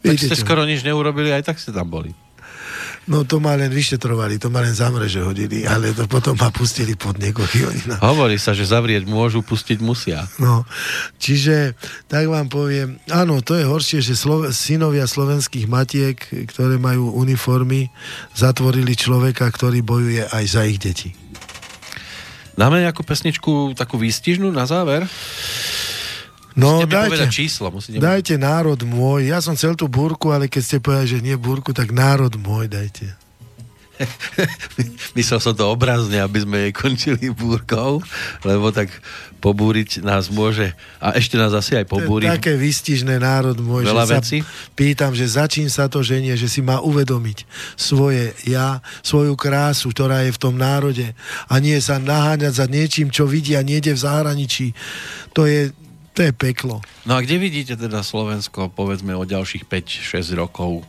[0.02, 0.44] Tak Viete, ste čo?
[0.48, 2.12] skoro nič neurobili, aj tak ste tam boli.
[3.10, 6.54] No to ma len vyšetrovali, to ma len za mreže hodili, ale to potom ma
[6.54, 8.02] pustili pod niekoľkých hodinách.
[8.14, 10.30] Hovorí sa, že zavrieť môžu, pustiť musia.
[10.38, 10.70] No,
[11.18, 11.74] čiže
[12.06, 16.18] tak vám poviem, áno, to je horšie, že Slo- synovia slovenských matiek,
[16.54, 17.90] ktoré majú uniformy,
[18.38, 21.10] zatvorili človeka, ktorý bojuje aj za ich deti.
[22.54, 25.10] Dáme nejakú pesničku, takú výstižnú na záver?
[26.56, 27.72] No, dajte, číslo.
[27.72, 29.32] Musíte dajte národ môj.
[29.32, 32.68] Ja som chcel tú búrku, ale keď ste povedali, že nie búrku, tak národ môj
[32.68, 33.16] dajte.
[35.18, 38.02] Myslel som to obrazne, aby sme jej končili búrkou,
[38.42, 38.90] lebo tak
[39.42, 40.70] pobúriť nás môže
[41.02, 42.30] a ešte nás asi aj pobúri.
[42.30, 44.38] také vystižné národ môj, Veľa že veci.
[44.46, 44.48] sa
[44.78, 50.22] pýtam, že začín sa to ženie, že si má uvedomiť svoje ja, svoju krásu, ktorá
[50.30, 51.18] je v tom národe
[51.50, 54.78] a nie sa naháňať za niečím, čo vidia niekde v zahraničí.
[55.34, 55.74] To je
[56.12, 56.84] To je peklo.
[57.08, 60.84] No a kde vidíte teda Slovensko, povedzme, o ďalších 5-6 rokov?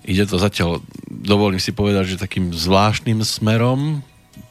[0.00, 4.00] Ide to zatiaľ, dovolím si povedať, že takým zvláštnym smerom,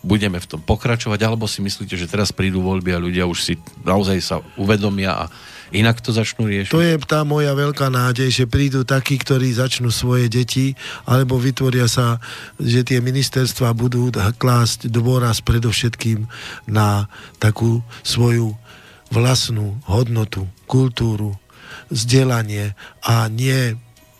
[0.05, 3.53] budeme v tom pokračovať, alebo si myslíte, že teraz prídu voľby a ľudia už si
[3.83, 5.25] naozaj sa uvedomia a
[5.73, 6.71] inak to začnú riešiť?
[6.71, 11.89] To je tá moja veľká nádej, že prídu takí, ktorí začnú svoje deti, alebo vytvoria
[11.89, 12.21] sa,
[12.61, 16.25] že tie ministerstva budú klásť dôraz predovšetkým
[16.69, 17.09] na
[17.41, 18.55] takú svoju
[19.09, 21.37] vlastnú hodnotu, kultúru,
[21.89, 23.77] vzdelanie a nie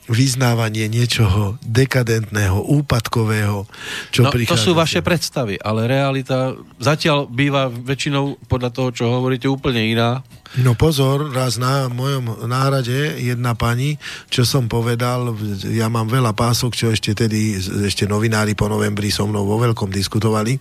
[0.09, 3.69] vyznávanie niečoho dekadentného, úpadkového,
[4.09, 4.57] čo no, prichádza.
[4.57, 10.25] To sú vaše predstavy, ale realita zatiaľ býva väčšinou podľa toho, čo hovoríte, úplne iná.
[10.65, 14.01] No pozor, raz na mojom nárade jedna pani,
[14.33, 15.37] čo som povedal,
[15.69, 19.93] ja mám veľa pások, čo ešte tedy, ešte novinári po novembri so mnou vo veľkom
[19.93, 20.57] diskutovali,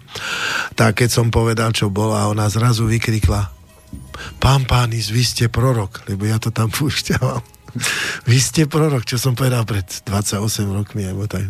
[0.76, 3.57] tak keď som povedal, čo bolo a ona zrazu vykrikla
[4.38, 7.42] Pán Pánis, vy ste prorok, lebo ja to tam púšťavam.
[8.24, 10.40] Vy ste prorok, čo som povedal pred 28
[10.72, 11.44] rokmi, alebo tak.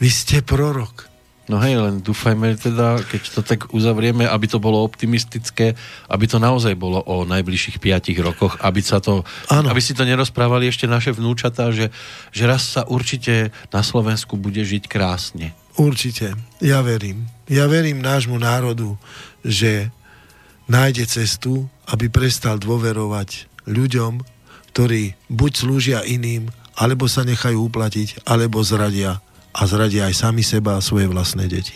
[0.00, 1.10] Vy ste prorok.
[1.50, 5.74] No hej, len dúfajme teda, keď to tak uzavrieme, aby to bolo optimistické,
[6.06, 10.70] aby to naozaj bolo o najbližších 5 rokoch, aby, sa to, aby si to nerozprávali
[10.70, 11.90] ešte naše vnúčatá, že,
[12.30, 15.50] že raz sa určite na Slovensku bude žiť krásne.
[15.74, 16.38] Určite.
[16.62, 17.26] Ja verím.
[17.50, 18.94] Ja verím nášmu národu,
[19.42, 19.90] že
[20.70, 24.22] nájde cestu, aby prestal dôverovať ľuďom,
[24.70, 26.46] ktorí buď slúžia iným,
[26.78, 29.18] alebo sa nechajú uplatiť, alebo zradia
[29.50, 31.74] a zradia aj sami seba a svoje vlastné deti.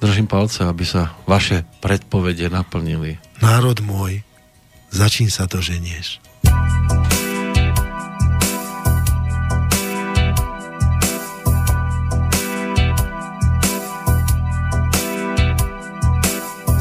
[0.00, 3.16] Držím palce, aby sa vaše predpovede naplnili.
[3.40, 4.20] Národ môj,
[4.92, 6.20] začín sa to ženieš.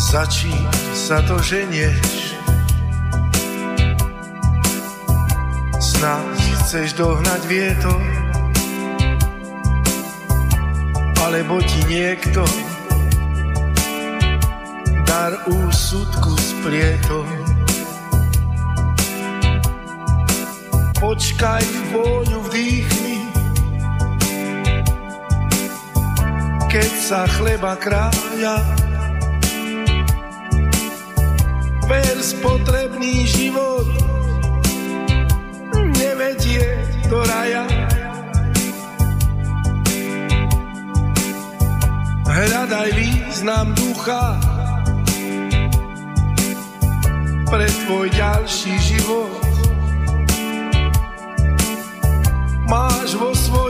[0.09, 0.78] Začín
[1.09, 2.37] sa to ženieš
[5.81, 7.97] Snáď chceš dohnať vietor
[11.17, 12.45] Alebo ti niekto
[15.09, 17.25] Dar úsudku splietol
[20.93, 23.17] Počkaj, vôňu vdýchni
[26.69, 28.88] Keď sa chleba krája
[31.89, 33.89] Ver spotrebný život
[35.97, 37.65] nevedie do raja.
[42.29, 44.37] Hľadaj význam ducha
[47.49, 49.41] pre tvoj ďalší život.
[52.69, 53.68] Máš vo svojich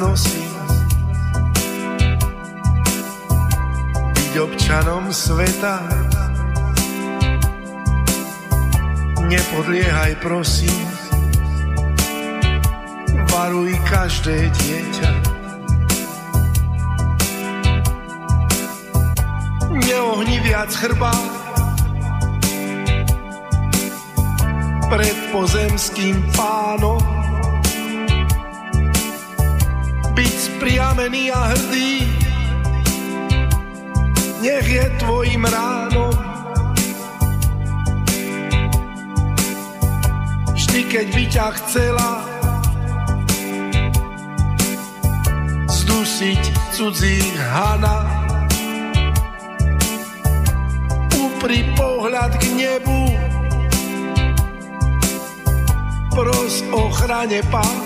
[0.00, 0.40] neznosí.
[4.16, 5.76] Byť občanom sveta,
[9.28, 10.88] nepodliehaj prosím,
[13.28, 15.12] varuj každé dieťa.
[19.84, 21.12] Neohni viac chrba
[24.88, 27.04] pred pozemským pánom,
[31.00, 32.04] spriamený a hrdý,
[34.44, 36.12] nech je tvojim ránom.
[40.52, 42.10] Vždy, keď by ťa chcela
[45.72, 46.42] zdusiť
[46.76, 47.16] cudzí
[47.48, 48.04] hana,
[51.16, 53.02] upri pohľad k nebu,
[56.12, 57.79] pros ochrane pána